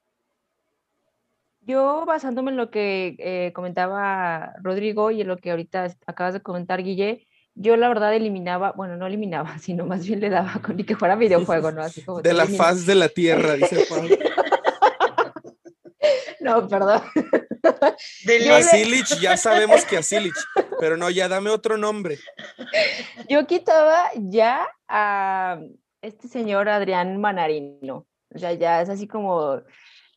Yo 1.61 2.05
basándome 2.05 2.51
en 2.51 2.57
lo 2.57 2.71
que 2.71 3.15
eh, 3.19 3.53
comentaba 3.53 4.53
Rodrigo 4.61 5.11
y 5.11 5.21
en 5.21 5.27
lo 5.27 5.37
que 5.37 5.51
ahorita 5.51 5.95
acabas 6.07 6.33
de 6.33 6.41
comentar, 6.41 6.81
Guille, 6.83 7.27
yo 7.55 7.77
la 7.77 7.87
verdad 7.87 8.15
eliminaba, 8.15 8.71
bueno, 8.71 8.97
no 8.97 9.07
eliminaba, 9.07 9.57
sino 9.59 9.85
más 9.85 10.05
bien 10.05 10.19
le 10.19 10.29
daba 10.29 10.61
con 10.61 10.77
ni 10.77 10.83
que 10.83 10.95
fuera 10.95 11.15
videojuego, 11.15 11.71
¿no? 11.71 11.81
Así 11.81 12.01
como 12.01 12.21
de 12.21 12.33
la 12.33 12.47
faz 12.47 12.85
de 12.85 12.95
la 12.95 13.09
tierra, 13.09 13.53
dice 13.55 13.85
Pablo. 13.89 14.15
No, 16.51 16.67
perdón. 16.67 17.01
A 18.51 18.61
Silich, 18.61 19.19
ya 19.19 19.37
sabemos 19.37 19.85
que 19.85 19.97
a 19.97 20.03
Silich, 20.03 20.35
pero 20.79 20.97
no, 20.97 21.09
ya 21.09 21.27
dame 21.27 21.49
otro 21.49 21.77
nombre. 21.77 22.19
Yo 23.29 23.45
quitaba 23.47 24.09
ya 24.15 24.67
a 24.87 25.59
este 26.01 26.27
señor 26.27 26.69
Adrián 26.69 27.19
Manarino. 27.19 28.07
O 28.33 28.39
sea, 28.39 28.53
ya 28.53 28.81
es 28.81 28.89
así 28.89 29.07
como, 29.07 29.61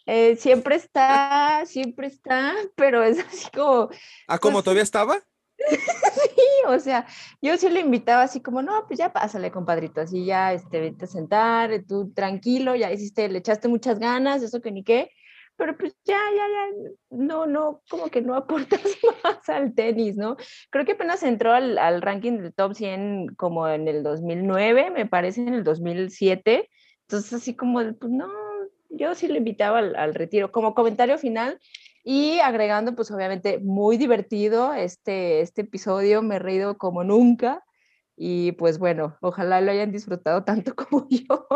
eh, 0.07 0.37
siempre 0.37 0.77
está, 0.77 1.65
siempre 1.67 2.07
está, 2.07 2.55
pero 2.77 3.03
es 3.03 3.19
así 3.19 3.49
como... 3.55 3.91
¿Ah, 4.29 4.39
como 4.39 4.55
pues, 4.55 4.65
todavía 4.65 4.83
estaba? 4.83 5.19
sí, 5.69 6.43
o 6.67 6.79
sea, 6.79 7.07
yo 7.41 7.57
sí 7.57 7.69
le 7.69 7.81
invitaba 7.81 8.23
así 8.23 8.41
como, 8.41 8.63
no, 8.63 8.87
pues 8.87 8.99
ya 8.99 9.13
pásale, 9.13 9.51
compadrito, 9.51 10.01
así 10.01 10.25
ya, 10.25 10.53
este, 10.53 10.81
vete 10.81 11.05
a 11.05 11.09
sentar, 11.09 11.85
tú 11.89 12.13
tranquilo, 12.13 12.75
ya 12.77 12.93
hiciste, 12.93 13.29
le 13.29 13.39
echaste 13.39 13.69
muchas 13.69 13.99
ganas, 13.99 14.43
eso 14.43 14.61
que 14.61 14.71
ni 14.71 14.85
qué, 14.85 15.11
pero 15.57 15.77
pues 15.77 15.97
ya, 16.05 16.19
ya, 16.35 16.47
ya, 16.49 16.91
no, 17.11 17.47
no, 17.47 17.83
como 17.89 18.09
que 18.09 18.21
no 18.21 18.35
aportas 18.35 18.81
más 19.25 19.49
al 19.49 19.75
tenis, 19.75 20.17
¿no? 20.17 20.37
Creo 20.71 20.85
que 20.85 20.93
apenas 20.93 21.23
entró 21.23 21.53
al, 21.53 21.79
al 21.79 22.03
ranking 22.03 22.39
del 22.39 22.55
top 22.55 22.75
100 22.75 23.35
como 23.37 23.69
en 23.69 23.89
el 23.89 24.03
2009, 24.03 24.91
me 24.91 25.07
parece, 25.07 25.43
en 25.43 25.55
el 25.55 25.65
2007, 25.65 26.69
entonces 27.03 27.33
así 27.33 27.55
como, 27.55 27.81
pues 27.95 28.13
no, 28.13 28.29
yo 28.91 29.15
sí 29.15 29.29
le 29.29 29.39
invitaba 29.39 29.79
al, 29.79 29.97
al, 29.97 30.15
retiro. 30.15 30.51
Como 30.53 30.75
comentario 30.75 31.19
final 31.19 31.61
y 32.03 32.39
agregando, 32.41 32.95
pues 32.95 33.11
obviamente 33.11 33.59
muy 33.59 33.97
divertido 33.97 34.75
este, 34.75 35.41
este 35.41 35.63
episodio, 35.63 36.23
me 36.23 36.37
he 36.37 36.39
reído 36.39 36.79
como 36.79 37.05
nunca 37.05 37.65
y 38.17 38.53
pues 38.53 38.79
bueno, 38.79 39.17
ojalá 39.21 39.61
lo 39.61 39.71
hayan 39.71 39.93
disfrutado 39.93 40.45
tanto 40.45 40.75
como 40.77 41.09
yo. 41.09 41.47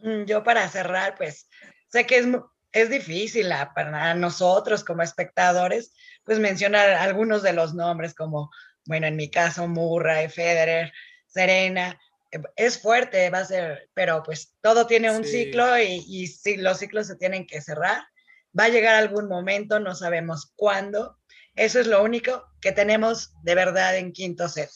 Mm, 0.00 0.24
yo 0.24 0.44
para 0.44 0.68
cerrar, 0.68 1.14
pues 1.16 1.48
sé 1.88 2.06
que 2.06 2.18
es, 2.18 2.26
es 2.72 2.90
difícil 2.90 3.50
para 3.74 4.14
nosotros 4.14 4.84
como 4.84 5.02
espectadores, 5.02 5.92
pues 6.24 6.38
mencionar 6.38 6.90
algunos 6.90 7.42
de 7.42 7.52
los 7.52 7.74
nombres 7.74 8.14
como, 8.14 8.50
bueno, 8.86 9.06
en 9.06 9.16
mi 9.16 9.30
caso, 9.30 9.66
Murray, 9.66 10.28
Federer, 10.28 10.92
Serena, 11.26 11.98
es 12.56 12.80
fuerte, 12.80 13.30
va 13.30 13.38
a 13.38 13.44
ser, 13.44 13.88
pero 13.94 14.22
pues 14.22 14.54
todo 14.60 14.86
tiene 14.86 15.10
un 15.10 15.24
sí. 15.24 15.44
ciclo 15.44 15.78
y, 15.78 16.04
y 16.06 16.26
sí, 16.26 16.56
los 16.56 16.78
ciclos 16.78 17.06
se 17.06 17.16
tienen 17.16 17.46
que 17.46 17.60
cerrar. 17.60 18.02
Va 18.58 18.64
a 18.64 18.68
llegar 18.68 18.94
algún 18.94 19.28
momento, 19.28 19.80
no 19.80 19.94
sabemos 19.94 20.52
cuándo. 20.56 21.18
Eso 21.54 21.80
es 21.80 21.86
lo 21.86 22.02
único 22.02 22.44
que 22.60 22.72
tenemos 22.72 23.32
de 23.42 23.54
verdad 23.54 23.96
en 23.96 24.12
quinto 24.12 24.48
set. 24.48 24.70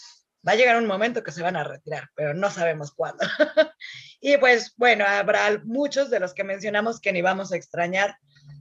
Va 0.46 0.52
a 0.52 0.56
llegar 0.56 0.76
un 0.76 0.86
momento 0.86 1.22
que 1.22 1.32
se 1.32 1.42
van 1.42 1.56
a 1.56 1.64
retirar, 1.64 2.10
pero 2.14 2.34
no 2.34 2.50
sabemos 2.50 2.92
cuándo. 2.92 3.24
y 4.22 4.38
pues 4.38 4.72
bueno, 4.76 5.04
habrá 5.04 5.60
muchos 5.64 6.08
de 6.08 6.20
los 6.20 6.32
que 6.32 6.44
mencionamos 6.44 7.00
que 7.00 7.12
ni 7.12 7.22
vamos 7.22 7.52
a 7.52 7.56
extrañar. 7.56 8.16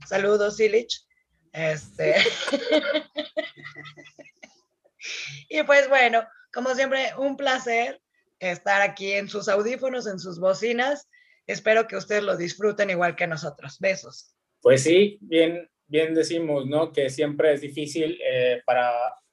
Saludos, 0.07 0.57
Silich. 0.57 1.05
Este. 1.53 2.15
y 5.49 5.61
pues 5.63 5.87
bueno, 5.87 6.25
como 6.51 6.73
siempre, 6.73 7.11
un 7.17 7.37
placer 7.37 8.01
estar 8.39 8.81
aquí 8.81 9.11
en 9.11 9.29
sus 9.29 9.47
audífonos, 9.47 10.07
en 10.07 10.19
sus 10.19 10.39
bocinas. 10.39 11.07
Espero 11.45 11.87
que 11.87 11.95
ustedes 11.95 12.23
lo 12.23 12.35
disfruten 12.35 12.89
igual 12.89 13.15
que 13.15 13.27
nosotros. 13.27 13.77
Besos. 13.79 14.35
Pues 14.61 14.81
sí, 14.81 15.19
bien, 15.21 15.69
bien 15.85 16.15
decimos, 16.15 16.65
¿no? 16.65 16.91
Que 16.91 17.11
siempre 17.11 17.53
es 17.53 17.61
difícil 17.61 18.19
eh, 18.23 18.63
para, 18.65 18.91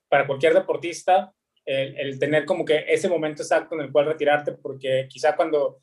para 0.08 0.26
cualquier 0.26 0.52
deportista 0.52 1.32
el, 1.68 2.18
tener 2.18 2.44
como 2.44 2.64
que 2.64 2.84
ese 2.88 3.08
momento 3.08 3.42
exacto 3.42 3.74
en 3.74 3.82
el 3.82 3.92
cual 3.92 4.06
retirarte, 4.06 4.52
porque 4.52 5.06
quizá 5.08 5.36
cuando 5.36 5.78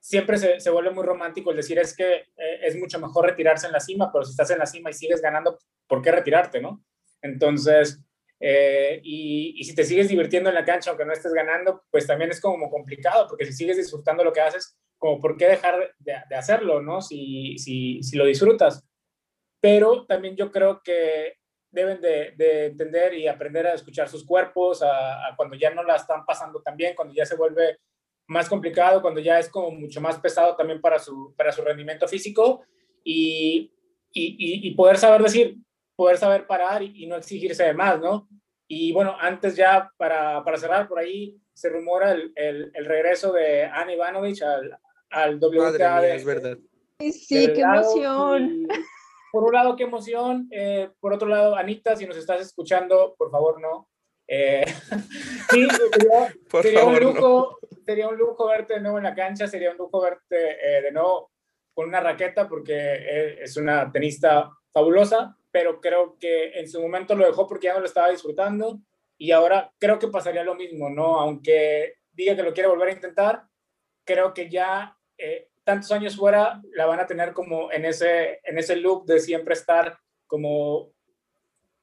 siempre 0.00 0.38
se, 0.38 0.60
se 0.60 0.70
vuelve 0.70 0.90
muy 0.90 1.04
romántico 1.04 1.50
el 1.50 1.56
decir 1.56 1.78
es 1.78 1.94
que 1.94 2.14
eh, 2.14 2.60
es 2.62 2.76
mucho 2.76 2.98
mejor 2.98 3.26
retirarse 3.26 3.66
en 3.66 3.72
la 3.72 3.80
cima, 3.80 4.10
pero 4.12 4.24
si 4.24 4.30
estás 4.30 4.50
en 4.50 4.58
la 4.58 4.66
cima 4.66 4.90
y 4.90 4.94
sigues 4.94 5.20
ganando, 5.20 5.58
¿por 5.86 6.02
qué 6.02 6.12
retirarte, 6.12 6.60
no? 6.60 6.84
Entonces, 7.22 8.00
eh, 8.40 9.00
y, 9.02 9.54
y, 9.56 9.64
si 9.64 9.74
te 9.74 9.84
sigues 9.84 10.08
divirtiendo 10.08 10.48
en 10.48 10.54
la 10.54 10.64
cancha 10.64 10.90
aunque 10.90 11.04
no 11.04 11.12
estés 11.12 11.32
ganando, 11.32 11.82
pues 11.90 12.06
también 12.06 12.30
es 12.30 12.40
como 12.40 12.70
complicado, 12.70 13.26
porque 13.28 13.46
si 13.46 13.52
sigues 13.52 13.76
disfrutando 13.76 14.22
lo 14.22 14.32
que 14.32 14.40
haces, 14.40 14.78
como 14.96 15.20
por 15.20 15.36
qué 15.36 15.46
dejar 15.46 15.94
de, 15.98 16.16
de 16.28 16.36
hacerlo, 16.36 16.80
¿no? 16.80 17.00
Si, 17.00 17.56
si, 17.58 18.02
si, 18.02 18.16
lo 18.16 18.24
disfrutas. 18.24 18.84
Pero 19.60 20.06
también 20.06 20.36
yo 20.36 20.52
creo 20.52 20.82
que 20.82 21.34
deben 21.70 22.00
de, 22.00 22.32
de 22.36 22.66
entender 22.66 23.14
y 23.14 23.28
aprender 23.28 23.66
a 23.66 23.74
escuchar 23.74 24.08
sus 24.08 24.24
cuerpos, 24.24 24.82
a, 24.82 25.34
cuando 25.36 25.56
ya 25.56 25.70
no 25.70 25.82
la 25.82 25.96
están 25.96 26.24
pasando 26.24 26.62
tan 26.62 26.76
bien, 26.76 26.94
cuando 26.94 27.14
ya 27.14 27.26
se 27.26 27.36
vuelve 27.36 27.78
más 28.28 28.48
complicado, 28.48 29.02
cuando 29.02 29.20
ya 29.20 29.38
es 29.38 29.48
como 29.48 29.70
mucho 29.70 30.00
más 30.00 30.18
pesado 30.18 30.54
también 30.54 30.80
para 30.80 30.98
su, 30.98 31.34
para 31.36 31.50
su 31.50 31.62
rendimiento 31.62 32.06
físico 32.06 32.62
y, 33.02 33.72
y, 34.12 34.68
y 34.68 34.74
poder 34.74 34.98
saber 34.98 35.22
decir, 35.22 35.56
poder 35.96 36.18
saber 36.18 36.46
parar 36.46 36.82
y, 36.82 37.04
y, 37.04 37.06
no 37.06 37.16
exigirse 37.16 37.64
de 37.64 37.74
más, 37.74 37.98
¿no? 38.00 38.28
Y 38.68 38.92
bueno, 38.92 39.16
antes 39.18 39.56
ya 39.56 39.90
para, 39.96 40.44
para 40.44 40.58
cerrar, 40.58 40.86
por 40.86 40.98
ahí 40.98 41.40
se 41.54 41.70
rumora 41.70 42.12
el, 42.12 42.32
el, 42.36 42.70
el 42.74 42.84
regreso 42.84 43.32
de 43.32 43.64
Ana 43.64 43.94
Ivanovic 43.94 44.42
al, 44.42 44.78
al 45.10 45.40
WTA. 45.40 46.00
Mía, 46.00 46.14
es 46.14 46.24
verdad. 46.24 46.58
Sí, 47.00 47.52
qué 47.52 47.62
lado. 47.62 47.80
emoción. 47.80 48.44
Y, 48.44 48.66
por 49.32 49.44
un 49.44 49.52
lado, 49.52 49.74
qué 49.76 49.84
emoción. 49.84 50.48
Eh, 50.50 50.90
por 51.00 51.12
otro 51.12 51.28
lado, 51.28 51.56
Anita, 51.56 51.96
si 51.96 52.06
nos 52.06 52.16
estás 52.16 52.40
escuchando, 52.42 53.14
por 53.16 53.30
favor, 53.30 53.60
no. 53.60 53.88
Eh, 54.28 54.64
sí, 55.50 55.66
sería, 55.92 56.34
sería 56.62 56.80
favor, 56.80 57.02
un 57.02 57.14
lujo, 57.14 57.58
no. 57.60 57.78
sería 57.84 58.08
un 58.08 58.16
lujo 58.16 58.46
verte 58.46 58.74
de 58.74 58.80
nuevo 58.80 58.98
en 58.98 59.04
la 59.04 59.14
cancha, 59.14 59.48
sería 59.48 59.72
un 59.72 59.78
lujo 59.78 60.00
verte 60.00 60.78
eh, 60.78 60.82
de 60.82 60.92
nuevo 60.92 61.32
con 61.74 61.88
una 61.88 62.00
raqueta 62.00 62.48
porque 62.48 63.36
es 63.40 63.56
una 63.56 63.90
tenista 63.90 64.50
fabulosa 64.72 65.38
pero 65.50 65.80
creo 65.80 66.18
que 66.18 66.52
en 66.58 66.68
su 66.68 66.80
momento 66.80 67.14
lo 67.14 67.26
dejó 67.26 67.46
porque 67.46 67.66
ya 67.66 67.74
no 67.74 67.80
lo 67.80 67.86
estaba 67.86 68.10
disfrutando 68.10 68.80
y 69.16 69.32
ahora 69.32 69.72
creo 69.78 69.98
que 69.98 70.08
pasaría 70.08 70.44
lo 70.44 70.54
mismo, 70.54 70.90
¿no? 70.90 71.18
Aunque 71.18 71.94
diga 72.12 72.36
que 72.36 72.42
lo 72.42 72.52
quiere 72.52 72.68
volver 72.68 72.88
a 72.88 72.92
intentar, 72.92 73.42
creo 74.04 74.32
que 74.32 74.48
ya 74.48 74.96
eh, 75.16 75.48
tantos 75.64 75.90
años 75.90 76.16
fuera 76.16 76.60
la 76.74 76.86
van 76.86 77.00
a 77.00 77.06
tener 77.06 77.32
como 77.32 77.72
en 77.72 77.84
ese, 77.84 78.40
en 78.44 78.58
ese 78.58 78.76
loop 78.76 79.06
de 79.06 79.20
siempre 79.20 79.54
estar 79.54 79.98
como 80.26 80.92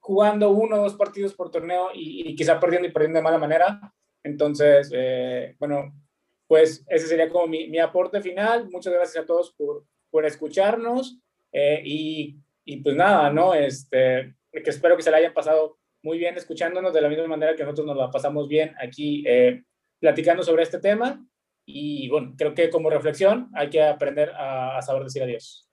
jugando 0.05 0.51
uno 0.51 0.75
o 0.75 0.83
dos 0.83 0.93
partidos 0.93 1.33
por 1.33 1.49
torneo 1.49 1.89
y, 1.91 2.29
y 2.29 2.35
quizá 2.35 2.59
perdiendo 2.59 2.87
y 2.87 2.91
perdiendo 2.91 3.17
de 3.17 3.23
mala 3.23 3.39
manera. 3.39 3.81
Entonces, 4.23 4.91
eh, 4.93 5.55
bueno, 5.57 5.95
pues 6.47 6.85
ese 6.87 7.07
sería 7.07 7.27
como 7.27 7.47
mi, 7.47 7.67
mi 7.69 7.79
aporte 7.79 8.21
final. 8.21 8.69
Muchas 8.69 8.93
gracias 8.93 9.23
a 9.23 9.25
todos 9.25 9.51
por, 9.53 9.83
por 10.11 10.23
escucharnos 10.23 11.17
eh, 11.51 11.81
y, 11.83 12.37
y, 12.65 12.77
pues 12.83 12.95
nada, 12.95 13.31
¿no? 13.31 13.55
Este, 13.55 14.35
que 14.51 14.69
espero 14.69 14.95
que 14.95 15.01
se 15.01 15.09
la 15.09 15.17
hayan 15.17 15.33
pasado 15.33 15.79
muy 16.03 16.19
bien 16.19 16.37
escuchándonos 16.37 16.93
de 16.93 17.01
la 17.01 17.09
misma 17.09 17.25
manera 17.25 17.55
que 17.55 17.63
nosotros 17.63 17.87
nos 17.87 17.97
la 17.97 18.11
pasamos 18.11 18.47
bien 18.47 18.75
aquí 18.79 19.23
eh, 19.25 19.63
platicando 19.99 20.43
sobre 20.43 20.61
este 20.61 20.79
tema. 20.79 21.19
Y 21.65 22.09
bueno, 22.09 22.35
creo 22.37 22.53
que 22.53 22.69
como 22.69 22.91
reflexión 22.91 23.49
hay 23.55 23.71
que 23.71 23.81
aprender 23.81 24.29
a, 24.35 24.77
a 24.77 24.83
saber 24.83 25.03
decir 25.03 25.23
adiós. 25.23 25.67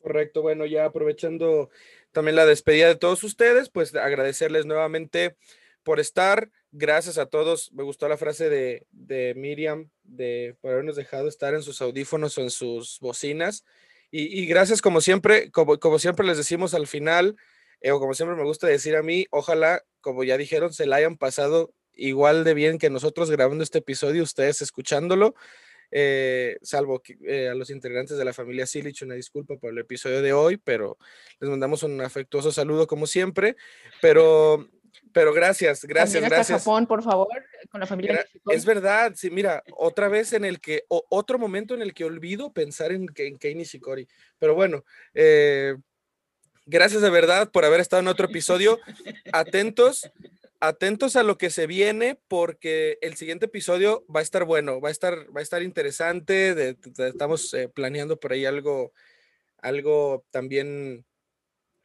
Correcto, 0.00 0.42
bueno, 0.42 0.64
ya 0.64 0.84
aprovechando 0.84 1.70
también 2.12 2.36
la 2.36 2.46
despedida 2.46 2.88
de 2.88 2.96
todos 2.96 3.22
ustedes, 3.24 3.68
pues 3.70 3.94
agradecerles 3.94 4.66
nuevamente 4.66 5.36
por 5.82 6.00
estar. 6.00 6.50
Gracias 6.70 7.18
a 7.18 7.26
todos. 7.26 7.72
Me 7.72 7.82
gustó 7.82 8.08
la 8.08 8.16
frase 8.16 8.48
de, 8.48 8.86
de 8.90 9.34
Miriam 9.36 9.90
de 10.04 10.56
por 10.60 10.72
habernos 10.72 10.96
dejado 10.96 11.28
estar 11.28 11.54
en 11.54 11.62
sus 11.62 11.80
audífonos 11.80 12.36
o 12.38 12.42
en 12.42 12.50
sus 12.50 12.98
bocinas. 13.00 13.64
Y, 14.10 14.40
y 14.40 14.46
gracias 14.46 14.82
como 14.82 15.00
siempre, 15.00 15.50
como, 15.50 15.78
como 15.78 15.98
siempre 15.98 16.26
les 16.26 16.36
decimos 16.36 16.74
al 16.74 16.86
final, 16.86 17.36
eh, 17.80 17.90
o 17.90 18.00
como 18.00 18.14
siempre 18.14 18.36
me 18.36 18.44
gusta 18.44 18.66
decir 18.66 18.96
a 18.96 19.02
mí, 19.02 19.26
ojalá, 19.30 19.84
como 20.00 20.24
ya 20.24 20.36
dijeron, 20.36 20.72
se 20.72 20.86
la 20.86 20.96
hayan 20.96 21.16
pasado 21.16 21.72
igual 21.94 22.44
de 22.44 22.54
bien 22.54 22.78
que 22.78 22.90
nosotros 22.90 23.30
grabando 23.30 23.64
este 23.64 23.78
episodio, 23.78 24.22
ustedes 24.22 24.62
escuchándolo. 24.62 25.34
Eh, 25.90 26.58
salvo 26.62 27.02
eh, 27.26 27.48
a 27.48 27.54
los 27.54 27.70
integrantes 27.70 28.18
de 28.18 28.24
la 28.24 28.32
familia 28.32 28.66
Silich, 28.66 29.02
una 29.02 29.14
disculpa 29.14 29.56
por 29.56 29.72
el 29.72 29.78
episodio 29.78 30.20
de 30.22 30.32
hoy, 30.32 30.56
pero 30.58 30.98
les 31.40 31.48
mandamos 31.48 31.82
un 31.82 32.00
afectuoso 32.00 32.52
saludo 32.52 32.86
como 32.86 33.06
siempre. 33.06 33.56
Pero, 34.02 34.68
pero 35.12 35.32
gracias, 35.32 35.84
gracias, 35.84 36.22
hasta 36.22 36.34
gracias. 36.36 36.60
Japón, 36.62 36.86
por 36.86 37.02
favor, 37.02 37.28
con 37.70 37.80
la 37.80 37.86
familia. 37.86 38.12
Era- 38.12 38.26
es 38.54 38.64
verdad, 38.64 39.12
sí, 39.16 39.30
mira, 39.30 39.62
otra 39.76 40.08
vez 40.08 40.32
en 40.34 40.44
el 40.44 40.60
que, 40.60 40.84
o- 40.88 41.06
otro 41.08 41.38
momento 41.38 41.74
en 41.74 41.82
el 41.82 41.94
que 41.94 42.04
olvido 42.04 42.52
pensar 42.52 42.92
en, 42.92 43.06
en 43.16 43.38
Kei 43.38 43.54
Nishikori. 43.54 44.06
Pero 44.38 44.54
bueno, 44.54 44.84
eh, 45.14 45.74
gracias 46.66 47.00
de 47.00 47.10
verdad 47.10 47.50
por 47.50 47.64
haber 47.64 47.80
estado 47.80 48.00
en 48.02 48.08
otro 48.08 48.26
episodio. 48.26 48.78
Atentos, 49.32 50.10
atentos 50.60 51.16
a 51.16 51.22
lo 51.22 51.38
que 51.38 51.50
se 51.50 51.66
viene, 51.66 52.20
porque 52.28 52.98
el 53.00 53.16
siguiente 53.16 53.46
episodio 53.46 54.04
va 54.14 54.20
a 54.20 54.22
estar 54.22 54.44
bueno, 54.44 54.80
va 54.80 54.88
a 54.88 54.92
estar, 54.92 55.34
va 55.34 55.40
a 55.40 55.42
estar 55.42 55.62
interesante. 55.62 56.76
estamos 56.98 57.54
eh, 57.54 57.68
planeando 57.68 58.18
por 58.18 58.32
ahí 58.32 58.44
algo, 58.44 58.92
algo 59.58 60.24
también 60.30 61.04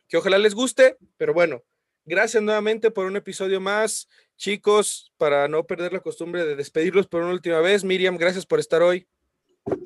que 0.08 0.18
ojalá 0.18 0.38
les 0.38 0.54
guste, 0.54 0.98
pero 1.18 1.34
bueno, 1.34 1.64
gracias 2.06 2.42
nuevamente 2.44 2.92
por 2.92 3.06
un 3.06 3.16
episodio 3.16 3.60
más. 3.60 4.08
Chicos, 4.36 5.12
para 5.18 5.48
no 5.48 5.66
perder 5.66 5.94
la 5.94 6.00
costumbre 6.00 6.46
de 6.46 6.56
despedirlos 6.56 7.08
por 7.08 7.22
una 7.22 7.32
última 7.32 7.60
vez, 7.60 7.84
Miriam, 7.84 8.18
gracias 8.18 8.46
por 8.46 8.60
estar 8.60 8.82
hoy. 8.82 9.08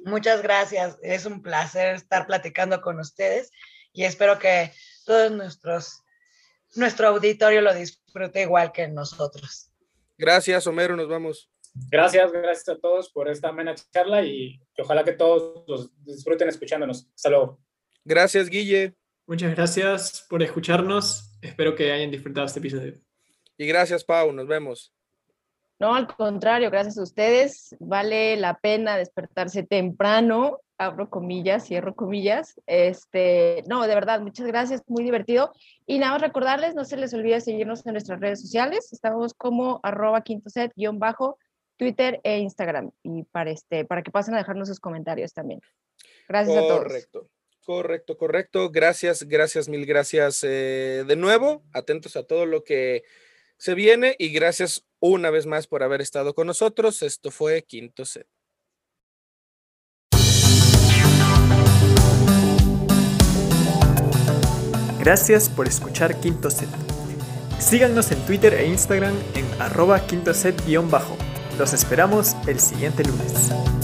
Muchas 0.05 0.41
gracias. 0.41 0.97
Es 1.03 1.25
un 1.25 1.41
placer 1.41 1.95
estar 1.95 2.25
platicando 2.25 2.81
con 2.81 2.99
ustedes 2.99 3.51
y 3.93 4.05
espero 4.05 4.39
que 4.39 4.71
todos 5.05 5.31
nuestros 5.31 6.03
nuestro 6.77 7.07
auditorio 7.07 7.61
lo 7.61 7.73
disfrute 7.73 8.41
igual 8.41 8.71
que 8.71 8.87
nosotros. 8.87 9.71
Gracias, 10.17 10.65
Homero, 10.67 10.95
nos 10.95 11.07
vamos. 11.07 11.49
Gracias, 11.89 12.31
gracias 12.31 12.69
a 12.69 12.79
todos 12.79 13.09
por 13.11 13.29
esta 13.29 13.49
amena 13.49 13.75
charla 13.75 14.23
y 14.23 14.59
ojalá 14.77 15.03
que 15.03 15.13
todos 15.13 15.63
los 15.67 16.03
disfruten 16.03 16.49
escuchándonos. 16.49 17.07
Hasta 17.15 17.29
luego. 17.29 17.59
Gracias, 18.03 18.49
Guille. 18.49 18.95
Muchas 19.27 19.53
gracias 19.55 20.25
por 20.29 20.41
escucharnos. 20.41 21.37
Espero 21.41 21.75
que 21.75 21.91
hayan 21.91 22.09
disfrutado 22.09 22.47
este 22.47 22.59
episodio. 22.59 22.99
Y 23.57 23.67
gracias, 23.67 24.03
Pau. 24.03 24.31
Nos 24.31 24.47
vemos. 24.47 24.93
No, 25.79 25.93
al 25.93 26.07
contrario, 26.07 26.71
gracias 26.71 26.97
a 26.97 27.03
ustedes. 27.03 27.75
Vale 27.79 28.35
la 28.37 28.57
pena 28.57 28.97
despertarse 28.97 29.63
temprano, 29.63 30.59
abro 30.77 31.09
comillas, 31.09 31.65
cierro 31.65 31.95
comillas. 31.95 32.59
Este, 32.67 33.63
no, 33.67 33.87
de 33.87 33.95
verdad, 33.95 34.21
muchas 34.21 34.47
gracias, 34.47 34.83
muy 34.87 35.03
divertido. 35.03 35.51
Y 35.85 35.99
nada 35.99 36.13
más 36.13 36.21
recordarles, 36.21 36.75
no 36.75 36.85
se 36.85 36.97
les 36.97 37.13
olvide 37.13 37.41
seguirnos 37.41 37.85
en 37.85 37.93
nuestras 37.93 38.19
redes 38.19 38.41
sociales. 38.41 38.91
Estamos 38.93 39.33
como 39.33 39.79
arroba 39.83 40.21
quinto 40.21 40.49
set 40.49 40.71
guion 40.75 40.99
bajo 40.99 41.37
Twitter 41.77 42.19
e 42.23 42.39
Instagram. 42.39 42.91
Y 43.03 43.23
para, 43.23 43.51
este, 43.51 43.85
para 43.85 44.03
que 44.03 44.11
pasen 44.11 44.35
a 44.35 44.37
dejarnos 44.37 44.67
sus 44.67 44.79
comentarios 44.79 45.33
también. 45.33 45.61
Gracias 46.27 46.57
a 46.57 46.61
todos. 46.61 46.83
Correcto. 46.83 47.29
Correcto, 47.65 48.17
correcto. 48.17 48.69
Gracias, 48.69 49.23
gracias, 49.23 49.67
mil 49.67 49.85
gracias 49.85 50.41
eh, 50.43 51.03
de 51.05 51.15
nuevo. 51.17 51.63
Atentos 51.73 52.15
a 52.15 52.23
todo 52.23 52.45
lo 52.45 52.63
que 52.63 53.03
se 53.57 53.73
viene 53.73 54.15
y 54.17 54.29
gracias 54.29 54.85
una 54.99 55.31
vez 55.31 55.45
más 55.47 55.67
por 55.67 55.83
haber 55.83 55.99
estado 55.99 56.33
con 56.33 56.47
nosotros. 56.47 57.01
Esto 57.01 57.29
fue 57.29 57.63
Quinto 57.63 58.05
Set. 58.05 58.27
Gracias 65.07 65.47
por 65.47 65.69
escuchar 65.69 66.19
Quinto 66.19 66.49
Set. 66.49 66.67
Síganos 67.59 68.11
en 68.11 68.19
Twitter 68.25 68.53
e 68.53 68.67
Instagram 68.67 69.13
en 69.35 69.45
arroba 69.61 70.05
quinto 70.05 70.33
set-bajo. 70.33 71.15
Los 71.57 71.71
esperamos 71.71 72.35
el 72.45 72.59
siguiente 72.59 73.05
lunes. 73.05 73.76